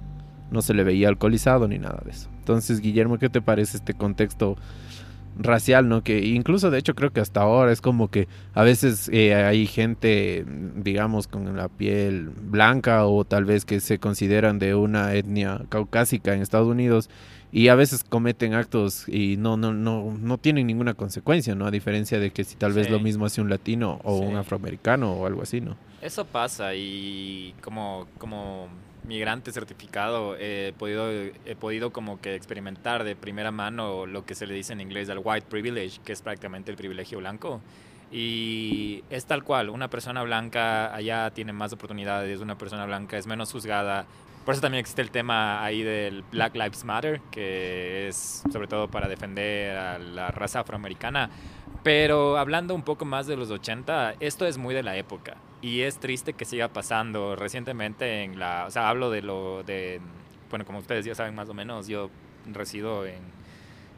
no 0.51 0.61
se 0.61 0.75
le 0.75 0.83
veía 0.83 1.07
alcoholizado 1.07 1.67
ni 1.67 1.79
nada 1.79 1.99
de 2.05 2.11
eso. 2.11 2.29
Entonces, 2.37 2.79
Guillermo, 2.79 3.17
¿qué 3.17 3.29
te 3.29 3.41
parece 3.41 3.77
este 3.77 3.95
contexto? 3.95 4.55
Racial, 5.37 5.87
¿no? 5.87 6.03
Que 6.03 6.25
incluso 6.25 6.71
de 6.71 6.79
hecho 6.79 6.95
creo 6.95 7.11
que 7.11 7.21
hasta 7.21 7.41
ahora 7.41 7.71
es 7.71 7.81
como 7.81 8.09
que 8.09 8.27
a 8.53 8.63
veces 8.63 9.09
eh, 9.13 9.35
hay 9.35 9.67
gente, 9.67 10.45
digamos, 10.75 11.27
con 11.27 11.55
la 11.55 11.69
piel 11.69 12.29
blanca 12.29 13.05
o 13.05 13.25
tal 13.25 13.45
vez 13.45 13.65
que 13.65 13.79
se 13.79 13.99
consideran 13.99 14.59
de 14.59 14.75
una 14.75 15.13
etnia 15.13 15.61
caucásica 15.69 16.33
en 16.33 16.41
Estados 16.41 16.67
Unidos 16.67 17.09
y 17.51 17.69
a 17.69 17.75
veces 17.75 18.03
cometen 18.03 18.53
actos 18.53 19.07
y 19.07 19.37
no 19.37 19.57
no 19.57 19.73
no 19.73 20.15
no 20.19 20.37
tienen 20.37 20.67
ninguna 20.67 20.93
consecuencia, 20.93 21.55
¿no? 21.55 21.65
A 21.65 21.71
diferencia 21.71 22.19
de 22.19 22.31
que 22.31 22.43
si 22.43 22.55
tal 22.55 22.73
vez 22.73 22.89
lo 22.89 22.99
mismo 22.99 23.25
hace 23.25 23.41
un 23.41 23.49
latino 23.49 23.99
o 24.03 24.17
un 24.17 24.35
afroamericano 24.35 25.13
o 25.13 25.25
algo 25.25 25.41
así, 25.41 25.61
¿no? 25.61 25.75
Eso 26.01 26.25
pasa 26.25 26.75
y 26.75 27.55
como 27.61 28.07
como 28.17 28.67
migrante 29.03 29.51
certificado 29.51 30.35
he 30.37 30.73
podido, 30.77 31.09
he 31.11 31.55
podido 31.59 31.91
como 31.91 32.19
que 32.21 32.35
experimentar 32.35 33.03
de 33.03 33.15
primera 33.15 33.51
mano 33.51 34.05
lo 34.05 34.25
que 34.25 34.35
se 34.35 34.47
le 34.47 34.53
dice 34.53 34.73
en 34.73 34.81
inglés 34.81 35.09
el 35.09 35.19
white 35.23 35.47
privilege, 35.49 35.99
que 36.03 36.13
es 36.13 36.21
prácticamente 36.21 36.71
el 36.71 36.77
privilegio 36.77 37.19
blanco. 37.19 37.61
Y 38.11 39.03
es 39.09 39.25
tal 39.25 39.43
cual, 39.43 39.69
una 39.69 39.89
persona 39.89 40.23
blanca 40.23 40.93
allá 40.93 41.29
tiene 41.31 41.53
más 41.53 41.73
oportunidades, 41.73 42.39
una 42.39 42.57
persona 42.57 42.85
blanca 42.85 43.17
es 43.17 43.27
menos 43.27 43.51
juzgada, 43.51 44.07
por 44.45 44.53
eso 44.53 44.61
también 44.61 44.79
existe 44.79 45.03
el 45.03 45.11
tema 45.11 45.63
ahí 45.63 45.83
del 45.83 46.23
Black 46.31 46.55
Lives 46.55 46.83
Matter, 46.83 47.21
que 47.29 48.07
es 48.07 48.43
sobre 48.51 48.67
todo 48.67 48.87
para 48.87 49.07
defender 49.07 49.77
a 49.77 49.99
la 49.99 50.31
raza 50.31 50.61
afroamericana. 50.61 51.29
Pero 51.83 52.35
hablando 52.37 52.73
un 52.73 52.81
poco 52.81 53.05
más 53.05 53.27
de 53.27 53.37
los 53.37 53.51
80, 53.51 54.15
esto 54.19 54.47
es 54.47 54.57
muy 54.57 54.73
de 54.73 54.81
la 54.81 54.97
época 54.97 55.37
y 55.61 55.81
es 55.81 55.99
triste 55.99 56.33
que 56.33 56.45
siga 56.45 56.69
pasando. 56.69 57.35
Recientemente 57.35 58.23
en 58.23 58.39
la, 58.39 58.65
o 58.67 58.71
sea, 58.71 58.89
hablo 58.89 59.09
de 59.09 59.21
lo 59.21 59.63
de, 59.63 60.01
bueno, 60.49 60.65
como 60.65 60.79
ustedes 60.79 61.05
ya 61.05 61.15
saben 61.15 61.35
más 61.35 61.49
o 61.49 61.53
menos, 61.53 61.87
yo 61.87 62.09
resido 62.51 63.05
en, 63.05 63.21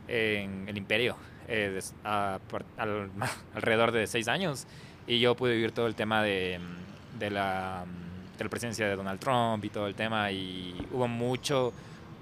en 0.07 0.67
el 0.67 0.77
Imperio 0.77 1.15
eh, 1.47 1.79
alrededor 3.53 3.91
de 3.91 4.07
seis 4.07 4.27
años 4.27 4.67
y 5.07 5.19
yo 5.19 5.35
pude 5.35 5.53
vivir 5.53 5.71
todo 5.71 5.87
el 5.87 5.95
tema 5.95 6.23
de, 6.23 6.59
de 7.19 7.29
la 7.29 7.85
de 8.37 8.43
la 8.43 8.49
presidencia 8.49 8.87
de 8.87 8.95
Donald 8.95 9.19
Trump 9.19 9.63
y 9.63 9.69
todo 9.69 9.87
el 9.87 9.93
tema 9.93 10.31
y 10.31 10.87
hubo 10.91 11.07
mucho 11.07 11.73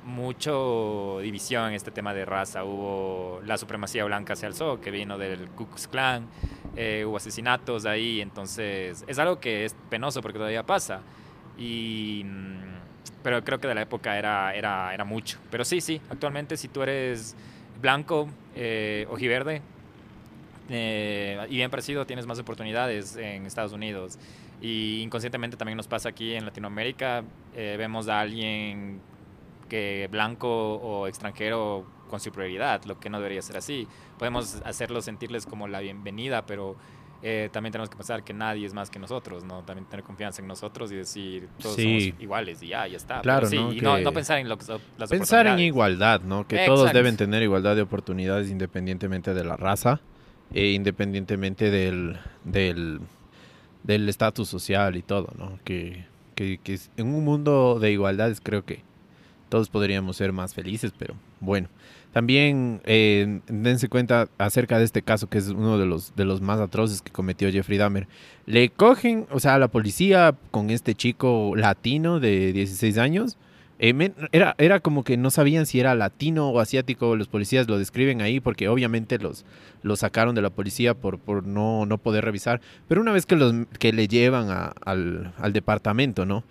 mucho 0.06 1.20
división 1.22 1.70
en 1.70 1.74
este 1.74 1.92
tema 1.92 2.14
de 2.14 2.26
raza. 2.26 2.64
Hubo 2.64 3.42
la 3.46 3.58
supremacía 3.58 4.06
blanca 4.06 4.36
se 4.36 4.46
alzó, 4.46 4.80
que 4.82 4.92
vino 4.92 5.18
del 5.18 5.50
Ku 5.50 5.68
Klux 5.68 5.88
Klan, 5.88 6.28
eh, 6.76 7.04
hubo 7.06 7.18
asesinatos 7.18 7.86
ahí, 7.86 8.22
entonces 8.22 9.04
es 9.08 9.20
algo 9.20 9.40
que 9.40 9.66
es 9.66 9.76
penoso 9.90 10.22
porque 10.22 10.38
todavía 10.38 10.66
pasa. 10.66 11.02
Y, 11.58 12.24
mm, 12.26 13.22
pero 13.24 13.44
creo 13.44 13.60
que 13.60 13.68
de 13.68 13.76
la 13.76 13.82
época 13.82 14.18
era, 14.18 14.54
era, 14.56 14.94
era 14.94 15.04
mucho. 15.04 15.40
Pero 15.52 15.66
sí, 15.66 15.82
sí, 15.82 16.02
actualmente 16.10 16.58
si 16.58 16.68
tú 16.68 16.82
eres 16.82 17.36
blanco, 17.82 18.28
eh, 18.56 19.08
ojiverde 19.10 19.62
eh, 20.70 21.46
y 21.50 21.56
bien 21.56 21.72
parecido, 21.72 22.06
tienes 22.06 22.26
más 22.26 22.40
oportunidades 22.40 23.16
en 23.16 23.46
Estados 23.46 23.74
Unidos. 23.74 24.18
Y 24.62 25.02
inconscientemente 25.02 25.58
también 25.58 25.78
nos 25.78 25.88
pasa 25.88 26.10
aquí 26.10 26.34
en 26.34 26.46
Latinoamérica. 26.46 27.24
Eh, 27.56 27.76
vemos 27.78 28.08
a 28.08 28.20
alguien 28.20 29.02
que 29.70 30.10
blanco 30.12 30.76
o 30.76 31.08
extranjero 31.08 31.86
con 32.10 32.20
superioridad, 32.20 32.84
lo 32.86 33.00
que 33.00 33.10
no 33.10 33.20
debería 33.20 33.42
ser 33.42 33.58
así. 33.58 33.88
Podemos 34.18 34.62
hacerlo 34.66 35.02
sentirles 35.02 35.46
como 35.46 35.68
la 35.68 35.80
bienvenida, 35.80 36.46
pero 36.46 36.76
eh, 37.22 37.50
también 37.52 37.72
tenemos 37.72 37.90
que 37.90 37.98
pensar 37.98 38.24
que 38.24 38.34
nadie 38.34 38.66
es 38.66 38.74
más 38.74 38.90
que 38.90 38.98
nosotros, 38.98 39.44
¿no? 39.44 39.62
También 39.64 39.86
tener 39.88 40.04
confianza 40.04 40.42
en 40.42 40.48
nosotros 40.48 40.92
y 40.92 40.96
decir 40.96 41.50
todos 41.62 41.76
somos 41.76 42.04
iguales 42.20 42.62
y 42.64 42.68
ya, 42.70 42.88
ya 42.88 42.98
está. 42.98 43.22
Claro, 43.22 43.48
sí, 43.48 43.58
¿no? 43.58 43.74
y 43.74 43.82
no, 43.82 43.98
no, 44.00 44.12
pensar 44.12 44.40
en 44.40 44.50
lo 44.50 44.58
las 44.98 45.10
Pensar 45.10 45.48
en 45.48 45.60
igualdad, 45.60 46.22
¿no? 46.22 46.48
Que 46.48 46.66
todos 46.66 46.92
deben 46.92 47.18
tener 47.18 47.44
igualdad 47.44 47.76
de 47.76 47.82
oportunidades 47.82 48.50
independientemente 48.50 49.34
de 49.34 49.44
la 49.44 49.56
raza 49.56 50.02
e 50.54 50.72
independientemente 50.72 51.70
del 51.70 52.20
del 53.84 54.10
estatus 54.10 54.48
social 54.48 54.96
y 54.96 55.02
todo, 55.02 55.30
¿no? 55.38 55.60
Que, 55.64 56.06
que, 56.36 56.58
que 56.60 56.80
en 56.98 57.08
un 57.14 57.24
mundo 57.24 57.80
de 57.80 57.92
igualdades 57.92 58.42
creo 58.42 58.66
que 58.66 58.84
todos 59.50 59.70
podríamos 59.70 60.16
ser 60.18 60.32
más 60.32 60.54
felices, 60.54 60.94
pero 60.98 61.16
bueno. 61.40 61.68
También 62.14 62.82
eh, 62.86 63.42
dense 63.48 63.88
cuenta 63.88 64.30
acerca 64.40 64.80
de 64.80 64.86
este 64.86 65.04
caso, 65.04 65.30
que 65.30 65.38
es 65.38 65.50
uno 65.50 65.78
de 65.78 65.86
los, 65.86 66.16
de 66.16 66.26
los 66.26 66.42
más 66.42 66.60
atroces 66.60 67.02
que 67.04 67.12
cometió 67.12 67.52
Jeffrey 67.52 67.78
Dahmer. 67.78 68.08
Le 68.48 68.70
cogen, 68.70 69.28
o 69.30 69.40
sea, 69.40 69.56
a 69.56 69.60
la 69.60 69.68
policía 69.68 70.36
con 70.50 70.72
este 70.72 70.96
chico 70.96 71.54
latino 71.56 72.20
de 72.20 72.52
16 72.52 72.98
años. 72.98 73.38
Eh, 73.78 74.12
era, 74.32 74.56
era 74.58 74.80
como 74.80 75.04
que 75.04 75.18
no 75.18 75.30
sabían 75.30 75.66
si 75.66 75.80
era 75.80 75.94
latino 75.94 76.50
o 76.50 76.60
asiático, 76.60 77.16
los 77.16 77.28
policías 77.28 77.70
lo 77.70 77.78
describen 77.78 78.22
ahí 78.22 78.42
porque 78.42 78.68
obviamente 78.68 79.20
los, 79.20 79.46
los 79.84 80.00
sacaron 80.00 80.36
de 80.36 80.42
la 80.42 80.50
policía 80.50 80.96
por, 80.96 81.18
por 81.18 81.46
no, 81.46 81.86
no 81.86 82.00
poder 82.00 82.26
revisar. 82.26 82.60
Pero 82.88 83.02
una 83.02 83.12
vez 83.12 83.28
que, 83.28 83.36
los, 83.36 83.54
que 83.78 83.94
le 83.94 84.08
llevan 84.08 84.74
al, 84.84 85.32
al 85.38 85.54
departamento, 85.54 86.26
¿no? 86.26 86.44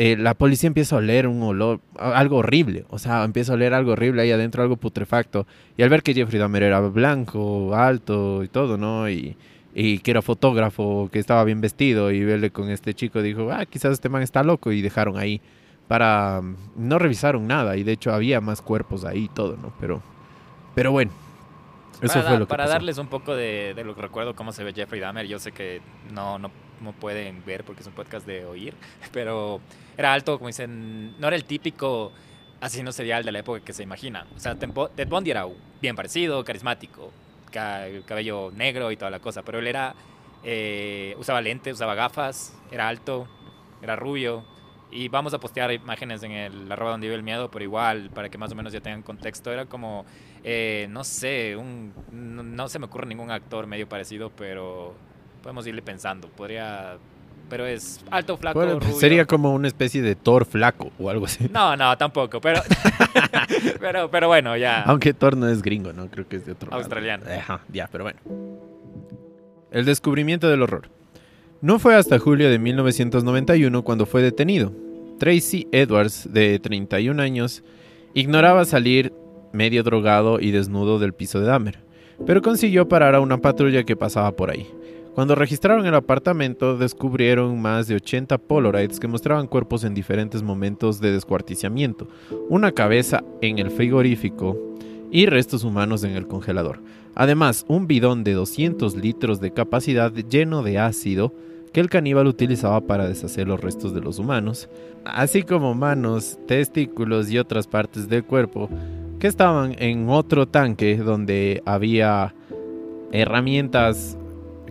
Eh, 0.00 0.16
la 0.16 0.34
policía 0.34 0.68
empieza 0.68 0.94
a 0.94 1.00
oler 1.00 1.26
un 1.26 1.42
olor, 1.42 1.80
algo 1.98 2.36
horrible, 2.36 2.84
o 2.88 2.98
sea, 2.98 3.24
empieza 3.24 3.52
a 3.52 3.56
oler 3.56 3.74
algo 3.74 3.92
horrible 3.92 4.22
ahí 4.22 4.30
adentro, 4.30 4.62
algo 4.62 4.76
putrefacto. 4.76 5.44
Y 5.76 5.82
al 5.82 5.88
ver 5.88 6.04
que 6.04 6.14
Jeffrey 6.14 6.38
Dahmer 6.38 6.62
era 6.62 6.78
blanco, 6.80 7.74
alto 7.74 8.44
y 8.44 8.48
todo, 8.48 8.78
¿no? 8.78 9.10
Y, 9.10 9.36
y 9.74 9.98
que 9.98 10.12
era 10.12 10.22
fotógrafo, 10.22 11.08
que 11.12 11.18
estaba 11.18 11.42
bien 11.42 11.60
vestido, 11.60 12.12
y 12.12 12.24
verle 12.24 12.50
con 12.50 12.70
este 12.70 12.94
chico, 12.94 13.22
dijo, 13.22 13.50
ah, 13.50 13.66
quizás 13.66 13.92
este 13.92 14.08
man 14.08 14.22
está 14.22 14.44
loco, 14.44 14.70
y 14.70 14.82
dejaron 14.82 15.18
ahí 15.18 15.40
para... 15.88 16.42
No 16.76 17.00
revisaron 17.00 17.48
nada, 17.48 17.76
y 17.76 17.82
de 17.82 17.92
hecho 17.92 18.12
había 18.12 18.40
más 18.40 18.62
cuerpos 18.62 19.04
ahí 19.04 19.24
y 19.24 19.28
todo, 19.28 19.56
¿no? 19.56 19.72
Pero, 19.80 20.00
pero 20.76 20.92
bueno, 20.92 21.10
eso 22.00 22.22
fue 22.22 22.38
lo 22.38 22.46
que 22.46 22.50
Para 22.50 22.68
darles 22.68 22.98
un 22.98 23.08
poco 23.08 23.34
de, 23.34 23.74
de, 23.74 23.82
lo 23.82 23.96
que 23.96 24.02
recuerdo 24.02 24.36
cómo 24.36 24.52
se 24.52 24.62
ve 24.62 24.72
Jeffrey 24.72 25.00
Dahmer, 25.00 25.26
yo 25.26 25.40
sé 25.40 25.50
que 25.50 25.80
no, 26.12 26.38
no, 26.38 26.52
no 26.80 26.92
pueden 26.92 27.44
ver 27.44 27.64
porque 27.64 27.82
es 27.82 27.86
un 27.86 27.94
podcast 27.94 28.26
de 28.26 28.44
oír, 28.44 28.74
pero 29.12 29.60
era 29.96 30.12
alto, 30.12 30.38
como 30.38 30.48
dicen, 30.48 31.18
no 31.18 31.26
era 31.26 31.36
el 31.36 31.44
típico 31.44 32.12
asesino 32.60 32.92
serial 32.92 33.24
de 33.24 33.32
la 33.32 33.40
época 33.40 33.60
que 33.60 33.72
se 33.72 33.82
imagina. 33.82 34.26
O 34.36 34.40
sea, 34.40 34.54
Ted 34.56 35.08
Bundy 35.08 35.30
era 35.30 35.46
bien 35.80 35.96
parecido, 35.96 36.44
carismático, 36.44 37.12
cabello 37.50 38.50
negro 38.54 38.90
y 38.90 38.96
toda 38.96 39.10
la 39.10 39.20
cosa, 39.20 39.42
pero 39.42 39.58
él 39.58 39.66
era, 39.66 39.94
eh, 40.44 41.14
usaba 41.18 41.40
lentes, 41.40 41.74
usaba 41.74 41.94
gafas, 41.94 42.56
era 42.70 42.88
alto, 42.88 43.28
era 43.82 43.96
rubio. 43.96 44.44
Y 44.90 45.08
vamos 45.08 45.34
a 45.34 45.38
postear 45.38 45.70
imágenes 45.70 46.22
en 46.22 46.32
el 46.32 46.72
arroba 46.72 46.92
donde 46.92 47.08
vive 47.08 47.16
el 47.16 47.22
miedo, 47.22 47.50
pero 47.50 47.62
igual, 47.62 48.10
para 48.10 48.30
que 48.30 48.38
más 48.38 48.50
o 48.52 48.54
menos 48.54 48.72
ya 48.72 48.80
tengan 48.80 49.02
contexto, 49.02 49.52
era 49.52 49.66
como, 49.66 50.06
eh, 50.42 50.86
no 50.88 51.04
sé, 51.04 51.56
un, 51.56 51.92
no 52.10 52.68
se 52.68 52.78
me 52.78 52.86
ocurre 52.86 53.06
ningún 53.06 53.30
actor 53.30 53.66
medio 53.66 53.86
parecido, 53.86 54.30
pero 54.30 54.94
podemos 55.42 55.66
irle 55.66 55.82
pensando. 55.82 56.28
Podría. 56.28 56.96
Pero 57.48 57.66
es 57.66 58.00
alto, 58.10 58.36
flaco, 58.36 58.62
rubio. 58.62 58.92
Sería 58.94 59.24
como 59.24 59.54
una 59.54 59.68
especie 59.68 60.02
de 60.02 60.14
Thor 60.14 60.44
flaco 60.44 60.92
o 60.98 61.08
algo 61.08 61.24
así. 61.24 61.48
No, 61.50 61.74
no, 61.76 61.96
tampoco. 61.96 62.40
Pero, 62.42 62.60
pero, 63.80 64.10
pero 64.10 64.28
bueno, 64.28 64.54
ya. 64.56 64.82
Aunque 64.82 65.14
Thor 65.14 65.36
no 65.36 65.48
es 65.48 65.62
gringo, 65.62 65.94
¿no? 65.94 66.08
Creo 66.10 66.28
que 66.28 66.36
es 66.36 66.44
de 66.44 66.52
otro 66.52 66.72
Australiano. 66.72 67.24
Ajá, 67.26 67.60
ya, 67.72 67.88
pero 67.90 68.04
bueno. 68.04 68.20
El 69.70 69.86
descubrimiento 69.86 70.48
del 70.48 70.62
horror. 70.62 70.90
No 71.60 71.78
fue 71.78 71.96
hasta 71.96 72.18
julio 72.18 72.50
de 72.50 72.58
1991 72.58 73.82
cuando 73.82 74.06
fue 74.06 74.22
detenido. 74.22 74.72
Tracy 75.18 75.66
Edwards, 75.72 76.32
de 76.32 76.58
31 76.58 77.20
años, 77.20 77.64
ignoraba 78.14 78.64
salir 78.64 79.12
medio 79.52 79.82
drogado 79.82 80.40
y 80.40 80.50
desnudo 80.50 80.98
del 80.98 81.14
piso 81.14 81.40
de 81.40 81.46
Dahmer, 81.46 81.80
pero 82.26 82.42
consiguió 82.42 82.88
parar 82.88 83.14
a 83.14 83.20
una 83.20 83.38
patrulla 83.38 83.84
que 83.84 83.96
pasaba 83.96 84.32
por 84.32 84.50
ahí. 84.50 84.70
Cuando 85.18 85.34
registraron 85.34 85.84
el 85.84 85.96
apartamento, 85.96 86.78
descubrieron 86.78 87.60
más 87.60 87.88
de 87.88 87.96
80 87.96 88.38
Polaroids 88.38 89.00
que 89.00 89.08
mostraban 89.08 89.48
cuerpos 89.48 89.82
en 89.82 89.92
diferentes 89.92 90.44
momentos 90.44 91.00
de 91.00 91.10
descuartizamiento, 91.10 92.06
una 92.48 92.70
cabeza 92.70 93.24
en 93.40 93.58
el 93.58 93.72
frigorífico 93.72 94.56
y 95.10 95.26
restos 95.26 95.64
humanos 95.64 96.04
en 96.04 96.12
el 96.12 96.28
congelador. 96.28 96.80
Además, 97.16 97.64
un 97.66 97.88
bidón 97.88 98.22
de 98.22 98.34
200 98.34 98.94
litros 98.94 99.40
de 99.40 99.52
capacidad 99.52 100.12
lleno 100.12 100.62
de 100.62 100.78
ácido 100.78 101.34
que 101.72 101.80
el 101.80 101.90
caníbal 101.90 102.28
utilizaba 102.28 102.80
para 102.82 103.08
deshacer 103.08 103.48
los 103.48 103.60
restos 103.60 103.92
de 103.92 104.00
los 104.00 104.20
humanos, 104.20 104.68
así 105.04 105.42
como 105.42 105.74
manos, 105.74 106.38
testículos 106.46 107.28
y 107.28 107.38
otras 107.38 107.66
partes 107.66 108.08
del 108.08 108.22
cuerpo 108.22 108.70
que 109.18 109.26
estaban 109.26 109.74
en 109.80 110.10
otro 110.10 110.46
tanque 110.46 110.96
donde 110.96 111.60
había 111.66 112.36
herramientas 113.10 114.16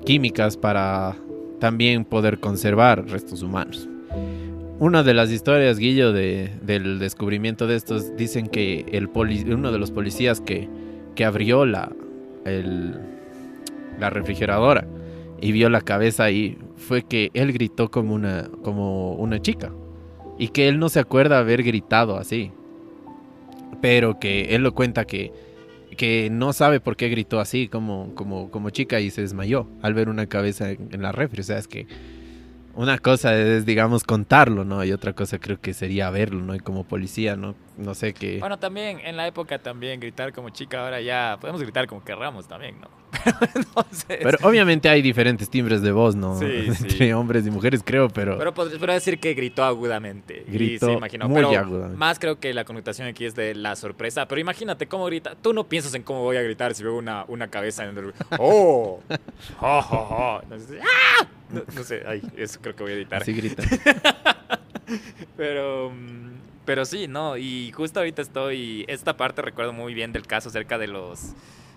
químicas 0.08 0.56
para 0.56 1.18
también 1.60 2.06
poder 2.06 2.40
conservar 2.40 3.10
restos 3.10 3.42
humanos. 3.42 3.90
Una 4.80 5.04
de 5.04 5.14
las 5.14 5.30
historias, 5.32 5.80
Guillo, 5.80 6.14
del 6.14 6.98
descubrimiento 6.98 7.68
de 7.68 7.76
estos, 7.76 8.16
dicen 8.16 8.48
que 8.48 8.86
el 8.94 9.10
uno 9.14 9.70
de 9.70 9.78
los 9.78 9.92
policías 9.92 10.40
que, 10.40 10.70
que 11.14 11.26
abrió 11.26 11.66
la, 11.66 11.92
la 14.00 14.10
refrigeradora 14.10 14.88
y 15.42 15.52
vio 15.52 15.70
la 15.70 15.82
cabeza 15.82 16.24
ahí, 16.24 16.58
fue 16.78 17.02
que 17.02 17.30
él 17.34 17.52
gritó 17.52 17.92
como 17.92 18.14
una, 18.14 18.50
como 18.64 19.14
una 19.16 19.42
chica. 19.42 19.74
Y 20.40 20.50
que 20.50 20.70
él 20.70 20.80
no 20.80 20.88
se 20.88 21.02
acuerda 21.02 21.40
haber 21.40 21.64
gritado 21.64 22.16
así. 22.16 22.54
Pero 23.82 24.20
que 24.20 24.56
él 24.56 24.64
lo 24.64 24.74
cuenta 24.74 25.04
que 25.04 25.34
que 25.98 26.30
no 26.32 26.54
sabe 26.54 26.80
por 26.80 26.96
qué 26.96 27.10
gritó 27.10 27.42
así 27.42 27.68
como, 27.68 28.16
como, 28.16 28.50
como 28.50 28.70
chica 28.70 29.02
y 29.02 29.12
se 29.12 29.22
desmayó 29.22 29.68
al 29.82 29.94
ver 29.94 30.08
una 30.08 30.28
cabeza 30.28 30.72
en, 30.72 30.90
en 30.94 31.02
la 31.02 31.12
refri. 31.12 31.42
O 31.42 31.44
sea, 31.44 31.58
es 31.58 31.68
que 31.68 31.88
una 32.76 33.00
cosa 33.00 33.36
es, 33.36 33.66
digamos, 33.66 34.04
contarlo, 34.04 34.64
¿no? 34.64 34.84
Y 34.86 34.92
otra 34.92 35.14
cosa 35.14 35.40
creo 35.40 35.60
que 35.60 35.74
sería 35.74 36.10
verlo, 36.12 36.42
¿no? 36.42 36.56
Y 36.56 36.60
como 36.60 36.84
policía, 36.84 37.36
¿no? 37.36 37.56
No 37.78 37.94
sé 37.94 38.14
qué. 38.14 38.40
Bueno, 38.40 38.58
también 38.58 39.00
en 39.04 39.16
la 39.18 39.28
época 39.28 39.60
también 39.60 40.00
gritar 40.00 40.34
como 40.34 40.50
chica, 40.50 40.84
ahora 40.84 41.00
ya 41.00 41.38
podemos 41.40 41.62
gritar 41.62 41.88
como 41.88 42.04
querramos 42.04 42.48
también, 42.48 42.82
¿no? 42.82 42.90
Pero 44.08 44.38
obviamente 44.44 44.90
hay 44.90 45.02
diferentes 45.02 45.50
timbres 45.50 45.82
de 45.82 45.92
voz, 45.92 46.16
¿no? 46.16 46.38
Sí, 46.40 46.46
Entre 46.68 47.14
hombres 47.14 47.46
y 47.46 47.52
mujeres, 47.52 47.82
creo, 47.84 48.10
pero. 48.10 48.38
Pero 48.38 48.54
podría 48.54 48.96
decir 48.96 49.20
que 49.20 49.34
gritó 49.34 49.64
agudamente. 49.64 50.44
Gritó 50.48 51.00
muy 51.28 51.56
agudamente. 51.56 51.98
Más 51.98 52.20
creo 52.20 52.40
que 52.40 52.54
la 52.54 52.66
connotación 52.66 53.08
aquí 53.08 53.26
es 53.26 53.36
de 53.36 53.56
la 53.56 53.76
sorpresa. 53.76 54.28
Pero 54.28 54.42
imagínate 54.42 54.88
cómo 54.88 55.06
grita. 55.06 55.36
Tú 55.36 55.54
no 55.54 55.66
piensas 55.66 55.94
en 55.94 56.04
cómo 56.04 56.22
voy 56.22 56.38
a 56.38 56.42
gritar 56.42 56.74
si 56.74 56.84
veo 56.84 56.98
una, 56.98 57.26
una 57.28 57.48
cabeza 57.50 57.86
en 57.86 57.98
el. 57.98 58.14
¡Oh! 58.40 59.00
¡Oh, 59.62 59.86
oh, 59.92 60.08
oh! 60.10 60.42
No 60.50 60.60
sé, 60.60 60.80
¡Ah! 60.82 61.28
No, 61.50 61.84
sé, 61.84 62.04
ay, 62.06 62.22
eso 62.36 62.60
creo 62.62 62.76
que 62.76 62.84
voy 62.84 62.92
a 62.92 62.96
editar. 62.96 63.22
Así 63.22 63.34
grita. 63.34 63.64
pero, 65.38 65.92
mm, 65.92 66.32
pero 66.68 66.84
sí, 66.84 67.08
no. 67.08 67.38
Y 67.38 67.72
justo 67.72 68.02
ahorita 68.02 68.22
estoy. 68.22 68.84
Esta 68.90 69.16
parte 69.16 69.42
recuerdo 69.42 69.72
muy 69.72 69.94
bien 69.94 70.12
del 70.12 70.28
caso 70.28 70.50
acerca 70.50 70.78
de 70.78 70.88
los 70.88 71.34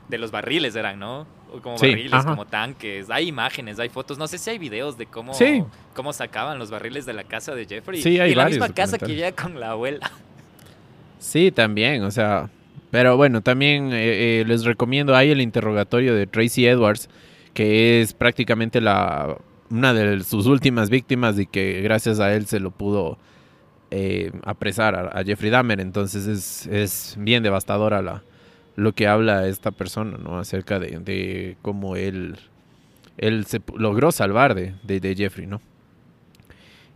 de 0.09 0.19
los 0.19 0.33
barriles 0.33 0.75
eran, 0.75 0.99
¿no? 0.99 1.29
Como 1.63 1.77
barriles, 1.77 2.25
como 2.25 2.45
tanques. 2.45 3.09
Hay 3.09 3.29
imágenes, 3.29 3.79
hay 3.79 3.89
fotos. 3.89 4.19
No 4.19 4.27
sé 4.27 4.37
si 4.37 4.51
hay 4.51 4.59
videos 4.59 4.99
de 4.99 5.07
cómo, 5.07 5.33
cómo 5.95 6.13
sacaban 6.13 6.59
los 6.59 6.73
barriles 6.73 7.07
de 7.07 7.13
la 7.13 7.23
casa 7.23 7.55
de 7.55 7.67
Jeffrey. 7.67 8.03
Sí, 8.03 8.19
hay 8.19 8.33
y 8.33 8.35
la 8.35 8.47
misma 8.47 8.69
casa 8.71 8.99
que 8.99 9.07
vivía 9.07 9.31
con 9.31 9.61
la 9.61 9.71
abuela. 9.71 10.11
Sí, 11.21 11.53
también, 11.53 12.03
o 12.03 12.11
sea. 12.11 12.51
Pero 12.91 13.17
bueno, 13.17 13.43
también 13.43 13.93
eh, 13.93 14.41
eh, 14.41 14.45
les 14.45 14.65
recomiendo, 14.65 15.15
hay 15.15 15.31
el 15.31 15.41
interrogatorio 15.41 16.17
de 16.17 16.27
Tracy 16.27 16.67
Edwards, 16.67 17.09
que 17.55 18.01
es 18.01 18.13
prácticamente 18.13 18.81
la 18.81 19.37
una 19.71 19.95
de 19.95 20.25
sus 20.25 20.47
últimas 20.47 20.91
víctimas 20.91 21.39
y 21.39 21.47
que 21.47 21.81
gracias 21.83 22.19
a 22.19 22.35
él 22.35 22.47
se 22.47 22.59
lo 22.59 22.73
pudo 22.73 23.19
eh, 23.91 24.31
apresar 24.45 25.11
a, 25.13 25.25
Jeffrey 25.25 25.51
Dahmer. 25.51 25.81
Entonces 25.81 26.27
es, 26.27 26.67
es 26.67 27.17
bien 27.19 27.43
devastadora 27.43 28.03
la, 28.03 28.23
lo 28.77 28.93
que 28.93 29.07
habla 29.07 29.47
esta 29.47 29.71
persona, 29.71 30.17
¿no? 30.19 30.39
Acerca 30.39 30.79
de, 30.79 31.57
cómo 31.63 31.97
él, 31.97 32.37
él 33.19 33.47
se 33.47 33.61
logró 33.77 34.13
salvar 34.13 34.55
de, 34.55 34.75
de, 34.83 35.15
Jeffrey, 35.15 35.47
¿no? 35.47 35.61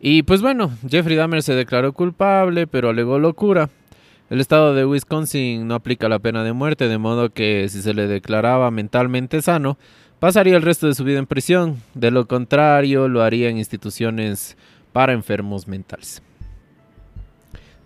Y 0.01 0.23
pues 0.23 0.43
bueno, 0.43 0.71
Jeffrey 0.89 1.17
Dahmer 1.17 1.43
se 1.43 1.55
declaró 1.55 1.93
culpable, 1.93 2.67
pero 2.67 2.91
alegó 2.91 3.19
locura. 3.19 3.71
El 4.31 4.41
estado 4.41 4.75
de 4.75 4.87
Wisconsin 4.87 5.67
no 5.67 5.75
aplica 5.75 6.09
la 6.09 6.19
pena 6.19 6.43
de 6.45 6.53
muerte, 6.53 6.89
de 6.89 6.99
modo 6.99 7.31
que 7.31 7.69
si 7.69 7.83
se 7.83 7.95
le 7.95 8.07
declaraba 8.07 8.71
mentalmente 8.71 9.43
sano, 9.43 9.79
pasaría 10.21 10.57
el 10.57 10.63
resto 10.63 10.87
de 10.87 10.95
su 10.95 11.05
vida 11.05 11.19
en 11.19 11.27
prisión. 11.27 11.83
De 11.95 12.11
lo 12.11 12.27
contrario, 12.27 13.09
lo 13.09 13.23
haría 13.23 13.49
en 13.49 13.59
instituciones 13.59 14.57
para 14.93 15.13
enfermos 15.13 15.69
mentales. 15.69 16.23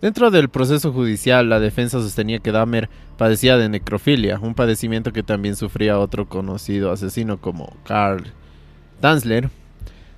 Dentro 0.01 0.31
del 0.31 0.47
proceso 0.47 0.93
judicial, 0.93 1.49
la 1.49 1.59
defensa 1.59 1.99
sostenía 1.99 2.39
que 2.39 2.53
Dahmer 2.53 2.89
padecía 3.17 3.57
de 3.57 3.67
necrofilia, 3.67 4.39
un 4.39 4.55
padecimiento 4.55 5.11
que 5.11 5.23
también 5.23 5.57
sufría 5.57 5.99
otro 5.99 6.29
conocido 6.29 6.91
asesino 6.91 7.41
como 7.41 7.75
Carl 7.83 8.23
Danzler, 9.01 9.49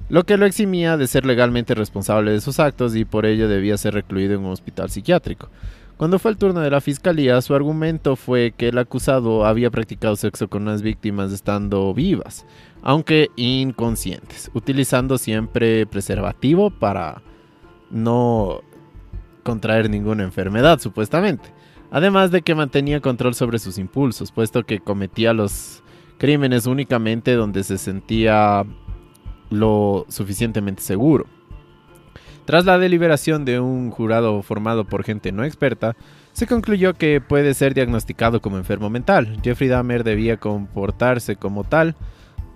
lo 0.08 0.24
que 0.24 0.38
lo 0.38 0.46
eximía 0.46 0.98
de 0.98 1.08
ser 1.08 1.26
legalmente 1.26 1.74
responsable 1.74 2.32
de 2.32 2.42
sus 2.42 2.60
actos 2.60 2.96
y 2.96 3.06
por 3.06 3.26
ello 3.26 3.48
debía 3.48 3.78
ser 3.78 3.96
recluido 3.96 4.36
en 4.36 4.42
un 4.42 4.52
hospital 4.52 4.92
psiquiátrico. 4.92 5.50
Cuando 5.98 6.20
fue 6.20 6.32
el 6.32 6.38
turno 6.38 6.60
de 6.60 6.70
la 6.70 6.82
fiscalía, 6.82 7.42
su 7.42 7.56
argumento 7.56 8.16
fue 8.16 8.54
que 8.56 8.70
el 8.70 8.78
acusado 8.78 9.46
había 9.46 9.72
practicado 9.72 10.16
sexo 10.16 10.48
con 10.48 10.66
las 10.66 10.82
víctimas 10.82 11.32
estando 11.32 11.92
vivas, 11.94 12.46
aunque 12.84 13.30
inconscientes, 13.36 14.52
utilizando 14.54 15.18
siempre 15.18 15.86
preservativo 15.88 16.70
para 16.72 17.22
no 17.90 18.62
contraer 19.44 19.90
ninguna 19.90 20.24
enfermedad, 20.24 20.80
supuestamente. 20.80 21.50
Además 21.92 22.32
de 22.32 22.42
que 22.42 22.56
mantenía 22.56 23.02
control 23.02 23.36
sobre 23.36 23.60
sus 23.60 23.78
impulsos, 23.78 24.32
puesto 24.32 24.64
que 24.64 24.80
cometía 24.80 25.34
los 25.34 25.84
crímenes 26.18 26.66
únicamente 26.66 27.34
donde 27.34 27.64
se 27.64 27.78
sentía 27.78 28.64
lo 29.50 30.06
suficientemente 30.08 30.82
seguro. 30.82 31.26
Tras 32.46 32.66
la 32.66 32.80
deliberación 32.80 33.46
de 33.46 33.60
un 33.60 33.92
jurado 33.92 34.42
formado 34.42 34.86
por 34.86 35.04
gente 35.04 35.32
no 35.32 35.44
experta, 35.44 35.96
se 36.32 36.48
concluyó 36.48 36.94
que 36.94 37.22
puede 37.22 37.54
ser 37.54 37.74
diagnosticado 37.74 38.42
como 38.42 38.58
enfermo 38.58 38.90
mental. 38.90 39.38
Jeffrey 39.44 39.70
Dahmer 39.70 40.04
debía 40.04 40.38
comportarse 40.38 41.36
como 41.36 41.66
tal 41.66 41.96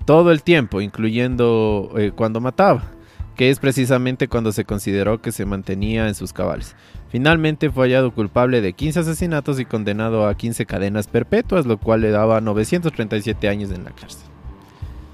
todo 0.06 0.32
el 0.32 0.44
tiempo, 0.44 0.82
incluyendo 0.82 1.92
eh, 1.98 2.12
cuando 2.16 2.40
mataba 2.40 2.95
que 3.36 3.50
es 3.50 3.60
precisamente 3.60 4.28
cuando 4.28 4.52
se 4.52 4.66
consideró 4.66 5.22
que 5.22 5.32
se 5.32 5.46
mantenía 5.46 6.08
en 6.08 6.16
sus 6.16 6.34
cabales. 6.34 6.76
Finalmente 7.10 7.70
fue 7.70 7.88
hallado 7.88 8.12
culpable 8.12 8.62
de 8.62 8.74
15 8.74 9.02
asesinatos 9.02 9.60
y 9.60 9.66
condenado 9.66 10.28
a 10.28 10.36
15 10.36 10.66
cadenas 10.66 11.08
perpetuas, 11.08 11.66
lo 11.66 11.78
cual 11.78 12.02
le 12.02 12.12
daba 12.12 12.42
937 12.42 13.48
años 13.48 13.72
en 13.72 13.84
la 13.84 13.92
cárcel. 13.92 14.28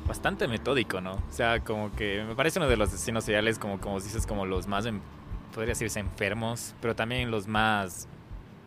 Bastante 0.07 0.47
metódico, 0.47 1.01
¿no? 1.01 1.13
O 1.13 1.31
sea, 1.31 1.61
como 1.61 1.91
que 1.93 2.23
me 2.27 2.35
parece 2.35 2.59
uno 2.59 2.67
de 2.67 2.77
los 2.77 2.89
asesinos 2.89 3.23
seriales, 3.23 3.59
como, 3.59 3.79
como 3.79 3.99
dices, 3.99 4.27
como 4.27 4.45
los 4.45 4.67
más, 4.67 4.85
podría 5.53 5.73
decirse, 5.73 5.99
enfermos, 5.99 6.75
pero 6.81 6.95
también 6.95 7.31
los 7.31 7.47
más 7.47 8.07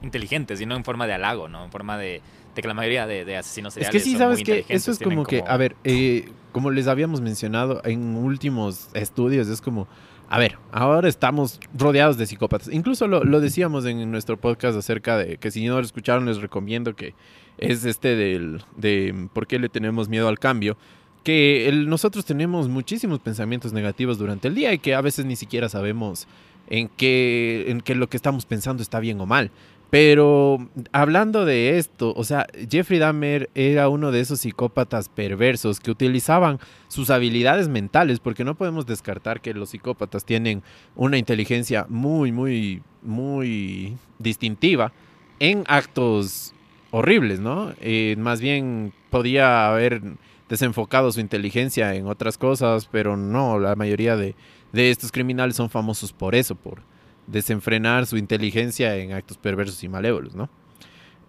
inteligentes 0.02 0.60
y 0.60 0.66
no 0.66 0.76
en 0.76 0.84
forma 0.84 1.06
de 1.06 1.14
halago, 1.14 1.48
¿no? 1.48 1.64
En 1.64 1.70
forma 1.70 1.98
de, 1.98 2.22
que 2.62 2.68
la 2.68 2.74
mayoría 2.74 3.06
de, 3.06 3.36
asesinos 3.36 3.74
seriales. 3.74 3.94
Es 3.94 4.02
que 4.02 4.10
sí, 4.10 4.16
sabes 4.16 4.42
que 4.42 4.64
eso 4.68 4.90
es 4.90 4.98
como, 4.98 5.24
que, 5.24 5.42
a 5.46 5.56
ver, 5.56 5.76
eh, 5.84 6.30
como 6.52 6.70
les 6.70 6.86
habíamos 6.86 7.20
mencionado 7.20 7.80
en 7.84 8.16
últimos 8.16 8.88
estudios, 8.94 9.48
es 9.48 9.60
como, 9.60 9.88
a 10.28 10.38
ver, 10.38 10.58
ahora 10.72 11.08
estamos 11.08 11.60
rodeados 11.76 12.16
de 12.16 12.26
psicópatas. 12.26 12.68
Incluso 12.72 13.06
lo, 13.06 13.40
decíamos 13.40 13.84
en 13.86 14.10
nuestro 14.10 14.36
podcast 14.36 14.76
acerca 14.76 15.18
de 15.18 15.36
que 15.36 15.50
si 15.50 15.66
no 15.66 15.76
lo 15.76 15.84
escucharon, 15.84 16.26
les 16.26 16.40
recomiendo 16.40 16.96
que 16.96 17.14
es 17.58 17.84
este 17.84 18.16
del, 18.16 18.62
de 18.76 19.28
por 19.32 19.46
qué 19.46 19.58
le 19.58 19.68
tenemos 19.68 20.08
miedo 20.08 20.28
al 20.28 20.38
cambio. 20.38 20.76
Que 21.22 21.72
nosotros 21.86 22.24
tenemos 22.24 22.68
muchísimos 22.68 23.18
pensamientos 23.20 23.72
negativos 23.72 24.18
durante 24.18 24.48
el 24.48 24.54
día 24.54 24.72
y 24.74 24.78
que 24.78 24.94
a 24.94 25.00
veces 25.00 25.24
ni 25.24 25.36
siquiera 25.36 25.68
sabemos 25.68 26.26
en 26.68 26.88
qué, 26.88 27.66
en 27.68 27.80
qué 27.80 27.94
lo 27.94 28.08
que 28.08 28.16
estamos 28.16 28.46
pensando 28.46 28.82
está 28.82 29.00
bien 29.00 29.20
o 29.20 29.26
mal. 29.26 29.50
Pero 29.94 30.58
hablando 30.90 31.44
de 31.44 31.78
esto, 31.78 32.12
o 32.16 32.24
sea, 32.24 32.48
Jeffrey 32.68 32.98
Dahmer 32.98 33.48
era 33.54 33.88
uno 33.88 34.10
de 34.10 34.18
esos 34.18 34.40
psicópatas 34.40 35.08
perversos 35.08 35.78
que 35.78 35.92
utilizaban 35.92 36.58
sus 36.88 37.10
habilidades 37.10 37.68
mentales, 37.68 38.18
porque 38.18 38.42
no 38.42 38.56
podemos 38.56 38.86
descartar 38.86 39.40
que 39.40 39.54
los 39.54 39.70
psicópatas 39.70 40.24
tienen 40.24 40.64
una 40.96 41.16
inteligencia 41.16 41.86
muy, 41.88 42.32
muy, 42.32 42.82
muy 43.02 43.96
distintiva 44.18 44.92
en 45.38 45.62
actos 45.68 46.54
horribles, 46.90 47.38
¿no? 47.38 47.72
Eh, 47.80 48.16
más 48.18 48.40
bien 48.40 48.92
podía 49.10 49.68
haber 49.68 50.02
desenfocado 50.48 51.12
su 51.12 51.20
inteligencia 51.20 51.94
en 51.94 52.08
otras 52.08 52.36
cosas, 52.36 52.88
pero 52.90 53.16
no, 53.16 53.60
la 53.60 53.76
mayoría 53.76 54.16
de, 54.16 54.34
de 54.72 54.90
estos 54.90 55.12
criminales 55.12 55.54
son 55.54 55.70
famosos 55.70 56.12
por 56.12 56.34
eso, 56.34 56.56
por 56.56 56.82
desenfrenar 57.26 58.06
su 58.06 58.16
inteligencia 58.16 58.96
en 58.96 59.12
actos 59.12 59.38
perversos 59.38 59.82
y 59.82 59.88
malévolos, 59.88 60.34
¿no? 60.34 60.48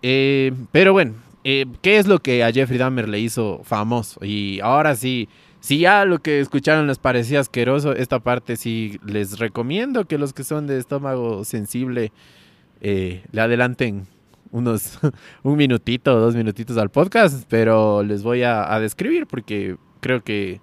Eh, 0.02 0.52
pero 0.72 0.94
bueno, 0.94 1.16
eh, 1.44 1.66
¿qué 1.82 1.98
es 1.98 2.08
lo 2.08 2.20
que 2.20 2.44
a 2.44 2.52
Jeffrey 2.52 2.78
Dahmer 2.78 3.08
le 3.08 3.20
hizo 3.20 3.62
famoso? 3.64 4.24
Y 4.26 4.60
ahora 4.62 4.96
sí, 4.96 5.30
si 5.60 5.80
ya 5.80 6.06
lo 6.06 6.20
que 6.20 6.40
escucharon 6.40 6.88
les 6.88 7.00
parecía 7.00 7.40
asqueroso, 7.40 7.94
esta 7.94 8.20
parte 8.20 8.56
sí 8.56 9.00
les 9.06 9.40
recomiendo 9.40 10.06
que 10.06 10.18
los 10.18 10.34
que 10.34 10.44
son 10.44 10.68
de 10.68 10.78
estómago 10.78 11.44
sensible 11.44 12.12
eh, 12.82 13.24
le 13.32 13.42
adelanten 13.42 14.08
unos 14.52 15.00
un 15.44 15.58
minutito 15.58 16.20
dos 16.20 16.36
minutitos 16.36 16.78
al 16.78 16.90
podcast, 16.90 17.46
pero 17.50 18.04
les 18.04 18.22
voy 18.24 18.44
a, 18.44 18.74
a 18.74 18.80
describir 18.80 19.28
porque 19.28 19.78
creo 20.02 20.24
que 20.24 20.62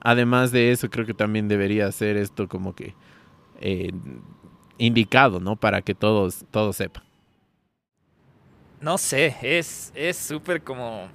además 0.00 0.52
de 0.52 0.70
eso 0.70 0.90
creo 0.90 1.06
que 1.06 1.14
también 1.14 1.48
debería 1.48 1.90
ser 1.90 2.16
esto 2.16 2.48
como 2.48 2.74
que 2.74 2.94
indicado, 4.78 5.40
¿no? 5.40 5.56
Para 5.56 5.82
que 5.82 5.94
todos, 5.94 6.44
todos 6.50 6.76
sepan. 6.76 7.02
No 8.80 8.98
sé, 8.98 9.36
es 9.40 10.16
súper 10.16 10.62
como... 10.62 11.08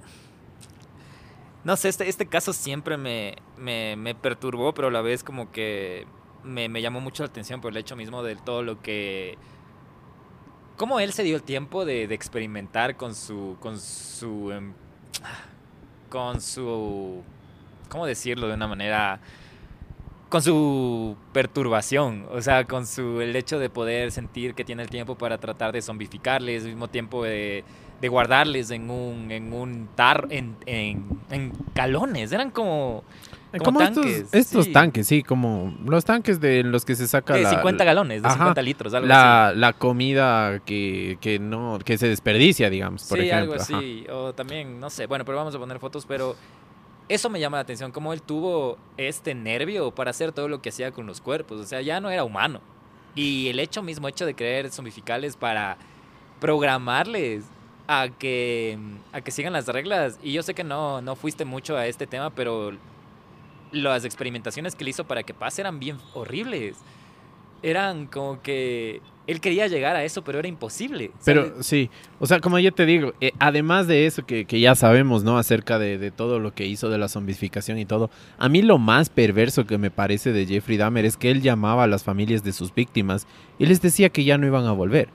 No 1.64 1.76
sé, 1.76 1.88
este, 1.88 2.08
este 2.08 2.26
caso 2.26 2.52
siempre 2.52 2.96
me, 2.96 3.36
me, 3.56 4.14
perturbó, 4.16 4.74
pero 4.74 4.88
a 4.88 4.90
la 4.90 5.00
vez 5.00 5.22
como 5.22 5.52
que 5.52 6.06
me, 6.42 6.68
llamó 6.82 7.00
mucho 7.00 7.22
la 7.22 7.28
atención 7.28 7.60
por 7.60 7.70
el 7.70 7.76
hecho 7.76 7.94
mismo 7.94 8.22
de 8.22 8.36
todo 8.36 8.62
lo 8.62 8.82
que... 8.82 9.38
Cómo 10.76 10.98
él 10.98 11.12
se 11.12 11.22
dio 11.22 11.36
el 11.36 11.42
tiempo 11.44 11.84
de, 11.84 12.08
de 12.08 12.14
experimentar 12.14 12.96
con 12.96 13.14
su... 13.14 13.56
con 13.60 13.78
su... 13.78 14.50
Em, 14.50 14.72
con 16.08 16.40
su... 16.40 17.22
¿Cómo 17.88 18.06
decirlo 18.06 18.48
de 18.48 18.54
una 18.54 18.66
manera 18.66 19.20
con 20.32 20.40
su 20.40 21.14
perturbación, 21.34 22.24
o 22.32 22.40
sea, 22.40 22.64
con 22.64 22.86
su 22.86 23.20
el 23.20 23.36
hecho 23.36 23.58
de 23.58 23.68
poder 23.68 24.10
sentir 24.12 24.54
que 24.54 24.64
tiene 24.64 24.82
el 24.82 24.88
tiempo 24.88 25.14
para 25.14 25.36
tratar 25.36 25.72
de 25.72 25.82
zombificarles, 25.82 26.62
al 26.62 26.70
mismo 26.70 26.88
tiempo 26.88 27.22
de, 27.22 27.64
guardarles 28.00 28.70
en 28.70 28.88
un 28.88 29.30
en 29.30 29.52
un 29.52 29.90
tar 29.94 30.28
en, 30.30 30.56
en, 30.64 31.04
en 31.30 31.52
galones, 31.74 32.32
eran 32.32 32.50
como 32.50 33.04
como, 33.62 33.80
tanques, 33.80 34.32
estos, 34.32 34.72
tanques, 34.72 35.06
sí, 35.06 35.22
como 35.22 35.76
los 35.84 36.06
tanques 36.06 36.40
de 36.40 36.62
los 36.62 36.86
que 36.86 36.94
se 36.94 37.06
saca 37.06 37.34
de 37.34 37.44
50 37.44 37.84
galones, 37.84 38.22
de 38.22 38.30
50 38.30 38.62
litros, 38.62 38.94
algo 38.94 39.06
la, 39.06 39.48
así. 39.48 39.58
La 39.58 39.74
comida 39.74 40.60
que, 40.60 41.18
que, 41.20 41.38
no 41.38 41.78
que 41.84 41.98
se 41.98 42.08
desperdicia, 42.08 42.70
digamos, 42.70 43.04
por 43.04 43.18
ejemplo. 43.18 43.58
Sí, 43.58 43.74
algo 43.74 43.82
así, 43.82 44.06
o 44.10 44.32
también, 44.32 44.80
no 44.80 44.88
sé, 44.88 45.04
bueno, 45.06 45.26
pero 45.26 45.36
vamos 45.36 45.54
a 45.54 45.58
poner 45.58 45.78
fotos, 45.78 46.06
pero 46.06 46.34
eso 47.08 47.28
me 47.28 47.40
llama 47.40 47.56
la 47.56 47.62
atención, 47.62 47.92
cómo 47.92 48.12
él 48.12 48.22
tuvo 48.22 48.78
este 48.96 49.34
nervio 49.34 49.90
para 49.90 50.10
hacer 50.10 50.32
todo 50.32 50.48
lo 50.48 50.62
que 50.62 50.70
hacía 50.70 50.92
con 50.92 51.06
los 51.06 51.20
cuerpos. 51.20 51.60
O 51.60 51.64
sea, 51.64 51.80
ya 51.80 52.00
no 52.00 52.10
era 52.10 52.24
humano. 52.24 52.60
Y 53.14 53.48
el 53.48 53.60
hecho 53.60 53.82
mismo, 53.82 54.08
hecho 54.08 54.24
de 54.24 54.34
creer 54.34 54.70
zombificarles 54.70 55.36
para 55.36 55.76
programarles 56.40 57.44
a 57.86 58.08
que, 58.08 58.78
a 59.12 59.20
que 59.20 59.30
sigan 59.30 59.52
las 59.52 59.66
reglas. 59.66 60.18
Y 60.22 60.32
yo 60.32 60.42
sé 60.42 60.54
que 60.54 60.64
no, 60.64 61.02
no 61.02 61.16
fuiste 61.16 61.44
mucho 61.44 61.76
a 61.76 61.86
este 61.86 62.06
tema, 62.06 62.30
pero 62.30 62.72
las 63.70 64.04
experimentaciones 64.04 64.74
que 64.74 64.84
él 64.84 64.88
hizo 64.88 65.04
para 65.04 65.22
que 65.22 65.34
pase 65.34 65.60
eran 65.60 65.78
bien 65.78 65.98
horribles. 66.14 66.76
Eran 67.62 68.06
como 68.06 68.42
que 68.42 69.00
él 69.26 69.40
quería 69.40 69.66
llegar 69.68 69.94
a 69.94 70.04
eso, 70.04 70.22
pero 70.24 70.40
era 70.40 70.48
imposible. 70.48 71.12
Pero 71.24 71.62
sí, 71.62 71.90
o 72.18 72.26
sea, 72.26 72.40
como 72.40 72.58
yo 72.58 72.72
te 72.72 72.86
digo, 72.86 73.12
eh, 73.20 73.32
además 73.38 73.86
de 73.86 74.06
eso 74.06 74.26
que, 74.26 74.44
que, 74.46 74.60
ya 74.60 74.74
sabemos, 74.74 75.22
¿no? 75.22 75.38
Acerca 75.38 75.78
de, 75.78 75.96
de, 75.98 76.10
todo 76.10 76.40
lo 76.40 76.54
que 76.54 76.66
hizo 76.66 76.90
de 76.90 76.98
la 76.98 77.08
zombificación 77.08 77.78
y 77.78 77.84
todo, 77.84 78.10
a 78.38 78.48
mí 78.48 78.62
lo 78.62 78.78
más 78.78 79.10
perverso 79.10 79.64
que 79.66 79.78
me 79.78 79.90
parece 79.90 80.32
de 80.32 80.46
Jeffrey 80.46 80.76
Dahmer 80.76 81.04
es 81.04 81.16
que 81.16 81.30
él 81.30 81.40
llamaba 81.40 81.84
a 81.84 81.86
las 81.86 82.02
familias 82.02 82.42
de 82.42 82.52
sus 82.52 82.74
víctimas 82.74 83.26
y 83.58 83.66
les 83.66 83.80
decía 83.80 84.10
que 84.10 84.24
ya 84.24 84.38
no 84.38 84.46
iban 84.46 84.66
a 84.66 84.72
volver. 84.72 85.08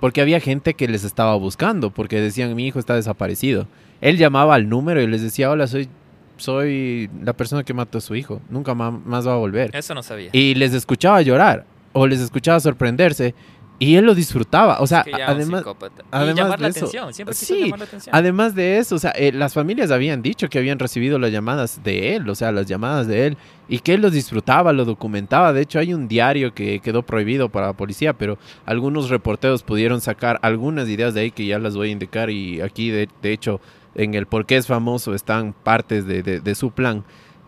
Porque 0.00 0.20
había 0.20 0.38
gente 0.38 0.74
que 0.74 0.86
les 0.86 1.02
estaba 1.02 1.34
buscando, 1.34 1.90
porque 1.90 2.20
decían, 2.20 2.54
mi 2.54 2.68
hijo 2.68 2.78
está 2.78 2.94
desaparecido. 2.94 3.66
Él 4.00 4.16
llamaba 4.16 4.54
al 4.54 4.68
número 4.68 5.02
y 5.02 5.08
les 5.08 5.22
decía, 5.22 5.50
hola, 5.50 5.66
soy 5.66 5.88
soy 6.36 7.10
la 7.20 7.32
persona 7.32 7.64
que 7.64 7.74
mató 7.74 7.98
a 7.98 8.00
su 8.00 8.14
hijo. 8.14 8.40
Nunca 8.48 8.72
más 8.72 9.26
va 9.26 9.32
a 9.32 9.36
volver. 9.36 9.74
Eso 9.74 9.92
no 9.92 10.04
sabía. 10.04 10.30
Y 10.32 10.54
les 10.54 10.72
escuchaba 10.72 11.20
llorar 11.20 11.66
o 11.92 12.06
les 12.06 12.20
escuchaba 12.20 12.60
sorprenderse 12.60 13.34
y 13.80 13.94
él 13.94 14.04
lo 14.06 14.14
disfrutaba. 14.14 14.80
O 14.80 14.86
sea, 14.86 15.04
además, 15.26 15.64
además 16.10 16.36
llamar 16.36 16.58
de 16.58 16.62
la 16.62 16.68
eso, 16.68 16.78
atención. 16.80 17.14
Siempre 17.14 17.34
sí, 17.34 17.64
llamar 17.64 17.78
la 17.78 17.84
atención. 17.84 18.14
además 18.14 18.54
de 18.54 18.78
eso, 18.78 18.96
o 18.96 18.98
sea, 18.98 19.10
eh, 19.12 19.32
las 19.32 19.54
familias 19.54 19.90
habían 19.90 20.20
dicho 20.20 20.48
que 20.48 20.58
habían 20.58 20.78
recibido 20.78 21.18
las 21.18 21.30
llamadas 21.30 21.82
de 21.84 22.16
él, 22.16 22.28
o 22.28 22.34
sea, 22.34 22.50
las 22.50 22.66
llamadas 22.66 23.06
de 23.06 23.26
él, 23.26 23.36
y 23.68 23.78
que 23.78 23.94
él 23.94 24.02
los 24.02 24.12
disfrutaba, 24.12 24.72
lo 24.72 24.84
documentaba. 24.84 25.52
De 25.52 25.62
hecho, 25.62 25.78
hay 25.78 25.94
un 25.94 26.08
diario 26.08 26.54
que 26.54 26.80
quedó 26.80 27.02
prohibido 27.02 27.48
para 27.50 27.68
la 27.68 27.72
policía, 27.72 28.12
pero 28.14 28.38
algunos 28.66 29.10
reporteros 29.10 29.62
pudieron 29.62 30.00
sacar 30.00 30.38
algunas 30.42 30.88
ideas 30.88 31.14
de 31.14 31.20
ahí 31.20 31.30
que 31.30 31.46
ya 31.46 31.58
las 31.58 31.76
voy 31.76 31.90
a 31.90 31.92
indicar 31.92 32.30
y 32.30 32.60
aquí, 32.60 32.90
de, 32.90 33.08
de 33.22 33.32
hecho, 33.32 33.60
en 33.94 34.14
el 34.14 34.26
por 34.26 34.46
qué 34.46 34.56
es 34.56 34.66
famoso 34.66 35.14
están 35.14 35.52
partes 35.52 36.06
de, 36.06 36.22
de, 36.22 36.40
de 36.40 36.54
su 36.54 36.70
plan. 36.72 37.04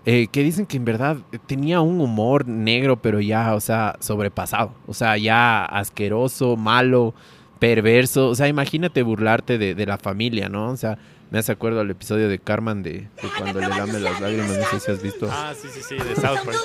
Eh, 0.06 0.28
que 0.32 0.42
dicen 0.42 0.64
que 0.64 0.78
en 0.78 0.84
verdad 0.84 1.18
tenía 1.46 1.80
un 1.82 2.00
humor 2.00 2.48
negro, 2.48 3.00
pero 3.02 3.20
ya, 3.20 3.54
o 3.54 3.60
sea, 3.60 3.96
sobrepasado. 4.00 4.74
O 4.86 4.94
sea, 4.94 5.16
ya 5.18 5.64
asqueroso, 5.64 6.56
malo, 6.56 7.14
perverso. 7.58 8.28
O 8.28 8.34
sea, 8.34 8.48
imagínate 8.48 9.02
burlarte 9.02 9.58
de, 9.58 9.74
de 9.74 9.86
la 9.86 9.98
familia, 9.98 10.48
¿no? 10.48 10.70
O 10.70 10.76
sea, 10.76 10.98
me 11.30 11.38
hace 11.38 11.52
acuerdo 11.52 11.80
al 11.80 11.90
episodio 11.90 12.28
de 12.28 12.38
Carmen 12.38 12.82
de, 12.82 12.92
de 12.92 13.28
cuando 13.38 13.60
le 13.60 13.68
lame 13.68 14.00
las 14.00 14.20
lágrimas, 14.20 14.58
no 14.58 14.64
sé 14.64 14.80
si 14.80 14.90
has 14.90 15.02
visto. 15.02 15.28
Ah, 15.30 15.52
sí, 15.54 15.68
sí, 15.70 15.80
sí, 15.82 15.96
de 15.96 16.16
South 16.16 16.40
Park. 16.44 16.58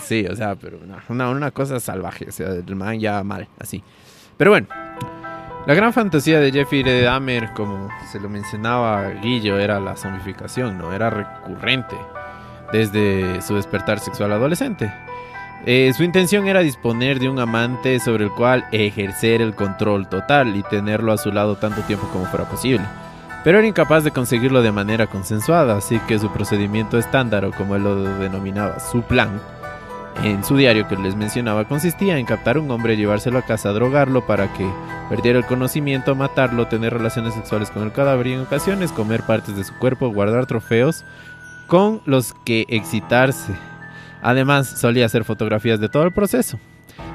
Sí, 0.00 0.22
sí 0.22 0.26
o 0.26 0.36
sea, 0.36 0.54
pero 0.54 0.78
una, 1.08 1.28
una 1.28 1.50
cosa 1.50 1.78
salvaje, 1.80 2.26
o 2.28 2.32
sea, 2.32 2.48
el 2.52 2.76
man 2.76 2.98
ya 3.00 3.22
mal, 3.22 3.48
así. 3.58 3.82
Pero 4.38 4.52
bueno, 4.52 4.66
la 5.66 5.74
gran 5.74 5.92
fantasía 5.92 6.40
de 6.40 6.50
Jeffrey 6.50 6.82
Dahmer, 6.82 7.52
como 7.54 7.88
se 8.10 8.18
lo 8.18 8.30
mencionaba 8.30 9.10
Guillo, 9.10 9.58
era 9.58 9.78
la 9.78 9.96
zombificación, 9.96 10.78
¿no? 10.78 10.92
Era 10.92 11.10
recurrente 11.10 11.96
desde 12.72 13.42
su 13.42 13.54
despertar 13.54 14.00
sexual 14.00 14.32
adolescente. 14.32 14.92
Eh, 15.64 15.92
su 15.96 16.02
intención 16.02 16.48
era 16.48 16.60
disponer 16.60 17.20
de 17.20 17.28
un 17.28 17.38
amante 17.38 18.00
sobre 18.00 18.24
el 18.24 18.32
cual 18.32 18.64
ejercer 18.72 19.40
el 19.40 19.54
control 19.54 20.08
total 20.08 20.56
y 20.56 20.62
tenerlo 20.64 21.12
a 21.12 21.18
su 21.18 21.30
lado 21.30 21.56
tanto 21.56 21.82
tiempo 21.82 22.08
como 22.08 22.26
fuera 22.26 22.48
posible. 22.48 22.84
Pero 23.44 23.58
era 23.58 23.66
incapaz 23.66 24.02
de 24.02 24.10
conseguirlo 24.10 24.62
de 24.62 24.72
manera 24.72 25.06
consensuada, 25.06 25.76
así 25.76 26.00
que 26.08 26.18
su 26.18 26.32
procedimiento 26.32 26.98
estándar, 26.98 27.44
o 27.44 27.52
como 27.52 27.76
él 27.76 27.84
lo 27.84 28.18
denominaba, 28.18 28.80
su 28.80 29.02
plan, 29.02 29.40
en 30.22 30.44
su 30.44 30.56
diario 30.56 30.86
que 30.88 30.96
les 30.96 31.16
mencionaba, 31.16 31.64
consistía 31.64 32.18
en 32.18 32.26
captar 32.26 32.56
a 32.56 32.60
un 32.60 32.70
hombre, 32.70 32.96
llevárselo 32.96 33.38
a 33.38 33.42
casa, 33.42 33.72
drogarlo 33.72 34.26
para 34.26 34.52
que 34.52 34.68
perdiera 35.08 35.38
el 35.38 35.44
conocimiento, 35.44 36.14
matarlo, 36.14 36.68
tener 36.68 36.92
relaciones 36.92 37.34
sexuales 37.34 37.70
con 37.70 37.82
el 37.82 37.92
cadáver 37.92 38.28
y 38.28 38.32
en 38.34 38.40
ocasiones 38.40 38.92
comer 38.92 39.22
partes 39.22 39.56
de 39.56 39.64
su 39.64 39.74
cuerpo, 39.74 40.12
guardar 40.12 40.46
trofeos 40.46 41.04
con 41.66 42.00
los 42.04 42.34
que 42.44 42.66
excitarse. 42.68 43.54
Además, 44.22 44.68
solía 44.80 45.06
hacer 45.06 45.24
fotografías 45.24 45.80
de 45.80 45.88
todo 45.88 46.04
el 46.04 46.12
proceso. 46.12 46.58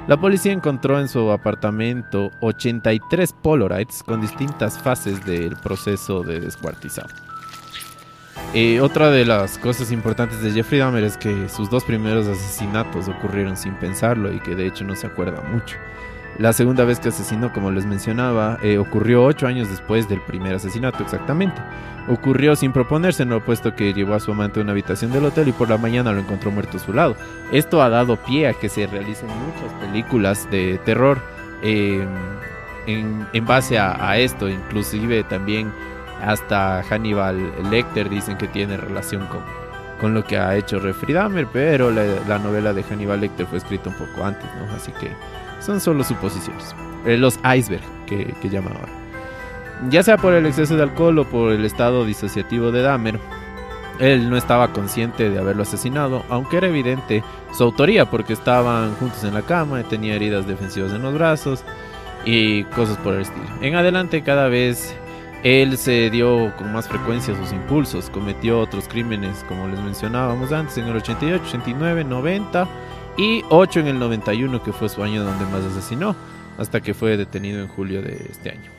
La 0.08 0.18
policía 0.18 0.54
encontró 0.54 1.00
en 1.00 1.10
su 1.10 1.32
apartamento 1.32 2.32
83 2.42 3.34
Polaroids 3.34 4.04
con 4.04 4.22
distintas 4.22 4.80
fases 4.80 5.26
del 5.26 5.56
proceso 5.58 6.24
de 6.24 6.40
descuartizado. 6.40 7.10
Eh, 8.54 8.80
otra 8.80 9.12
de 9.12 9.26
las 9.26 9.58
cosas 9.58 9.92
importantes 9.92 10.42
de 10.42 10.52
Jeffrey 10.52 10.80
Dahmer 10.80 11.04
es 11.04 11.18
que 11.18 11.50
sus 11.50 11.70
dos 11.70 11.84
primeros 11.84 12.28
asesinatos 12.28 13.10
ocurrieron 13.10 13.58
sin 13.58 13.74
pensarlo 13.76 14.32
y 14.32 14.40
que 14.40 14.56
de 14.56 14.68
hecho 14.68 14.86
no 14.86 14.96
se 14.96 15.08
acuerda 15.08 15.42
mucho. 15.42 15.76
La 16.38 16.54
segunda 16.54 16.86
vez 16.86 17.00
que 17.00 17.10
asesinó, 17.10 17.52
como 17.52 17.72
les 17.72 17.86
mencionaba, 17.86 18.60
eh, 18.62 18.78
ocurrió 18.78 19.24
ocho 19.24 19.48
años 19.48 19.70
después 19.70 20.08
del 20.08 20.22
primer 20.22 20.54
asesinato 20.54 21.02
exactamente. 21.04 21.60
Ocurrió 22.08 22.56
sin 22.56 22.72
proponérselo, 22.72 23.44
puesto 23.44 23.76
que 23.76 23.94
llevó 23.94 24.14
a 24.14 24.20
su 24.20 24.32
amante 24.32 24.60
a 24.60 24.64
una 24.64 24.72
habitación 24.72 25.12
del 25.12 25.26
hotel 25.26 25.48
y 25.48 25.52
por 25.52 25.70
la 25.70 25.78
mañana 25.78 26.12
lo 26.14 26.20
encontró 26.20 26.52
muerto 26.52 26.78
a 26.78 26.80
su 26.80 26.94
lado. 26.94 27.18
Esto 27.52 27.82
ha 27.82 27.90
dado 27.90 28.18
pie 28.18 28.48
a 28.48 28.54
que 28.54 28.70
se 28.70 28.86
realicen 28.86 29.30
muchas 29.30 29.74
películas 29.82 30.50
de 30.52 30.80
terror 30.86 31.20
eh, 31.64 32.06
en, 32.86 33.46
base 33.46 33.78
a, 33.78 34.10
a, 34.10 34.18
esto, 34.18 34.48
inclusive 34.48 35.24
también 35.24 35.72
hasta 36.22 36.84
Hannibal 36.84 37.52
Lecter 37.70 38.10
dicen 38.10 38.38
que 38.38 38.48
tiene 38.48 38.78
relación 38.78 39.28
con, 39.28 39.42
con 40.00 40.14
lo 40.14 40.24
que 40.24 40.38
ha 40.38 40.56
hecho 40.56 40.80
Jeffrey 40.80 41.14
Dahmer, 41.14 41.48
pero 41.52 41.92
la, 41.92 42.04
la 42.28 42.40
novela 42.40 42.74
de 42.74 42.84
Hannibal 42.84 43.22
Lecter 43.22 43.46
fue 43.46 43.58
escrita 43.58 43.90
un 43.90 43.96
poco 43.96 44.24
antes, 44.24 44.46
¿no? 44.56 44.74
Así 44.76 44.92
que 44.94 45.12
son 45.68 45.82
solo 45.82 46.04
suposiciones. 46.04 46.74
Eh, 47.06 47.18
los 47.18 47.38
iceberg, 47.56 47.84
que, 48.08 48.34
que 48.42 48.50
llaman 48.50 48.74
ahora. 48.74 48.92
Ya 49.90 50.02
sea 50.02 50.18
por 50.18 50.34
el 50.34 50.46
exceso 50.46 50.76
de 50.76 50.84
alcohol 50.84 51.20
o 51.20 51.26
por 51.26 51.52
el 51.52 51.66
estado 51.66 52.06
disociativo 52.06 52.72
de 52.72 52.82
Dahmer, 52.82 53.20
él 54.00 54.30
no 54.30 54.38
estaba 54.38 54.72
consciente 54.74 55.30
de 55.30 55.40
haberlo 55.40 55.64
asesinado, 55.64 56.24
aunque 56.30 56.58
era 56.58 56.68
evidente 56.68 57.24
su 57.56 57.64
autoría 57.64 58.10
porque 58.10 58.34
estaban 58.34 58.96
juntos 58.96 59.24
en 59.24 59.34
la 59.34 59.42
cama, 59.42 59.84
tenía 59.84 60.16
heridas 60.16 60.48
defensivas 60.48 60.94
en 60.94 61.02
los 61.02 61.14
brazos 61.14 61.64
y 62.26 62.64
cosas 62.66 62.98
por 62.98 63.16
el 63.16 63.22
estilo. 63.22 63.46
En 63.62 63.76
adelante 63.76 64.24
cada 64.24 64.48
vez 64.48 64.96
él 65.44 65.78
se 65.78 66.10
dio 66.10 66.56
con 66.58 66.72
más 66.74 66.88
frecuencia 66.88 67.36
sus 67.36 67.52
impulsos, 67.52 68.10
cometió 68.10 68.60
otros 68.60 68.88
crímenes 68.88 69.44
como 69.48 69.68
les 69.68 69.80
mencionábamos 69.80 70.52
antes 70.52 70.78
en 70.78 70.86
el 70.86 70.96
88, 70.96 71.44
89, 71.46 72.04
90 72.04 72.68
y 73.18 73.44
8 73.50 73.82
en 73.82 73.88
el 73.88 74.00
91 74.00 74.64
que 74.64 74.74
fue 74.74 74.90
su 74.90 75.04
año 75.04 75.24
donde 75.24 75.46
más 75.46 75.64
asesinó, 75.64 76.16
hasta 76.58 76.82
que 76.82 76.94
fue 76.94 77.18
detenido 77.18 77.62
en 77.62 77.68
julio 77.68 78.02
de 78.02 78.28
este 78.30 78.52
año. 78.52 78.72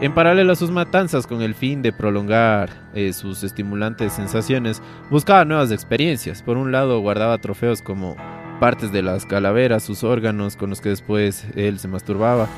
En 0.00 0.12
paralelo 0.12 0.52
a 0.52 0.56
sus 0.56 0.70
matanzas, 0.70 1.26
con 1.26 1.42
el 1.42 1.54
fin 1.54 1.80
de 1.82 1.92
prolongar 1.92 2.70
eh, 2.94 3.12
sus 3.12 3.44
estimulantes 3.44 4.12
sensaciones, 4.12 4.82
buscaba 5.10 5.44
nuevas 5.44 5.70
experiencias. 5.70 6.42
Por 6.42 6.56
un 6.56 6.72
lado, 6.72 7.00
guardaba 7.00 7.38
trofeos 7.38 7.80
como 7.80 8.16
partes 8.58 8.92
de 8.92 9.02
las 9.02 9.24
calaveras, 9.26 9.82
sus 9.82 10.02
órganos 10.02 10.56
con 10.56 10.70
los 10.70 10.80
que 10.80 10.88
después 10.88 11.46
él 11.54 11.78
se 11.78 11.88
masturbaba 11.88 12.48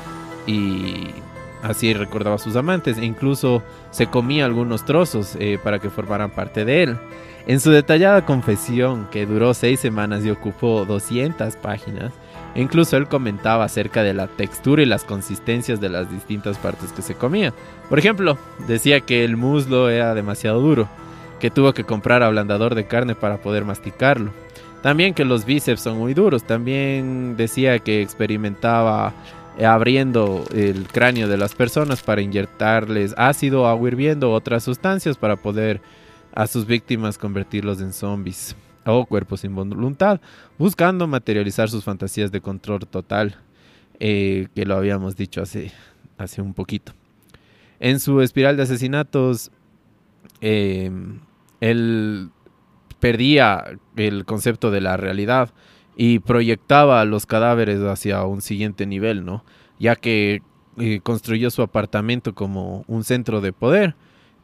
y 0.45 1.07
así 1.61 1.93
recordaba 1.93 2.35
a 2.35 2.39
sus 2.39 2.55
amantes 2.55 2.97
e 2.97 3.05
incluso 3.05 3.63
se 3.91 4.07
comía 4.07 4.45
algunos 4.45 4.85
trozos 4.85 5.35
eh, 5.39 5.59
para 5.63 5.79
que 5.79 5.89
formaran 5.89 6.31
parte 6.31 6.65
de 6.65 6.83
él. 6.83 6.97
En 7.47 7.61
su 7.61 7.71
detallada 7.71 8.25
confesión, 8.25 9.07
que 9.09 9.25
duró 9.25 9.53
seis 9.53 9.79
semanas 9.79 10.25
y 10.25 10.29
ocupó 10.29 10.83
200 10.83 11.55
páginas, 11.55 12.11
incluso 12.55 12.97
él 12.97 13.07
comentaba 13.07 13.63
acerca 13.63 14.03
de 14.03 14.13
la 14.13 14.27
textura 14.27 14.83
y 14.83 14.85
las 14.85 15.05
consistencias 15.05 15.79
de 15.79 15.87
las 15.87 16.11
distintas 16.11 16.57
partes 16.57 16.91
que 16.91 17.01
se 17.01 17.15
comía. 17.15 17.53
Por 17.87 17.99
ejemplo, 17.99 18.37
decía 18.67 18.99
que 18.99 19.23
el 19.23 19.37
muslo 19.37 19.89
era 19.89 20.13
demasiado 20.13 20.59
duro, 20.59 20.89
que 21.39 21.49
tuvo 21.49 21.71
que 21.71 21.85
comprar 21.85 22.21
ablandador 22.21 22.75
de 22.75 22.85
carne 22.85 23.15
para 23.15 23.37
poder 23.37 23.63
masticarlo. 23.63 24.31
También 24.81 25.13
que 25.13 25.23
los 25.23 25.45
bíceps 25.45 25.81
son 25.81 25.97
muy 25.97 26.13
duros. 26.13 26.43
También 26.43 27.37
decía 27.37 27.79
que 27.79 28.01
experimentaba 28.01 29.13
abriendo 29.65 30.43
el 30.53 30.85
cráneo 30.87 31.29
de 31.29 31.37
las 31.37 31.55
personas 31.55 32.03
para 32.03 32.21
inyectarles 32.21 33.13
ácido, 33.17 33.67
agua 33.67 33.87
hirviendo, 33.87 34.33
otras 34.33 34.63
sustancias 34.63 35.17
para 35.17 35.37
poder 35.37 35.79
a 36.37 36.45
sus 36.45 36.67
víctimas 36.67 37.17
convertirlos 37.17 37.81
en 37.81 37.91
zombies 37.91 38.55
o 38.85 39.07
cuerpos 39.07 39.39
sin 39.39 39.55
voluntad, 39.55 40.21
buscando 40.59 41.07
materializar 41.07 41.67
sus 41.67 41.83
fantasías 41.83 42.31
de 42.31 42.41
control 42.41 42.81
total, 42.81 43.37
eh, 43.99 44.47
que 44.53 44.63
lo 44.63 44.75
habíamos 44.75 45.15
dicho 45.15 45.41
hace, 45.41 45.71
hace 46.15 46.43
un 46.43 46.53
poquito. 46.53 46.93
En 47.79 47.99
su 47.99 48.21
espiral 48.21 48.55
de 48.55 48.63
asesinatos, 48.63 49.49
eh, 50.39 50.91
él 51.59 52.29
perdía 52.99 53.63
el 53.95 54.23
concepto 54.25 54.69
de 54.69 54.81
la 54.81 54.95
realidad 54.95 55.49
y 55.95 56.19
proyectaba 56.19 57.03
los 57.05 57.25
cadáveres 57.25 57.81
hacia 57.81 58.23
un 58.25 58.43
siguiente 58.43 58.85
nivel, 58.85 59.25
¿no? 59.25 59.43
Ya 59.79 59.95
que 59.95 60.43
eh, 60.77 60.99
construyó 61.01 61.49
su 61.49 61.63
apartamento 61.63 62.35
como 62.35 62.85
un 62.87 63.03
centro 63.03 63.41
de 63.41 63.53
poder 63.53 63.95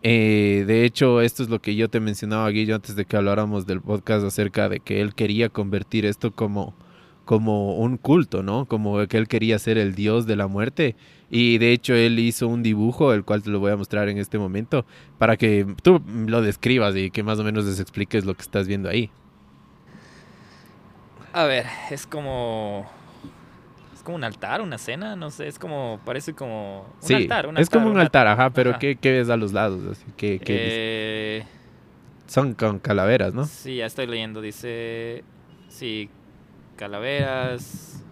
eh, 0.03 0.65
de 0.67 0.83
hecho, 0.83 1.21
esto 1.21 1.43
es 1.43 1.49
lo 1.49 1.61
que 1.61 1.75
yo 1.75 1.89
te 1.89 2.01
mencionaba, 2.01 2.49
Guillo, 2.49 2.75
antes 2.75 2.97
de 2.97 3.05
que 3.05 3.15
habláramos 3.15 3.65
del 3.65 3.81
podcast 3.81 4.25
acerca 4.25 4.67
de 4.67 4.81
que 4.81 4.99
él 4.99 5.15
quería 5.15 5.47
convertir 5.47 6.05
esto 6.05 6.31
como, 6.31 6.75
como 7.23 7.77
un 7.77 7.95
culto, 7.95 8.43
¿no? 8.43 8.65
Como 8.65 9.07
que 9.07 9.17
él 9.17 9.29
quería 9.29 9.57
ser 9.59 9.77
el 9.77 9.95
dios 9.95 10.27
de 10.27 10.35
la 10.35 10.47
muerte. 10.47 10.97
Y 11.31 11.57
de 11.57 11.71
hecho, 11.71 11.95
él 11.95 12.19
hizo 12.19 12.49
un 12.49 12.63
dibujo, 12.63 13.13
el 13.13 13.23
cual 13.23 13.43
te 13.43 13.49
lo 13.49 13.59
voy 13.59 13.71
a 13.71 13.77
mostrar 13.77 14.09
en 14.09 14.17
este 14.17 14.37
momento, 14.37 14.85
para 15.17 15.37
que 15.37 15.65
tú 15.81 16.01
lo 16.27 16.41
describas 16.41 16.95
y 16.97 17.09
que 17.09 17.23
más 17.23 17.39
o 17.39 17.43
menos 17.45 17.65
les 17.65 17.79
expliques 17.79 18.25
lo 18.25 18.33
que 18.35 18.41
estás 18.41 18.67
viendo 18.67 18.89
ahí. 18.89 19.09
A 21.31 21.45
ver, 21.45 21.65
es 21.89 22.05
como 22.05 22.85
como 24.03 24.17
un 24.17 24.23
altar, 24.23 24.61
una 24.61 24.77
cena, 24.77 25.15
no 25.15 25.31
sé, 25.31 25.47
es 25.47 25.57
como, 25.57 25.99
parece 26.05 26.33
como 26.33 26.81
un 26.81 27.07
Sí, 27.07 27.13
altar. 27.15 27.47
un 27.47 27.57
es 27.57 27.69
como 27.69 27.89
un 27.89 27.97
altar, 27.97 28.27
ajá, 28.27 28.49
pero 28.49 28.71
ajá. 28.71 28.79
¿qué, 28.79 28.95
qué 28.97 29.11
ves 29.11 29.29
a 29.29 29.37
los 29.37 29.53
lados? 29.53 29.81
Así, 29.91 30.05
¿qué-? 30.17 30.39
Eh, 30.45 31.43
Son 32.27 32.53
con 32.53 32.79
calaveras, 32.79 33.33
¿no? 33.33 33.45
Sí, 33.45 33.77
ya 33.77 33.85
estoy 33.85 34.07
leyendo, 34.07 34.41
dice, 34.41 35.23
sí, 35.69 36.09
calaveras, 36.75 38.03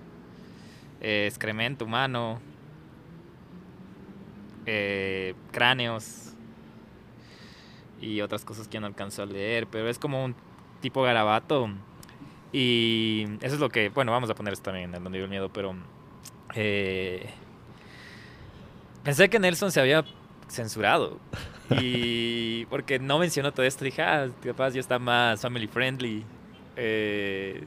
eh, 1.01 1.25
excremento 1.27 1.85
humano, 1.85 2.39
eh, 4.65 5.33
cráneos 5.51 6.33
y 7.99 8.21
otras 8.21 8.45
cosas 8.45 8.67
que 8.67 8.79
no 8.79 8.87
alcanzo 8.87 9.23
a 9.23 9.25
leer, 9.25 9.67
pero 9.67 9.87
es 9.89 9.99
como 9.99 10.23
un 10.23 10.35
tipo 10.81 11.01
garabato 11.03 11.69
y 12.53 13.25
eso 13.41 13.55
es 13.55 13.59
lo 13.59 13.69
que, 13.69 13.89
bueno, 13.89 14.11
vamos 14.11 14.29
a 14.29 14.35
poner 14.35 14.53
esto 14.53 14.65
también 14.65 14.93
en 14.93 15.03
donde 15.03 15.17
vive 15.17 15.25
el 15.25 15.29
miedo, 15.29 15.49
pero 15.49 15.73
eh, 16.53 17.29
pensé 19.03 19.29
que 19.29 19.39
Nelson 19.39 19.71
se 19.71 19.79
había 19.79 20.03
censurado 20.49 21.17
y 21.79 22.65
porque 22.65 22.99
no 22.99 23.19
mencionó 23.19 23.53
todo 23.53 23.65
esto, 23.65 23.85
dije, 23.85 24.01
ah, 24.01 24.27
capaz 24.43 24.71
ya 24.71 24.81
está 24.81 24.99
más 24.99 25.41
family 25.41 25.67
friendly, 25.67 26.23
eh, 26.75 27.63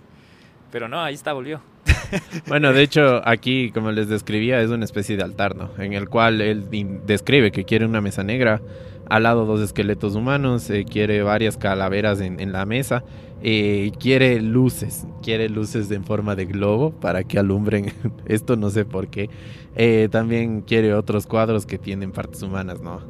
pero 0.70 0.88
no, 0.88 1.00
ahí 1.00 1.14
está, 1.14 1.32
volvió. 1.32 1.60
Bueno, 2.46 2.72
de 2.72 2.82
hecho, 2.82 3.26
aquí, 3.26 3.70
como 3.72 3.90
les 3.90 4.08
describía, 4.08 4.60
es 4.60 4.70
una 4.70 4.84
especie 4.84 5.16
de 5.16 5.24
altar, 5.24 5.56
¿no? 5.56 5.70
En 5.78 5.94
el 5.94 6.08
cual 6.08 6.40
él 6.40 6.68
describe 7.06 7.50
que 7.50 7.64
quiere 7.64 7.86
una 7.86 8.00
mesa 8.00 8.22
negra, 8.22 8.60
al 9.08 9.24
lado 9.24 9.46
dos 9.46 9.60
esqueletos 9.60 10.14
humanos, 10.14 10.68
eh, 10.70 10.84
quiere 10.84 11.22
varias 11.22 11.56
calaveras 11.56 12.20
en 12.20 12.52
la 12.52 12.66
mesa, 12.66 13.02
eh, 13.44 13.92
quiere 14.00 14.40
luces, 14.40 15.06
quiere 15.22 15.48
luces 15.48 15.88
en 15.92 16.02
forma 16.02 16.34
de 16.34 16.46
globo 16.46 16.90
para 16.90 17.22
que 17.22 17.38
alumbren. 17.38 17.92
Esto 18.26 18.56
no 18.56 18.70
sé 18.70 18.84
por 18.84 19.06
qué. 19.06 19.30
Eh, 19.76 20.08
también 20.10 20.62
quiere 20.62 20.94
otros 20.94 21.26
cuadros 21.26 21.66
que 21.66 21.78
tienen 21.78 22.10
partes 22.10 22.42
humanas, 22.42 22.80
¿no? 22.80 23.00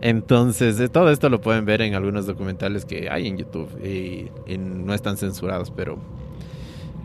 Entonces, 0.00 0.78
eh, 0.78 0.88
todo 0.88 1.10
esto 1.10 1.28
lo 1.28 1.40
pueden 1.40 1.64
ver 1.64 1.82
en 1.82 1.94
algunos 1.94 2.26
documentales 2.26 2.84
que 2.84 3.08
hay 3.10 3.26
en 3.26 3.36
YouTube 3.36 3.68
no 4.56 4.94
están 4.94 5.16
censurados, 5.16 5.72
pero 5.72 5.98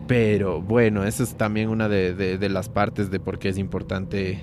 pero 0.06 0.60
bueno, 0.60 1.04
esa 1.04 1.22
es 1.22 1.34
también 1.34 1.68
una 1.68 1.88
de, 1.88 2.48
las 2.50 2.68
partes 2.68 3.10
de 3.10 3.20
por 3.20 3.38
qué 3.38 3.48
es 3.48 3.58
importante 3.58 4.38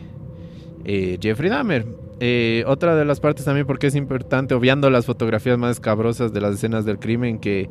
eh, 0.85 1.17
Jeffrey 1.21 1.49
Dahmer. 1.49 1.85
Eh, 2.19 2.63
otra 2.67 2.95
de 2.95 3.05
las 3.05 3.19
partes 3.19 3.45
también 3.45 3.65
por 3.65 3.79
qué 3.79 3.87
es 3.87 3.95
importante, 3.95 4.53
obviando 4.53 4.89
las 4.89 5.05
fotografías 5.05 5.57
más 5.57 5.71
escabrosas 5.71 6.33
de 6.33 6.41
las 6.41 6.55
escenas 6.55 6.85
del 6.85 6.99
crimen 6.99 7.39
que 7.39 7.69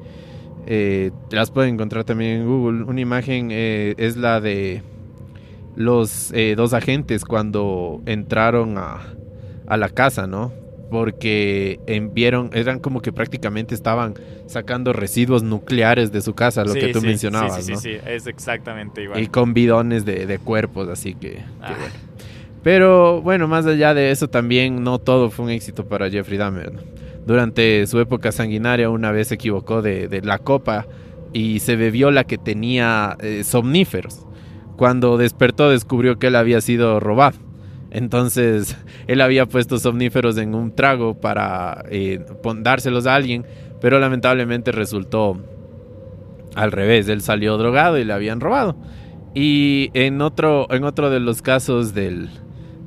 eh, 0.66 1.10
las 1.30 1.50
pueden 1.50 1.74
encontrar 1.74 2.04
también 2.04 2.40
en 2.42 2.46
Google. 2.46 2.84
Una 2.84 3.00
imagen 3.00 3.48
eh, 3.50 3.94
es 3.98 4.16
la 4.16 4.40
de 4.40 4.82
los 5.76 6.32
eh, 6.32 6.54
dos 6.56 6.72
agentes 6.74 7.24
cuando 7.24 8.02
entraron 8.06 8.76
a, 8.78 9.00
a 9.66 9.76
la 9.76 9.88
casa, 9.88 10.26
¿no? 10.26 10.52
Porque 10.90 11.78
vieron, 12.12 12.50
eran 12.52 12.80
como 12.80 13.00
que 13.00 13.12
prácticamente 13.12 13.76
estaban 13.76 14.14
sacando 14.46 14.92
residuos 14.92 15.44
nucleares 15.44 16.10
de 16.10 16.20
su 16.20 16.34
casa, 16.34 16.64
lo 16.64 16.72
Sí, 16.72 16.80
que 16.80 16.88
tú 16.92 17.00
sí, 17.00 17.06
mencionabas, 17.06 17.54
sí, 17.56 17.62
sí, 17.62 17.72
¿no? 17.72 17.78
sí, 17.80 17.90
sí, 17.94 17.98
es 18.06 18.26
exactamente 18.26 19.04
igual. 19.04 19.20
Y 19.22 19.28
con 19.28 19.54
bidones 19.54 20.04
de, 20.04 20.26
de 20.26 20.38
cuerpos, 20.40 20.88
así 20.88 21.14
que, 21.14 21.30
que 21.34 21.42
Ah. 21.62 21.76
bueno. 21.78 21.94
Pero 22.62 23.22
bueno, 23.22 23.48
más 23.48 23.64
allá 23.66 23.94
de 23.94 24.10
eso 24.10 24.28
también 24.28 24.82
no 24.82 24.98
todo 24.98 25.30
fue 25.30 25.46
un 25.46 25.50
éxito 25.52 25.86
para 25.86 26.10
Jeffrey 26.10 26.36
Dahmer. 26.36 26.72
¿no? 26.74 26.80
Durante 27.26 27.86
su 27.86 28.00
época 28.00 28.32
sanguinaria 28.32 28.90
una 28.90 29.12
vez 29.12 29.28
se 29.28 29.34
equivocó 29.34 29.82
de, 29.82 30.20
la 30.24 30.38
copa 30.38 30.86
y 31.32 31.60
se 31.60 31.76
bebió 31.76 32.10
la 32.10 32.24
que 32.24 32.38
tenía 32.38 33.16
eh, 33.20 33.44
somníferos. 33.44 34.26
Cuando 34.76 35.16
despertó 35.18 35.70
descubrió 35.70 36.18
que 36.18 36.28
él 36.28 36.36
había 36.36 36.60
sido 36.60 37.00
robado. 37.00 37.38
Entonces 37.90 38.76
él 39.06 39.20
había 39.20 39.46
puesto 39.46 39.78
somníferos 39.78 40.38
en 40.38 40.54
un 40.54 40.74
trago 40.74 41.20
para 41.20 41.84
eh, 41.90 42.24
dárselos 42.58 43.06
a 43.06 43.14
alguien, 43.14 43.44
pero 43.80 43.98
lamentablemente 43.98 44.72
resultó 44.72 45.36
al 46.54 46.72
revés. 46.72 47.08
Él 47.08 47.20
salió 47.20 47.56
drogado 47.58 47.98
y 47.98 48.04
le 48.04 48.12
habían 48.12 48.40
robado. 48.40 48.76
Y 49.34 49.90
en 49.94 50.20
otro, 50.22 50.66
en 50.70 50.84
otro 50.84 51.10
de 51.10 51.20
los 51.20 51.42
casos 51.42 51.94
del, 51.94 52.30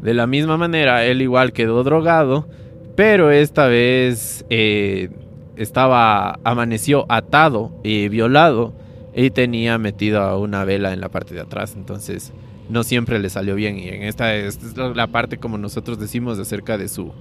de 0.01 0.13
la 0.13 0.27
misma 0.27 0.57
manera, 0.57 1.05
él 1.05 1.21
igual 1.21 1.53
quedó 1.53 1.83
drogado, 1.83 2.47
pero 2.95 3.31
esta 3.31 3.67
vez 3.67 4.45
eh, 4.49 5.09
estaba, 5.55 6.39
amaneció 6.43 7.05
atado 7.09 7.71
y 7.83 8.07
violado 8.09 8.73
y 9.15 9.29
tenía 9.29 9.77
metida 9.77 10.35
una 10.37 10.65
vela 10.65 10.93
en 10.93 11.01
la 11.01 11.09
parte 11.09 11.33
de 11.33 11.41
atrás. 11.41 11.73
Entonces 11.75 12.33
no 12.69 12.83
siempre 12.83 13.19
le 13.19 13.29
salió 13.29 13.55
bien. 13.55 13.77
Y 13.77 13.89
en 13.89 14.03
esta, 14.03 14.35
esta 14.35 14.65
es 14.67 14.77
la 14.95 15.07
parte 15.07 15.37
como 15.37 15.57
nosotros 15.57 15.99
decimos 15.99 16.39
acerca 16.39 16.77
de 16.77 16.87
su... 16.87 17.11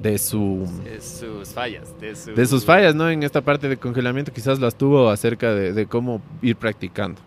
De 0.00 0.16
su 0.18 0.64
De 0.84 1.00
sus 1.00 1.48
fallas. 1.48 1.92
De, 2.00 2.14
su- 2.14 2.32
de 2.32 2.46
sus 2.46 2.64
fallas, 2.64 2.94
¿no? 2.94 3.10
En 3.10 3.24
esta 3.24 3.40
parte 3.40 3.68
de 3.68 3.76
congelamiento 3.78 4.32
quizás 4.32 4.60
las 4.60 4.76
tuvo 4.76 5.10
acerca 5.10 5.52
de, 5.52 5.72
de 5.72 5.86
cómo 5.86 6.22
ir 6.40 6.54
practicando. 6.54 7.20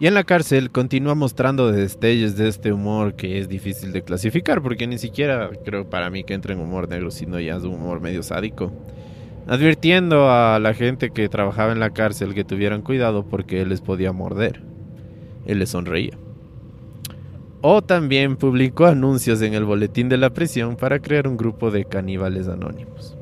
Y 0.00 0.06
en 0.06 0.14
la 0.14 0.22
cárcel 0.22 0.70
continúa 0.70 1.16
mostrando 1.16 1.72
destellos 1.72 2.36
de 2.36 2.48
este 2.48 2.72
humor 2.72 3.14
que 3.14 3.40
es 3.40 3.48
difícil 3.48 3.90
de 3.90 4.02
clasificar, 4.02 4.62
porque 4.62 4.86
ni 4.86 4.96
siquiera 4.96 5.50
creo 5.64 5.90
para 5.90 6.08
mí 6.08 6.22
que 6.22 6.34
entra 6.34 6.54
en 6.54 6.60
humor 6.60 6.88
negro, 6.88 7.10
sino 7.10 7.40
ya 7.40 7.56
es 7.56 7.64
un 7.64 7.74
humor 7.74 8.00
medio 8.00 8.22
sádico. 8.22 8.72
Advirtiendo 9.48 10.30
a 10.30 10.60
la 10.60 10.72
gente 10.72 11.10
que 11.10 11.28
trabajaba 11.28 11.72
en 11.72 11.80
la 11.80 11.90
cárcel 11.90 12.32
que 12.32 12.44
tuvieran 12.44 12.82
cuidado 12.82 13.24
porque 13.24 13.60
él 13.60 13.70
les 13.70 13.80
podía 13.80 14.12
morder. 14.12 14.62
Él 15.46 15.58
les 15.58 15.70
sonreía. 15.70 16.16
O 17.60 17.82
también 17.82 18.36
publicó 18.36 18.86
anuncios 18.86 19.42
en 19.42 19.54
el 19.54 19.64
boletín 19.64 20.08
de 20.08 20.16
la 20.16 20.30
prisión 20.30 20.76
para 20.76 21.00
crear 21.00 21.26
un 21.26 21.36
grupo 21.36 21.72
de 21.72 21.84
caníbales 21.84 22.46
anónimos. 22.46 23.17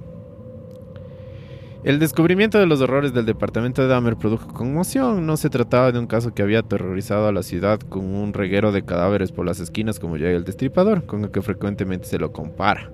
El 1.87 2.01
descubrimiento 2.01 2.59
de 2.59 2.67
los 2.67 2.81
horrores 2.81 3.15
del 3.15 3.27
departamento 3.27 3.81
de 3.81 3.87
Dahmer 3.87 4.17
produjo 4.17 4.53
conmoción. 4.53 5.25
No 5.25 5.37
se 5.37 5.51
trataba 5.51 5.93
de 5.93 6.01
un 6.01 6.09
caso 6.09 6.35
que 6.35 6.43
había 6.43 6.59
aterrorizado 6.59 7.29
a 7.29 7.33
la 7.33 7.45
ciudad 7.45 7.79
con 7.79 8.13
un 8.13 8.33
reguero 8.33 8.73
de 8.73 8.85
cadáveres 8.85 9.31
por 9.31 9.47
las 9.47 9.61
esquinas 9.61 10.01
como 10.01 10.17
llega 10.17 10.37
el 10.37 10.43
destripador, 10.43 11.07
con 11.07 11.23
el 11.23 11.31
que 11.31 11.43
frecuentemente 11.43 12.09
se 12.09 12.19
lo 12.19 12.33
compara. 12.33 12.91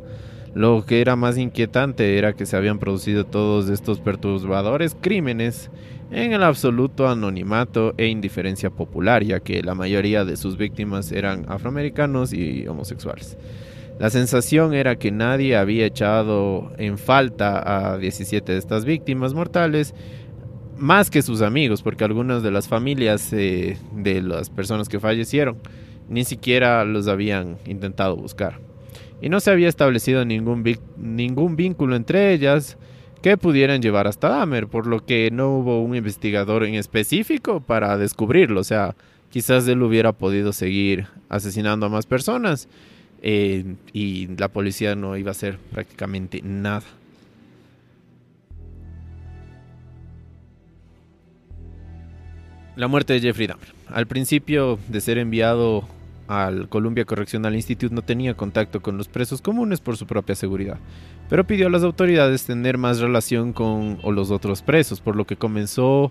Lo 0.55 0.85
que 0.85 1.01
era 1.01 1.17
más 1.17 1.39
inquietante 1.39 2.19
era 2.19 2.35
que 2.35 2.45
se 2.45 2.55
habían 2.55 2.79
producido 2.79 3.25
todos 3.25 3.71
estos 3.71 3.99
perturbadores 3.99 4.95
crímenes 5.01 5.71
en 6.11 6.35
el 6.35 6.43
absoluto 6.43 7.09
anonimato 7.09 7.95
e 7.97 8.09
indiferencia 8.09 8.69
popular, 8.69 9.25
ya 9.25 9.41
que 9.41 9.63
la 9.63 9.75
mayoría 9.75 10.27
de 10.27 10.37
sus 10.37 10.59
víctimas 10.59 11.13
eran 11.13 11.47
afroamericanos 11.49 12.35
y 12.35 12.67
homosexuales. 12.67 13.39
La 14.03 14.11
sensación 14.11 14.75
era 14.75 14.97
que 14.97 15.13
nadie 15.13 15.57
había 15.57 15.87
echado 15.87 16.73
en 16.77 16.99
falta 16.99 17.93
a 17.93 17.99
17 17.99 18.51
de 18.51 18.59
estas 18.59 18.85
víctimas 18.85 19.33
mortales, 19.33 19.95
más 20.77 21.09
que 21.09 21.23
sus 21.23 21.41
amigos, 21.41 21.83
porque 21.83 22.03
algunas 22.03 22.43
de 22.43 22.51
las 22.51 22.67
familias 22.67 23.33
eh, 23.33 23.79
de 23.95 24.21
las 24.21 24.51
personas 24.51 24.89
que 24.89 24.99
fallecieron 24.99 25.59
ni 26.09 26.25
siquiera 26.25 26.85
los 26.85 27.07
habían 27.07 27.59
intentado 27.65 28.17
buscar. 28.17 28.59
Y 29.21 29.29
no 29.29 29.39
se 29.39 29.53
había 29.53 29.69
establecido 29.69 30.25
ningún, 30.25 30.65
ningún 30.97 31.55
vínculo 31.55 31.95
entre 31.95 32.33
ellas 32.33 32.79
que 33.23 33.37
pudieran 33.37 33.83
llevar 33.83 34.09
hasta 34.09 34.31
Dahmer, 34.31 34.67
por 34.67 34.89
lo 34.89 35.07
que 35.07 35.31
no 35.31 35.59
hubo 35.59 35.81
un 35.81 35.95
investigador 35.95 36.65
en 36.65 36.75
específico 36.75 37.61
para 37.61 37.97
descubrirlo. 37.99 38.63
O 38.63 38.65
sea, 38.65 38.97
quizás 39.31 39.69
él 39.69 39.81
hubiera 39.81 40.11
podido 40.11 40.53
seguir 40.53 41.07
asesinando 41.29 41.87
a 41.87 41.89
más 41.89 42.07
personas 42.07 42.69
eh, 43.23 43.77
y 43.93 44.27
la 44.37 44.49
policía 44.49 44.97
no 44.97 45.17
iba 45.17 45.31
a 45.31 45.33
hacer 45.33 45.59
prácticamente 45.71 46.43
nada. 46.43 46.83
La 52.75 52.89
muerte 52.89 53.13
de 53.13 53.21
Jeffrey 53.21 53.47
Dahmer. 53.47 53.69
Al 53.89 54.07
principio 54.07 54.79
de 54.89 55.01
ser 55.01 55.19
enviado 55.19 55.87
al 56.27 56.69
Columbia 56.69 57.05
Correctional 57.05 57.55
Institute 57.55 57.95
no 57.95 58.03
tenía 58.03 58.35
contacto 58.35 58.81
con 58.81 58.97
los 58.97 59.09
presos 59.09 59.41
comunes 59.41 59.81
por 59.81 59.97
su 59.97 60.07
propia 60.07 60.35
seguridad, 60.35 60.79
pero 61.29 61.47
pidió 61.47 61.67
a 61.67 61.71
las 61.71 61.83
autoridades 61.83 62.45
tener 62.45 62.79
más 62.79 63.01
relación 63.01 63.53
con 63.53 63.99
los 64.03 64.31
otros 64.31 64.63
presos, 64.63 65.01
por 65.01 65.15
lo 65.15 65.27
que 65.27 65.37
comenzó 65.37 66.11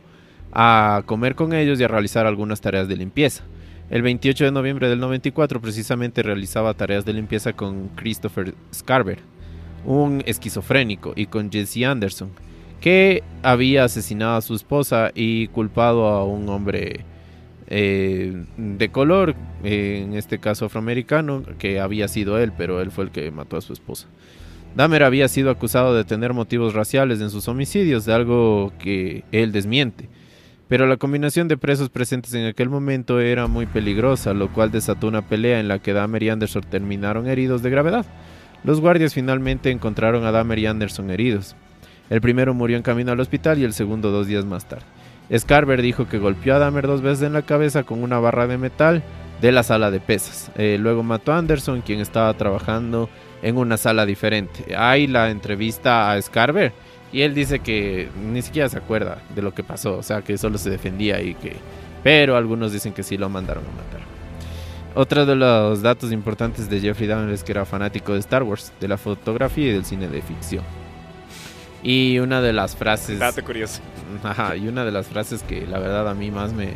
a 0.53 1.01
comer 1.07 1.35
con 1.35 1.53
ellos 1.53 1.79
y 1.79 1.83
a 1.83 1.87
realizar 1.87 2.25
algunas 2.25 2.61
tareas 2.61 2.87
de 2.87 2.95
limpieza. 2.95 3.43
El 3.91 4.03
28 4.03 4.45
de 4.45 4.51
noviembre 4.53 4.87
del 4.87 5.01
94 5.01 5.59
precisamente 5.59 6.23
realizaba 6.23 6.73
tareas 6.73 7.03
de 7.03 7.11
limpieza 7.11 7.51
con 7.51 7.89
Christopher 7.89 8.55
Scarver, 8.73 9.19
un 9.83 10.23
esquizofrénico, 10.25 11.11
y 11.13 11.25
con 11.25 11.51
Jesse 11.51 11.83
Anderson, 11.83 12.31
que 12.79 13.21
había 13.43 13.83
asesinado 13.83 14.37
a 14.37 14.41
su 14.41 14.55
esposa 14.55 15.11
y 15.13 15.47
culpado 15.47 16.07
a 16.07 16.23
un 16.23 16.47
hombre 16.47 17.01
eh, 17.67 18.45
de 18.55 18.89
color, 18.91 19.35
en 19.61 20.13
este 20.13 20.39
caso 20.39 20.67
afroamericano, 20.67 21.43
que 21.59 21.81
había 21.81 22.07
sido 22.07 22.39
él, 22.39 22.53
pero 22.57 22.79
él 22.79 22.91
fue 22.91 23.03
el 23.03 23.11
que 23.11 23.29
mató 23.29 23.57
a 23.57 23.61
su 23.61 23.73
esposa. 23.73 24.07
Dahmer 24.73 25.03
había 25.03 25.27
sido 25.27 25.49
acusado 25.49 25.93
de 25.93 26.05
tener 26.05 26.31
motivos 26.31 26.73
raciales 26.75 27.19
en 27.19 27.29
sus 27.29 27.49
homicidios, 27.49 28.05
de 28.05 28.13
algo 28.13 28.71
que 28.79 29.25
él 29.33 29.51
desmiente. 29.51 30.07
Pero 30.71 30.87
la 30.87 30.95
combinación 30.95 31.49
de 31.49 31.57
presos 31.57 31.89
presentes 31.89 32.33
en 32.33 32.45
aquel 32.45 32.69
momento 32.69 33.19
era 33.19 33.47
muy 33.47 33.65
peligrosa, 33.65 34.33
lo 34.33 34.53
cual 34.53 34.71
desató 34.71 35.09
una 35.09 35.21
pelea 35.21 35.59
en 35.59 35.67
la 35.67 35.79
que 35.79 35.91
Dahmer 35.91 36.23
y 36.23 36.29
Anderson 36.29 36.61
terminaron 36.61 37.27
heridos 37.27 37.61
de 37.61 37.69
gravedad. 37.69 38.05
Los 38.63 38.79
guardias 38.79 39.13
finalmente 39.13 39.69
encontraron 39.69 40.23
a 40.23 40.31
Dahmer 40.31 40.59
y 40.59 40.67
Anderson 40.67 41.11
heridos. 41.11 41.57
El 42.09 42.21
primero 42.21 42.53
murió 42.53 42.77
en 42.77 42.83
camino 42.83 43.11
al 43.11 43.19
hospital 43.19 43.59
y 43.59 43.65
el 43.65 43.73
segundo 43.73 44.11
dos 44.11 44.27
días 44.27 44.45
más 44.45 44.65
tarde. 44.65 44.85
Scarver 45.37 45.81
dijo 45.81 46.07
que 46.07 46.19
golpeó 46.19 46.55
a 46.55 46.59
Dahmer 46.59 46.87
dos 46.87 47.01
veces 47.01 47.23
en 47.23 47.33
la 47.33 47.41
cabeza 47.41 47.83
con 47.83 48.01
una 48.01 48.19
barra 48.19 48.47
de 48.47 48.57
metal 48.57 49.03
de 49.41 49.51
la 49.51 49.63
sala 49.63 49.91
de 49.91 49.99
pesas. 49.99 50.53
Eh, 50.55 50.77
luego 50.79 51.03
mató 51.03 51.33
a 51.33 51.37
Anderson, 51.37 51.81
quien 51.81 51.99
estaba 51.99 52.33
trabajando 52.35 53.09
en 53.41 53.57
una 53.57 53.75
sala 53.75 54.05
diferente. 54.05 54.73
Hay 54.77 55.07
la 55.07 55.31
entrevista 55.31 56.13
a 56.13 56.21
Scarver 56.21 56.71
y 57.11 57.21
él 57.21 57.33
dice 57.33 57.59
que 57.59 58.09
ni 58.31 58.41
siquiera 58.41 58.69
se 58.69 58.77
acuerda 58.77 59.21
de 59.35 59.41
lo 59.41 59.53
que 59.53 59.63
pasó, 59.63 59.97
o 59.97 60.03
sea, 60.03 60.21
que 60.21 60.37
solo 60.37 60.57
se 60.57 60.69
defendía 60.69 61.21
y 61.21 61.35
que... 61.35 61.57
Pero 62.03 62.35
algunos 62.35 62.71
dicen 62.71 62.93
que 62.93 63.03
sí 63.03 63.17
lo 63.17 63.29
mandaron 63.29 63.63
a 63.65 63.71
matar. 63.71 64.01
Otro 64.95 65.25
de 65.25 65.35
los 65.35 65.81
datos 65.81 66.11
importantes 66.11 66.69
de 66.69 66.79
Jeffrey 66.79 67.07
Dahmer 67.07 67.33
es 67.33 67.43
que 67.43 67.51
era 67.51 67.65
fanático 67.65 68.13
de 68.13 68.19
Star 68.19 68.43
Wars, 68.43 68.71
de 68.79 68.87
la 68.87 68.97
fotografía 68.97 69.67
y 69.67 69.73
del 69.73 69.85
cine 69.85 70.07
de 70.07 70.21
ficción. 70.21 70.63
Y 71.83 72.19
una 72.19 72.41
de 72.41 72.53
las 72.53 72.75
frases... 72.75 73.19
Dato 73.19 73.43
curioso. 73.43 73.81
Ajá, 74.23 74.55
y 74.55 74.67
una 74.67 74.83
de 74.83 74.91
las 74.91 75.07
frases 75.07 75.43
que 75.43 75.65
la 75.67 75.79
verdad 75.79 76.09
a 76.09 76.13
mí 76.13 76.31
más 76.31 76.53
me, 76.53 76.69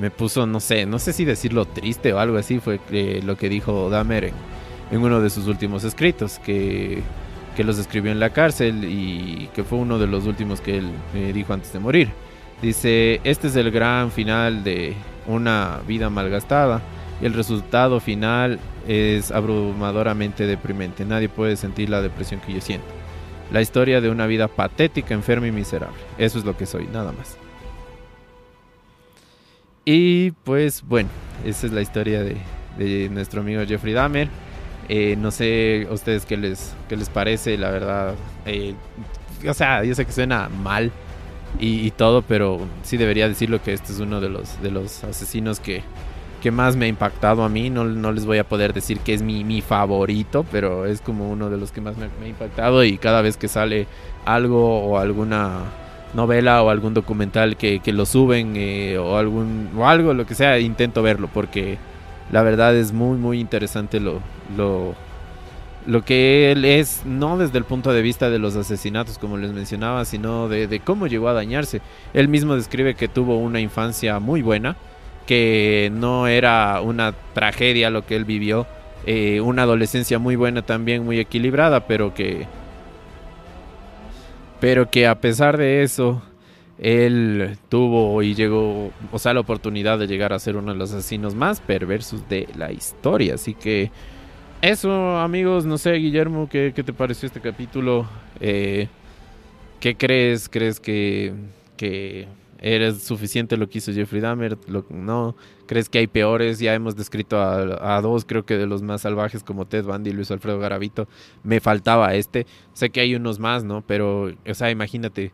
me 0.00 0.10
puso, 0.10 0.46
no 0.46 0.60
sé, 0.60 0.86
no 0.86 0.98
sé 0.98 1.12
si 1.12 1.24
decirlo 1.24 1.64
triste 1.66 2.12
o 2.12 2.18
algo 2.18 2.36
así, 2.38 2.60
fue 2.60 2.80
lo 3.22 3.36
que 3.36 3.48
dijo 3.48 3.90
Dahmer 3.90 4.24
en, 4.24 4.34
en 4.90 5.00
uno 5.00 5.20
de 5.20 5.30
sus 5.30 5.46
últimos 5.46 5.84
escritos, 5.84 6.38
que 6.38 7.02
que 7.56 7.64
los 7.64 7.78
escribió 7.78 8.12
en 8.12 8.20
la 8.20 8.30
cárcel 8.30 8.84
y 8.84 9.48
que 9.54 9.64
fue 9.64 9.78
uno 9.78 9.98
de 9.98 10.06
los 10.06 10.26
últimos 10.26 10.60
que 10.60 10.78
él 10.78 10.90
me 11.14 11.32
dijo 11.32 11.52
antes 11.54 11.72
de 11.72 11.78
morir. 11.78 12.10
Dice, 12.60 13.20
este 13.24 13.48
es 13.48 13.56
el 13.56 13.70
gran 13.70 14.10
final 14.10 14.62
de 14.62 14.94
una 15.26 15.80
vida 15.86 16.10
malgastada 16.10 16.80
y 17.20 17.26
el 17.26 17.32
resultado 17.32 17.98
final 17.98 18.58
es 18.86 19.30
abrumadoramente 19.32 20.46
deprimente. 20.46 21.04
Nadie 21.04 21.28
puede 21.28 21.56
sentir 21.56 21.88
la 21.88 22.02
depresión 22.02 22.40
que 22.40 22.52
yo 22.52 22.60
siento. 22.60 22.86
La 23.50 23.62
historia 23.62 24.00
de 24.00 24.10
una 24.10 24.26
vida 24.26 24.48
patética, 24.48 25.14
enferma 25.14 25.46
y 25.46 25.52
miserable. 25.52 25.96
Eso 26.18 26.38
es 26.38 26.44
lo 26.44 26.56
que 26.56 26.66
soy, 26.66 26.86
nada 26.86 27.12
más. 27.12 27.38
Y 29.84 30.32
pues 30.44 30.82
bueno, 30.82 31.08
esa 31.44 31.66
es 31.66 31.72
la 31.72 31.80
historia 31.80 32.22
de, 32.22 32.36
de 32.76 33.08
nuestro 33.08 33.40
amigo 33.40 33.62
Jeffrey 33.66 33.94
Dahmer. 33.94 34.28
Eh, 34.88 35.16
no 35.18 35.30
sé 35.30 35.86
ustedes 35.90 36.26
qué 36.26 36.36
les, 36.36 36.74
qué 36.88 36.96
les 36.96 37.08
parece, 37.08 37.58
la 37.58 37.70
verdad. 37.70 38.14
Eh, 38.44 38.74
o 39.48 39.54
sea, 39.54 39.84
yo 39.84 39.94
sé 39.94 40.04
que 40.04 40.12
suena 40.12 40.48
mal 40.48 40.92
y, 41.58 41.90
todo, 41.92 42.22
pero 42.22 42.60
sí 42.82 42.96
debería 42.96 43.28
decirlo 43.28 43.62
que 43.62 43.72
este 43.72 43.92
es 43.92 44.00
uno 44.00 44.20
de 44.20 44.28
los, 44.28 44.60
de 44.62 44.70
los 44.70 45.04
asesinos 45.04 45.58
que, 45.58 45.82
que 46.42 46.50
más 46.50 46.76
me 46.76 46.86
ha 46.86 46.88
impactado 46.88 47.42
a 47.44 47.48
mí. 47.48 47.70
No, 47.70 47.84
no 47.84 48.12
les 48.12 48.26
voy 48.26 48.38
a 48.38 48.44
poder 48.44 48.72
decir 48.72 49.00
que 49.00 49.14
es 49.14 49.22
mi, 49.22 49.42
mi 49.44 49.62
favorito, 49.62 50.44
pero 50.50 50.86
es 50.86 51.00
como 51.00 51.30
uno 51.30 51.50
de 51.50 51.56
los 51.56 51.72
que 51.72 51.80
más 51.80 51.96
me, 51.96 52.06
ha 52.06 52.28
impactado 52.28 52.84
y 52.84 52.98
cada 52.98 53.22
vez 53.22 53.36
que 53.36 53.48
sale 53.48 53.86
algo 54.24 54.82
o 54.84 54.98
alguna 54.98 55.60
novela 56.14 56.62
o 56.62 56.70
algún 56.70 56.94
documental 56.94 57.56
que, 57.56 57.80
que 57.80 57.92
lo 57.92 58.06
suben 58.06 58.54
eh, 58.56 58.96
o 58.98 59.16
algún 59.16 59.70
o 59.76 59.86
algo 59.86 60.14
lo 60.14 60.24
que 60.24 60.34
sea 60.34 60.58
intento 60.58 61.02
verlo 61.02 61.28
porque 61.32 61.78
la 62.32 62.42
verdad 62.42 62.74
es 62.76 62.92
muy 62.92 63.18
muy 63.18 63.40
interesante 63.40 64.00
lo, 64.00 64.20
lo, 64.56 64.94
lo 65.86 66.04
que 66.04 66.50
él 66.50 66.64
es, 66.64 67.02
no 67.06 67.38
desde 67.38 67.58
el 67.58 67.64
punto 67.64 67.92
de 67.92 68.02
vista 68.02 68.28
de 68.28 68.38
los 68.38 68.56
asesinatos, 68.56 69.18
como 69.18 69.36
les 69.36 69.52
mencionaba, 69.52 70.04
sino 70.04 70.48
de, 70.48 70.80
cómo 70.84 71.06
llegó 71.06 71.28
a 71.28 71.32
dañarse. 71.32 71.80
Él 72.12 72.28
mismo 72.28 72.56
describe 72.56 72.94
que 72.94 73.08
tuvo 73.08 73.38
una 73.38 73.60
infancia 73.60 74.18
muy 74.18 74.42
buena, 74.42 74.76
que 75.26 75.90
no 75.94 76.26
era 76.26 76.80
una 76.80 77.14
tragedia 77.34 77.90
lo 77.90 78.04
que 78.04 78.16
él 78.16 78.24
vivió, 78.24 78.66
eh, 79.06 79.40
una 79.40 79.62
adolescencia 79.62 80.18
muy 80.18 80.34
buena 80.36 80.62
también, 80.62 81.04
muy 81.04 81.18
equilibrada, 81.20 81.86
pero 81.86 82.14
que... 82.14 82.46
Pero 84.58 84.90
que 84.90 85.06
a 85.06 85.20
pesar 85.20 85.58
de 85.58 85.82
eso, 85.82 86.22
él 86.78 87.56
tuvo 87.68 88.22
y 88.22 88.34
llegó, 88.34 88.90
o 89.12 89.18
sea, 89.18 89.34
la 89.34 89.40
oportunidad 89.40 89.98
de 89.98 90.06
llegar 90.06 90.32
a 90.32 90.38
ser 90.38 90.56
uno 90.56 90.72
de 90.72 90.78
los 90.78 90.92
asesinos 90.92 91.34
más 91.34 91.60
perversos 91.60 92.28
de 92.28 92.48
la 92.56 92.72
historia. 92.72 93.34
Así 93.34 93.54
que 93.54 93.90
eso, 94.62 95.18
amigos, 95.18 95.64
no 95.64 95.78
sé, 95.78 95.92
Guillermo, 95.94 96.48
¿qué, 96.48 96.72
te 96.72 96.92
pareció 96.92 97.26
este 97.26 97.40
capítulo? 97.40 98.06
Eh, 98.40 98.88
¿Qué 99.80 99.96
crees? 99.96 100.48
¿Crees 100.48 100.80
que, 100.80 101.34
que 101.76 102.26
eres 102.58 103.02
suficiente 103.02 103.56
lo 103.56 103.68
que 103.68 103.78
hizo 103.78 103.92
Jeffrey 103.92 104.20
Dahmer? 104.20 104.58
¿No? 104.90 105.36
¿Crees 105.66 105.88
que 105.88 105.98
hay 105.98 106.06
peores? 106.06 106.58
Ya 106.58 106.74
hemos 106.74 106.96
descrito 106.96 107.40
a, 107.40 108.00
dos, 108.00 108.24
creo 108.24 108.44
que 108.46 108.56
de 108.56 108.66
los 108.66 108.82
más 108.82 109.02
salvajes 109.02 109.42
como 109.42 109.66
Ted 109.66 109.84
Bundy 109.84 110.10
y 110.10 110.12
Luis 110.12 110.30
Alfredo 110.30 110.58
Garavito. 110.58 111.06
Me 111.42 111.60
faltaba 111.60 112.14
este. 112.14 112.46
Sé 112.72 112.90
que 112.90 113.00
hay 113.00 113.14
unos 113.14 113.38
más, 113.38 113.64
¿no? 113.64 113.82
Pero, 113.86 114.32
o 114.46 114.54
sea, 114.54 114.70
imagínate, 114.70 115.32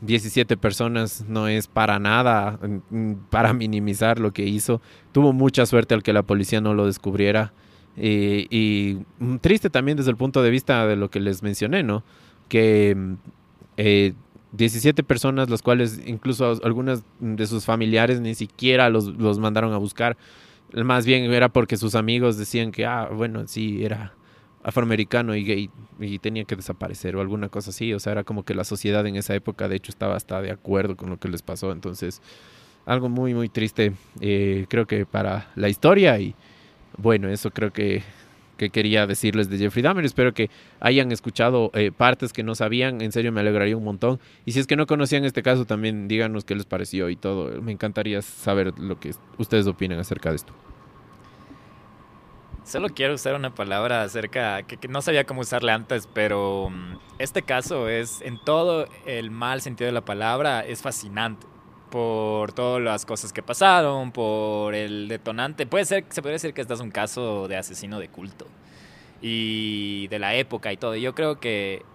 17 0.00 0.56
personas 0.56 1.24
no 1.28 1.48
es 1.48 1.66
para 1.66 1.98
nada, 1.98 2.58
mm, 2.90 3.14
para 3.30 3.52
minimizar 3.52 4.20
lo 4.20 4.32
que 4.32 4.44
hizo. 4.44 4.80
Tuvo 5.12 5.32
mucha 5.32 5.66
suerte 5.66 5.94
al 5.94 6.02
que 6.02 6.12
la 6.12 6.22
policía 6.22 6.60
no 6.60 6.74
lo 6.74 6.86
descubriera. 6.86 7.52
Y, 8.00 8.98
triste 9.40 9.70
también 9.70 9.96
desde 9.96 10.10
el 10.10 10.16
punto 10.16 10.40
de 10.40 10.50
vista 10.50 10.86
de 10.86 10.94
lo 10.94 11.10
que 11.10 11.18
les 11.18 11.42
mencioné, 11.42 11.82
¿no? 11.82 12.04
Que 12.48 12.96
17 14.52 15.00
eh, 15.00 15.04
personas, 15.04 15.50
las 15.50 15.62
cuales 15.62 16.00
incluso 16.06 16.60
algunas 16.62 17.04
de 17.18 17.46
sus 17.48 17.64
familiares 17.64 18.20
ni 18.20 18.36
siquiera 18.36 18.88
los, 18.88 19.06
los, 19.16 19.40
mandaron 19.40 19.72
a 19.72 19.78
buscar. 19.78 20.16
Más 20.72 21.06
bien 21.06 21.24
era 21.32 21.48
porque 21.48 21.76
sus 21.76 21.96
amigos 21.96 22.36
decían 22.36 22.70
que, 22.70 22.86
ah, 22.86 23.08
bueno, 23.12 23.48
sí, 23.48 23.84
era 23.84 24.14
afroamericano 24.62 25.34
y 25.34 25.44
gay 25.44 25.70
y 26.00 26.18
tenía 26.18 26.44
que 26.44 26.56
desaparecer 26.56 27.16
o 27.16 27.20
alguna 27.20 27.48
cosa 27.48 27.70
así. 27.70 27.92
O 27.94 28.00
sea, 28.00 28.12
era 28.12 28.24
como 28.24 28.44
que 28.44 28.54
la 28.54 28.64
sociedad 28.64 29.06
en 29.06 29.16
esa 29.16 29.34
época, 29.34 29.68
de 29.68 29.76
hecho, 29.76 29.90
estaba 29.90 30.16
hasta 30.16 30.40
de 30.42 30.50
acuerdo 30.50 30.96
con 30.96 31.10
lo 31.10 31.18
que 31.18 31.28
les 31.28 31.42
pasó. 31.42 31.72
Entonces, 31.72 32.22
algo 32.86 33.08
muy, 33.08 33.34
muy 33.34 33.48
triste, 33.48 33.92
eh, 34.20 34.66
creo 34.68 34.86
que 34.86 35.04
para 35.06 35.50
la 35.56 35.68
historia 35.68 36.18
y 36.18 36.34
bueno, 36.96 37.28
eso 37.28 37.50
creo 37.50 37.72
que, 37.72 38.02
quería 38.56 39.06
decirles 39.06 39.48
de 39.48 39.58
Jeffrey 39.58 39.82
Dahmer. 39.84 40.04
Espero 40.04 40.34
que 40.34 40.50
hayan 40.80 41.12
escuchado 41.12 41.70
eh, 41.74 41.92
partes 41.96 42.32
que 42.32 42.42
no 42.42 42.56
sabían. 42.56 43.00
En 43.02 43.12
serio, 43.12 43.30
me 43.30 43.40
alegraría 43.40 43.76
un 43.76 43.84
montón. 43.84 44.18
Y 44.44 44.52
si 44.52 44.58
es 44.58 44.66
que 44.66 44.74
no 44.74 44.86
conocían 44.86 45.24
este 45.24 45.44
caso, 45.44 45.64
también 45.64 46.08
díganos 46.08 46.44
qué 46.44 46.56
les 46.56 46.66
pareció 46.66 47.08
y 47.08 47.14
todo. 47.14 47.62
Me 47.62 47.70
encantaría 47.70 48.20
saber 48.20 48.76
lo 48.78 48.98
que 48.98 49.14
ustedes 49.38 49.68
opinan 49.68 50.00
acerca 50.00 50.30
de 50.30 50.36
esto. 50.36 50.67
Solo 52.68 52.90
quiero 52.90 53.14
usar 53.14 53.34
una 53.34 53.54
palabra 53.54 54.02
acerca 54.02 54.62
que, 54.62 54.88
no 54.88 55.00
sabía 55.00 55.24
cómo 55.24 55.40
usarla 55.40 55.72
antes, 55.72 56.06
pero 56.06 56.68
mm, 56.68 56.98
este 57.18 57.40
caso 57.40 57.88
es, 57.88 58.20
en 58.20 58.38
todo 58.38 58.86
el 59.06 59.30
mal 59.30 59.62
sentido 59.62 59.86
de 59.86 59.92
la 59.92 60.04
palabra, 60.04 60.60
es 60.60 60.82
fascinante 60.82 61.46
por 61.90 62.52
todas 62.52 62.82
las 62.82 63.06
cosas 63.06 63.32
que 63.32 63.42
pasaron, 63.42 64.12
por 64.12 64.74
el 64.74 65.08
detonante. 65.08 65.64
Puede 65.64 65.86
ser, 65.86 66.04
se 66.10 66.20
puede 66.20 66.34
decir 66.34 66.52
que 66.52 66.60
este 66.60 66.74
es 66.74 66.80
un 66.80 66.90
caso 66.90 67.48
de 67.48 67.56
asesino 67.56 67.98
de 67.98 68.10
culto 68.10 68.46
y 69.22 70.06
de 70.08 70.18
la 70.18 70.34
época 70.34 70.70
y 70.70 70.76
todo. 70.76 70.94
Yo 70.94 71.14
creo 71.14 71.40
que, 71.40 71.86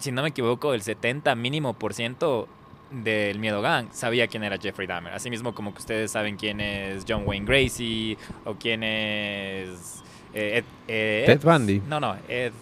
si 0.00 0.10
no 0.10 0.22
me 0.22 0.30
equivoco, 0.30 0.74
el 0.74 0.82
70 0.82 1.32
mínimo 1.36 1.74
por 1.74 1.94
ciento 1.94 2.48
del 2.92 3.38
Miedo 3.38 3.62
Gang 3.62 3.88
sabía 3.92 4.26
quién 4.26 4.44
era 4.44 4.58
Jeffrey 4.58 4.86
Dahmer. 4.86 5.12
Asimismo 5.12 5.54
como 5.54 5.72
que 5.72 5.80
ustedes 5.80 6.10
saben 6.10 6.36
quién 6.36 6.60
es 6.60 7.04
John 7.08 7.22
Wayne 7.26 7.46
Gracie 7.46 8.16
o 8.44 8.54
quién 8.54 8.82
es... 8.82 10.02
Eh, 10.34 10.62
Ed, 10.88 11.26
Ted 11.26 11.40
Bundy. 11.42 11.82
No, 11.88 12.00
no, 12.00 12.16
Ed... 12.28 12.52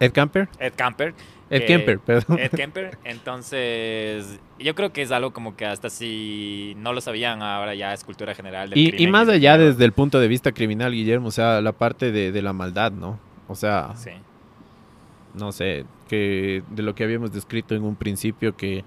Ed 0.00 0.12
Camper. 0.12 0.48
Ed 0.58 0.72
Camper. 0.76 1.14
Ed 1.52 1.66
Kemper, 1.66 1.98
perdón. 1.98 2.38
Ed 2.38 2.50
Kemper. 2.50 2.98
Entonces, 3.04 4.40
yo 4.58 4.74
creo 4.74 4.90
que 4.90 5.02
es 5.02 5.12
algo 5.12 5.32
como 5.34 5.54
que 5.54 5.66
hasta 5.66 5.90
si 5.90 6.74
no 6.78 6.94
lo 6.94 7.02
sabían, 7.02 7.42
ahora 7.42 7.74
ya 7.74 7.92
es 7.92 8.04
cultura 8.04 8.34
general. 8.34 8.70
Del 8.70 8.78
y, 8.78 9.02
y 9.02 9.06
más 9.06 9.28
allá 9.28 9.58
desde 9.58 9.84
el 9.84 9.92
punto 9.92 10.18
de 10.18 10.28
vista 10.28 10.52
criminal, 10.52 10.92
Guillermo, 10.92 11.28
o 11.28 11.30
sea, 11.30 11.60
la 11.60 11.72
parte 11.72 12.10
de, 12.10 12.42
la 12.42 12.54
maldad, 12.54 12.90
¿no? 12.92 13.18
O 13.48 13.54
sea, 13.54 13.92
sí. 13.96 14.12
no 15.34 15.52
sé, 15.52 15.84
que 16.08 16.62
de 16.70 16.82
lo 16.82 16.94
que 16.94 17.04
habíamos 17.04 17.32
descrito 17.32 17.74
en 17.74 17.82
un 17.82 17.96
principio, 17.96 18.56
que, 18.56 18.82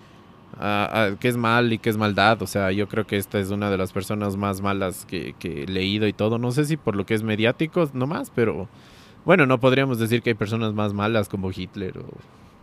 ah, 0.60 0.89
ah, 0.91 1.16
que 1.20 1.28
es 1.28 1.38
mal 1.38 1.74
y 1.74 1.78
que 1.78 1.89
es 1.89 1.97
maldad, 1.97 2.41
o 2.41 2.47
sea, 2.47 2.72
yo 2.72 2.88
creo 2.88 3.06
que 3.06 3.18
esta 3.18 3.39
es 3.39 3.49
una 3.49 3.70
de 3.70 3.78
las 3.78 3.91
personas 3.93 4.38
más 4.38 4.62
malas 4.62 5.06
que, 5.06 5.36
que 5.39 5.64
he 5.64 5.68
leído 5.68 6.08
y 6.08 6.14
todo. 6.14 6.38
No 6.38 6.51
sé 6.51 6.66
si 6.66 6.78
por 6.78 6.95
lo 6.95 7.06
que 7.06 7.14
es 7.14 7.24
mediático 7.24 7.89
nomás, 7.93 8.32
pero 8.34 8.68
bueno, 9.26 9.45
no 9.45 9.60
podríamos 9.60 9.99
decir 9.99 10.22
que 10.22 10.32
hay 10.32 10.36
personas 10.36 10.74
más 10.74 10.93
malas 10.93 11.30
como 11.30 11.51
Hitler 11.51 11.97
o 11.97 12.06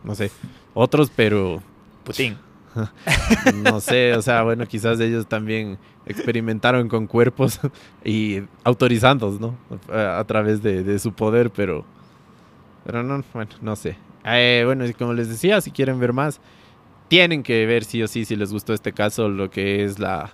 no 0.05 0.15
sé, 0.15 0.31
otros, 0.75 1.11
pero... 1.15 1.63
Putin. 2.05 2.37
no 3.63 3.81
sé, 3.81 4.15
o 4.15 4.23
sea, 4.23 4.43
bueno, 4.43 4.67
quizás 4.67 4.99
ellos 4.99 5.27
también 5.27 5.79
experimentaron 6.07 6.89
con 6.89 7.07
cuerpos 7.07 7.61
y 8.05 8.43
autorizándolos, 8.65 9.41
¿no? 9.41 9.57
A, 9.93 10.25
través 10.25 10.63
de, 10.63 10.99
su 10.99 11.13
poder, 11.13 11.51
pero... 11.51 11.85
Pero 12.85 13.03
no, 13.05 13.23
bueno, 13.33 13.51
no 13.61 13.77
sé. 13.77 13.97
Eh, 14.25 14.63
bueno, 14.65 14.85
como 14.99 15.13
les 15.13 15.29
decía, 15.29 15.61
si 15.61 15.71
quieren 15.71 16.01
ver 16.01 16.13
más, 16.13 16.41
tienen 17.13 17.43
que 17.43 17.67
ver 17.67 17.85
sí 17.85 18.03
o 18.03 18.09
sí, 18.09 18.25
si 18.25 18.37
les 18.37 18.55
gustó 18.55 18.73
este 18.73 18.93
caso, 18.93 19.29
lo 19.29 19.51
que 19.51 19.85
es 19.85 19.99
la, 19.99 20.31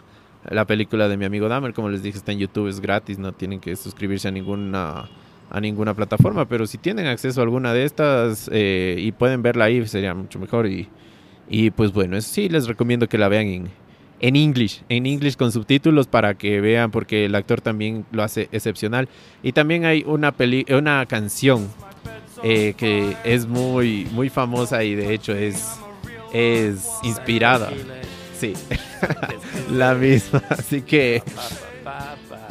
la 0.49 0.65
película 0.65 1.09
de 1.09 1.17
mi 1.17 1.25
amigo 1.25 1.49
Dahmer. 1.49 1.75
Como 1.75 1.89
les 1.89 2.05
dije, 2.05 2.17
está 2.17 2.31
en 2.31 2.39
YouTube, 2.39 2.69
es 2.69 2.79
gratis, 2.79 3.19
no 3.19 3.33
tienen 3.33 3.59
que 3.59 3.75
suscribirse 3.75 4.29
a 4.29 4.31
ninguna 4.31 5.09
a 5.51 5.61
ninguna 5.61 5.95
plataforma, 5.95 6.45
pero 6.45 6.69
si 6.69 6.79
tienen 6.79 7.09
acceso 7.09 7.41
a 7.41 7.43
alguna 7.43 7.73
de 7.73 7.83
estas 7.83 8.49
eh, 8.53 8.95
y 8.97 9.11
pueden 9.11 9.43
verla 9.43 9.65
ahí, 9.65 9.85
sería 9.89 10.15
mucho 10.15 10.39
mejor. 10.39 10.69
Y, 10.69 10.89
y 11.49 11.73
pues 11.73 11.93
bueno, 11.93 12.21
sí 12.21 12.49
les 12.49 12.69
recomiendo 12.69 13.09
que 13.09 13.19
la 13.19 13.27
vean 13.27 13.47
en, 13.49 13.71
en 14.21 14.37
English, 14.37 14.85
en 14.89 15.07
English 15.07 15.35
con 15.35 15.51
subtítulos 15.51 16.07
para 16.07 16.35
que 16.35 16.61
vean, 16.61 16.93
porque 16.93 17.25
el 17.25 17.35
actor 17.35 17.61
también 17.61 18.07
lo 18.13 18.23
hace 18.23 18.49
excepcional. 18.53 19.09
Y 19.43 19.51
también 19.51 19.85
hay 19.85 20.05
una, 20.07 20.31
peli 20.31 20.65
una 20.71 21.05
canción 21.07 21.67
eh, 22.45 22.75
que 22.77 23.17
es 23.25 23.49
muy, 23.49 24.07
muy 24.13 24.29
famosa 24.29 24.85
y 24.85 24.95
de 24.95 25.13
hecho 25.13 25.35
es, 25.35 25.81
es 26.33 26.89
inspirada. 27.03 27.71
Sí, 28.39 28.55
la 29.71 29.95
misma. 29.95 30.43
Así 30.51 30.83
que 30.83 31.23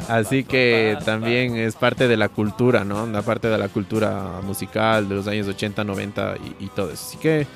Así 0.08 0.44
que 0.44 0.96
también 1.04 1.56
es 1.56 1.76
parte 1.76 2.08
de 2.08 2.16
la 2.16 2.30
cultura, 2.30 2.82
¿no? 2.82 3.04
Una 3.04 3.20
parte 3.20 3.48
de 3.48 3.58
la 3.58 3.68
cultura 3.68 4.40
musical 4.42 5.06
de 5.06 5.14
los 5.14 5.28
años 5.28 5.46
80, 5.46 5.84
90 5.84 6.36
y, 6.60 6.66
todo 6.68 6.90
eso. 6.90 7.04
Así 7.08 7.18
que 7.18 7.46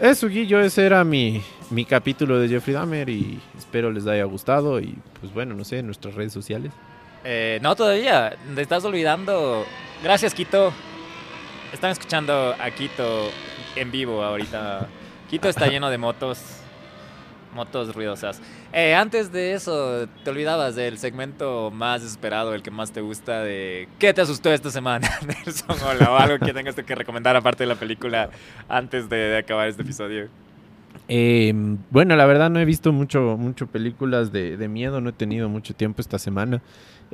eso, 0.00 0.28
Guillo, 0.28 0.60
ese 0.60 0.86
era 0.86 1.02
mi, 1.02 1.42
mi 1.70 1.84
capítulo 1.84 2.38
de 2.38 2.48
Jeffrey 2.48 2.74
Dahmer 2.74 3.08
y 3.08 3.40
espero 3.58 3.90
les 3.90 4.06
haya 4.06 4.24
gustado 4.24 4.80
y 4.80 4.96
pues 5.20 5.34
bueno, 5.34 5.54
no 5.54 5.64
sé, 5.64 5.80
en 5.80 5.86
nuestras 5.86 6.14
redes 6.14 6.32
sociales. 6.32 6.72
Eh, 7.24 7.58
no, 7.62 7.74
todavía, 7.74 8.36
te 8.54 8.62
estás 8.62 8.84
olvidando. 8.84 9.66
Gracias, 10.04 10.34
Quito. 10.34 10.72
Están 11.72 11.90
escuchando 11.90 12.54
a 12.60 12.70
Quito 12.70 13.28
en 13.74 13.90
vivo 13.90 14.22
ahorita. 14.22 14.88
Quito 15.32 15.48
está 15.48 15.66
lleno 15.66 15.88
de 15.88 15.96
motos 15.96 16.38
motos 17.54 17.94
ruidosas. 17.94 18.42
Eh, 18.70 18.94
antes 18.94 19.32
de 19.32 19.54
eso, 19.54 20.06
te 20.24 20.28
olvidabas 20.28 20.74
del 20.74 20.98
segmento 20.98 21.70
más 21.70 22.02
esperado, 22.02 22.54
el 22.54 22.62
que 22.62 22.70
más 22.70 22.92
te 22.92 23.00
gusta, 23.00 23.40
de 23.40 23.88
¿qué 23.98 24.12
te 24.12 24.20
asustó 24.20 24.52
esta 24.52 24.70
semana, 24.70 25.08
Nelson? 25.26 25.76
O 25.82 26.16
algo 26.18 26.38
que 26.44 26.52
tengas 26.52 26.74
que 26.74 26.94
recomendar 26.94 27.34
aparte 27.34 27.62
de 27.62 27.68
la 27.68 27.76
película 27.76 28.28
antes 28.68 29.08
de, 29.08 29.38
acabar 29.38 29.68
este 29.68 29.80
episodio. 29.80 30.28
Em, 31.14 31.76
bueno, 31.90 32.16
la 32.16 32.24
verdad 32.24 32.48
no 32.48 32.58
he 32.58 32.64
visto 32.64 32.90
mucho, 32.90 33.36
mucho 33.36 33.66
películas 33.66 34.32
de, 34.32 34.56
de, 34.56 34.68
miedo, 34.68 35.02
no 35.02 35.10
he 35.10 35.12
tenido 35.12 35.50
mucho 35.50 35.74
tiempo 35.74 36.00
esta 36.00 36.18
semana. 36.18 36.62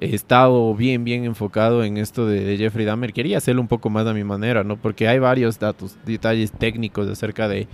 He 0.01 0.15
estado 0.15 0.73
bien, 0.77 1.03
bien 1.03 1.25
enfocado 1.25 1.83
en 1.83 1.97
esto 1.97 2.25
de, 2.25 2.45
de, 2.45 2.57
Jeffrey 2.57 2.87
Dahmer. 2.87 3.13
Quería 3.13 3.39
hacerlo 3.39 3.61
un 3.61 3.67
poco 3.67 3.91
más 3.91 4.07
a 4.07 4.15
mi 4.15 4.23
manera, 4.23 4.63
¿no? 4.63 4.77
Porque 4.77 5.09
hay 5.09 5.19
varios 5.19 5.59
datos, 5.59 5.97
detalles 6.07 6.53
técnicos 6.53 7.09
acerca 7.09 7.49
de, 7.49 7.67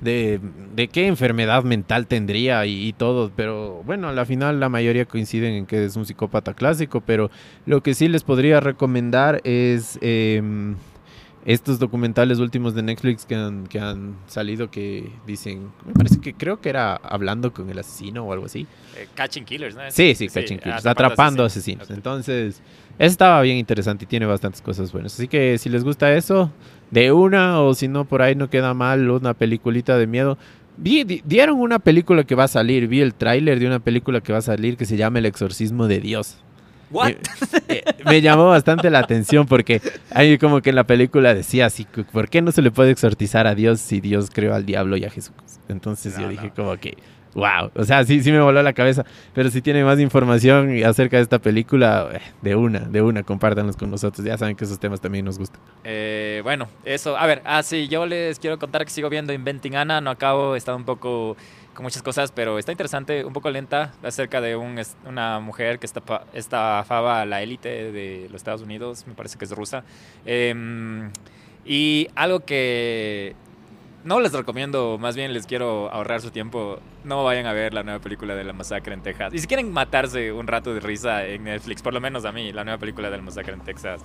de, 0.00 0.88
qué 0.92 1.06
enfermedad 1.06 1.62
mental 1.62 2.08
tendría 2.08 2.66
y, 2.66 2.92
todo, 2.94 3.30
pero 3.36 3.84
bueno, 3.86 4.08
a 4.08 4.12
la 4.12 4.24
final 4.24 4.58
la 4.58 4.68
mayoría 4.68 5.04
coinciden 5.04 5.54
en 5.54 5.66
que 5.66 5.84
es 5.84 5.94
un 5.94 6.06
psicópata 6.06 6.54
clásico, 6.54 7.02
pero 7.02 7.30
lo 7.66 7.84
que 7.84 7.94
sí 7.94 8.08
les 8.08 8.24
podría 8.24 8.58
recomendar 8.58 9.40
es 9.44 9.96
em, 10.02 10.74
estos 11.44 11.78
documentales 11.78 12.38
últimos 12.38 12.74
de 12.74 12.82
Netflix 12.82 13.24
que 13.24 13.34
han, 13.34 13.66
que 13.66 13.80
han 13.80 14.16
salido 14.26 14.70
que 14.70 15.10
dicen, 15.26 15.70
me 15.86 15.94
parece 15.94 16.20
que 16.20 16.34
creo 16.34 16.60
que 16.60 16.68
era 16.68 16.96
hablando 16.96 17.52
con 17.52 17.70
el 17.70 17.78
asesino 17.78 18.24
o 18.24 18.32
algo 18.32 18.46
así. 18.46 18.66
Eh, 18.96 19.08
catching 19.14 19.44
Killers, 19.44 19.74
¿no? 19.74 19.82
Sí, 19.90 20.14
sí, 20.14 20.28
Catching 20.28 20.58
Killers, 20.58 20.84
atrapando, 20.84 21.44
asesinos. 21.44 21.90
Entonces, 21.90 22.60
estaba 22.98 23.40
bien 23.42 23.56
interesante 23.56 24.04
y 24.04 24.08
tiene 24.08 24.26
bastantes 24.26 24.60
cosas 24.60 24.92
buenas. 24.92 25.14
Así 25.14 25.28
que 25.28 25.56
si 25.58 25.68
les 25.68 25.84
gusta 25.84 26.12
eso, 26.12 26.52
de 26.90 27.12
una 27.12 27.60
o 27.60 27.74
si 27.74 27.88
no 27.88 28.04
por 28.04 28.22
ahí 28.22 28.34
no 28.34 28.50
queda 28.50 28.74
mal 28.74 29.10
una 29.10 29.34
peliculita 29.34 29.96
de 29.96 30.06
miedo. 30.06 30.38
Vi, 30.76 31.02
dieron 31.24 31.58
una 31.58 31.80
película 31.80 32.24
que 32.24 32.34
va 32.34 32.44
a 32.44 32.48
salir, 32.48 32.86
vi 32.86 33.00
el 33.00 33.14
tráiler 33.14 33.58
de 33.58 33.66
una 33.66 33.80
película 33.80 34.20
que 34.20 34.32
va 34.32 34.38
a 34.38 34.42
salir 34.42 34.76
que 34.76 34.84
se 34.84 34.96
llama 34.96 35.18
El 35.18 35.26
exorcismo 35.26 35.88
de 35.88 36.00
Dios. 36.00 36.38
What? 36.90 37.10
Eh, 37.10 37.16
eh, 37.68 37.84
me 38.04 38.20
llamó 38.20 38.46
bastante 38.46 38.90
la 38.90 39.00
atención 39.00 39.46
porque 39.46 39.82
hay 40.10 40.38
como 40.38 40.60
que 40.62 40.70
en 40.70 40.76
la 40.76 40.84
película 40.84 41.34
decía 41.34 41.66
así, 41.66 41.86
¿por 42.12 42.28
qué 42.28 42.40
no 42.40 42.52
se 42.52 42.62
le 42.62 42.70
puede 42.70 42.90
exorcizar 42.90 43.46
a 43.46 43.54
Dios 43.54 43.80
si 43.80 44.00
Dios 44.00 44.30
creó 44.32 44.54
al 44.54 44.64
diablo 44.64 44.96
y 44.96 45.04
a 45.04 45.10
Jesús? 45.10 45.34
Entonces 45.68 46.16
yo 46.18 46.28
dije 46.28 46.50
como 46.54 46.76
que 46.78 46.96
wow, 47.34 47.70
o 47.74 47.84
sea, 47.84 48.04
sí, 48.04 48.22
sí 48.22 48.32
me 48.32 48.40
voló 48.40 48.62
la 48.62 48.72
cabeza. 48.72 49.04
Pero 49.32 49.50
si 49.50 49.62
tiene 49.62 49.84
más 49.84 49.98
información 50.00 50.82
acerca 50.84 51.16
de 51.16 51.22
esta 51.22 51.38
película, 51.38 52.08
eh, 52.12 52.20
de 52.42 52.54
una, 52.56 52.80
de 52.80 53.02
una, 53.02 53.22
compártanlos 53.22 53.76
con 53.76 53.90
nosotros. 53.90 54.26
Ya 54.26 54.36
saben 54.36 54.56
que 54.56 54.64
esos 54.64 54.78
temas 54.78 55.00
también 55.00 55.24
nos 55.24 55.38
gustan. 55.38 55.60
Eh, 55.84 56.40
bueno, 56.42 56.68
eso, 56.84 57.16
a 57.16 57.26
ver, 57.26 57.42
ah, 57.44 57.62
sí, 57.62 57.88
yo 57.88 58.06
les 58.06 58.38
quiero 58.38 58.58
contar 58.58 58.84
que 58.84 58.90
sigo 58.90 59.08
viendo 59.08 59.32
Inventing 59.32 59.76
Anna, 59.76 60.00
no 60.00 60.10
acabo, 60.10 60.54
he 60.54 60.58
estado 60.58 60.76
un 60.76 60.84
poco 60.84 61.36
con 61.78 61.84
muchas 61.84 62.02
cosas, 62.02 62.32
pero 62.32 62.58
está 62.58 62.72
interesante, 62.72 63.24
un 63.24 63.32
poco 63.32 63.48
lenta, 63.50 63.92
acerca 64.02 64.40
de 64.40 64.56
un, 64.56 64.82
una 65.06 65.38
mujer 65.38 65.78
que 65.78 65.86
estafaba 65.86 67.20
a 67.20 67.24
la 67.24 67.40
élite 67.40 67.92
de 67.92 68.26
los 68.32 68.40
Estados 68.40 68.62
Unidos, 68.62 69.04
me 69.06 69.14
parece 69.14 69.38
que 69.38 69.44
es 69.44 69.52
rusa. 69.52 69.84
Em, 70.26 71.12
y 71.64 72.08
algo 72.16 72.40
que 72.40 73.36
no 74.02 74.18
les 74.18 74.32
recomiendo, 74.32 74.98
más 74.98 75.14
bien 75.14 75.32
les 75.32 75.46
quiero 75.46 75.88
ahorrar 75.92 76.20
su 76.20 76.32
tiempo. 76.32 76.80
No 77.04 77.22
vayan 77.22 77.46
a 77.46 77.52
ver 77.52 77.72
la 77.72 77.84
nueva 77.84 78.00
película 78.00 78.34
de 78.34 78.42
la 78.42 78.52
masacre 78.52 78.92
en 78.92 79.02
Texas. 79.04 79.32
Y 79.32 79.38
si 79.38 79.46
quieren 79.46 79.70
matarse 79.70 80.32
un 80.32 80.48
rato 80.48 80.74
de 80.74 80.80
risa 80.80 81.26
en 81.26 81.44
Netflix, 81.44 81.80
por 81.80 81.94
lo 81.94 82.00
menos 82.00 82.24
a 82.24 82.32
mí, 82.32 82.50
la 82.50 82.64
nueva 82.64 82.80
película 82.80 83.08
de 83.08 83.18
la 83.18 83.22
masacre 83.22 83.52
en 83.52 83.60
Texas, 83.60 84.00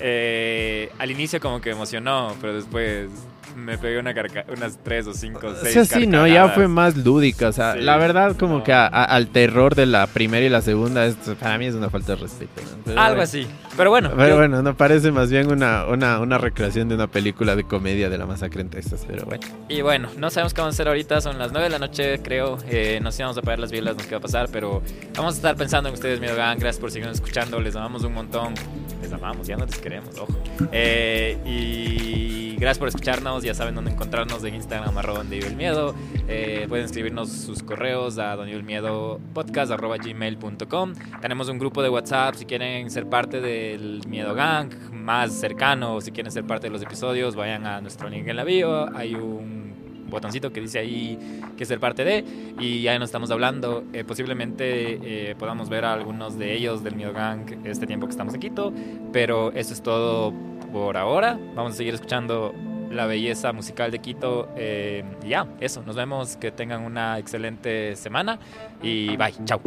eh, 0.00 0.90
al 0.98 1.10
inicio 1.10 1.38
como 1.38 1.60
que 1.60 1.68
emocionó, 1.68 2.34
pero 2.40 2.54
después 2.54 3.10
me 3.56 3.78
pegué 3.78 3.98
una 3.98 4.14
unas 4.56 4.78
tres 4.82 5.06
o 5.06 5.14
cinco, 5.14 5.52
seis. 5.60 5.76
O 5.76 5.84
sea, 5.84 5.98
sí, 5.98 6.06
no, 6.06 6.26
ya 6.26 6.48
fue 6.48 6.68
más 6.68 6.96
lúdica. 6.96 7.48
O 7.48 7.52
sea, 7.52 7.76
la 7.76 7.96
verdad, 7.96 8.36
como 8.36 8.62
que 8.62 8.72
al 8.72 9.28
terror 9.28 9.74
de 9.74 9.86
la 9.86 10.06
primera 10.06 10.44
y 10.44 10.48
la 10.48 10.62
segunda, 10.62 11.10
para 11.38 11.58
mí 11.58 11.66
es 11.66 11.74
una 11.74 11.90
falta 11.90 12.14
de 12.14 12.22
respeto. 12.22 12.62
Algo 12.96 13.22
así. 13.22 13.46
Pero 13.76 13.90
bueno. 13.90 14.10
Pero 14.16 14.36
bueno, 14.36 14.62
no 14.62 14.76
parece 14.76 15.10
más 15.12 15.30
bien 15.30 15.50
una, 15.50 15.86
una, 15.86 16.18
una, 16.18 16.38
recreación 16.38 16.88
de 16.88 16.96
una 16.96 17.06
película 17.06 17.56
de 17.56 17.64
comedia 17.64 18.10
de 18.10 18.18
la 18.18 18.26
masacre 18.26 18.62
en 18.62 18.68
Texas, 18.68 19.04
pero 19.06 19.24
bueno. 19.24 19.46
Y 19.68 19.80
bueno, 19.80 20.08
no 20.18 20.30
sabemos 20.30 20.54
qué 20.54 20.60
vamos 20.60 20.74
a 20.74 20.76
hacer 20.76 20.88
ahorita, 20.88 21.20
son 21.20 21.38
las 21.38 21.52
nueve 21.52 21.68
de 21.68 21.70
la 21.70 21.78
noche, 21.78 22.20
creo. 22.20 22.58
Eh, 22.68 22.98
nos 23.02 23.18
íbamos 23.18 23.36
a 23.36 23.40
apagar 23.40 23.58
las 23.58 23.70
vielas, 23.70 23.94
no 23.96 24.02
sé 24.02 24.08
qué 24.08 24.14
va 24.14 24.18
a 24.18 24.22
pasar, 24.22 24.48
pero 24.52 24.82
vamos 25.16 25.34
a 25.34 25.36
estar 25.36 25.56
pensando 25.56 25.88
en 25.88 25.94
ustedes, 25.94 26.20
mi 26.20 26.26
Gang. 26.26 26.58
Gracias 26.58 26.80
por 26.80 26.90
seguirnos 26.90 27.16
escuchando, 27.16 27.60
les 27.60 27.76
amamos 27.76 28.02
un 28.04 28.12
montón. 28.12 28.54
Les 29.02 29.12
amamos, 29.12 29.46
ya 29.46 29.56
no 29.56 29.64
les 29.64 29.78
queremos, 29.78 30.16
ojo. 30.18 30.34
Eh, 30.72 31.38
y 31.46 32.39
gracias 32.60 32.78
por 32.78 32.88
escucharnos, 32.88 33.42
ya 33.42 33.54
saben 33.54 33.74
dónde 33.74 33.90
encontrarnos 33.90 34.44
en 34.44 34.54
Instagram, 34.54 34.96
arroba 34.98 35.18
donde 35.18 35.36
vive 35.36 35.48
el 35.48 35.56
miedo. 35.56 35.94
Eh, 36.28 36.66
pueden 36.68 36.84
escribirnos 36.84 37.30
sus 37.30 37.62
correos 37.62 38.18
a 38.18 38.36
donde 38.36 38.52
el 38.52 38.62
miedo 38.62 39.18
podcast 39.32 39.72
arroba 39.72 39.96
gmail.com. 39.96 40.92
Tenemos 41.22 41.48
un 41.48 41.58
grupo 41.58 41.82
de 41.82 41.88
WhatsApp 41.88 42.34
si 42.34 42.44
quieren 42.44 42.90
ser 42.90 43.06
parte 43.08 43.40
del 43.40 44.02
Miedo 44.06 44.34
Gang 44.34 44.72
más 44.92 45.32
cercano, 45.32 46.00
si 46.02 46.12
quieren 46.12 46.30
ser 46.30 46.44
parte 46.44 46.66
de 46.66 46.72
los 46.72 46.82
episodios, 46.82 47.34
vayan 47.34 47.66
a 47.66 47.80
nuestro 47.80 48.10
link 48.10 48.28
en 48.28 48.36
la 48.36 48.44
bio. 48.44 48.94
Hay 48.94 49.14
un 49.14 50.06
botoncito 50.10 50.52
que 50.52 50.60
dice 50.60 50.80
ahí 50.80 51.18
que 51.56 51.64
ser 51.64 51.80
parte 51.80 52.04
de 52.04 52.24
y 52.58 52.82
ya 52.82 52.98
nos 52.98 53.08
estamos 53.08 53.30
hablando. 53.30 53.84
Eh, 53.94 54.04
posiblemente 54.04 55.30
eh, 55.30 55.34
podamos 55.36 55.70
ver 55.70 55.86
a 55.86 55.94
algunos 55.94 56.38
de 56.38 56.52
ellos 56.52 56.84
del 56.84 56.94
Miedo 56.94 57.14
Gang 57.14 57.64
este 57.64 57.86
tiempo 57.86 58.06
que 58.06 58.10
estamos 58.10 58.34
en 58.34 58.40
Quito, 58.40 58.72
pero 59.12 59.50
eso 59.52 59.72
es 59.72 59.82
todo 59.82 60.34
por 60.72 60.96
ahora. 60.96 61.38
Vamos 61.54 61.72
a 61.72 61.76
seguir 61.76 61.94
escuchando 61.94 62.54
la 62.90 63.06
belleza 63.06 63.52
musical 63.52 63.90
de 63.90 64.00
Quito. 64.00 64.48
Eh, 64.56 65.04
ya, 65.26 65.46
eso, 65.60 65.82
nos 65.84 65.96
vemos, 65.96 66.36
que 66.36 66.50
tengan 66.50 66.82
una 66.82 67.18
excelente 67.18 67.96
semana 67.96 68.38
y 68.82 69.16
bye, 69.16 69.34
chao. 69.44 69.60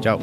Chao. 0.00 0.18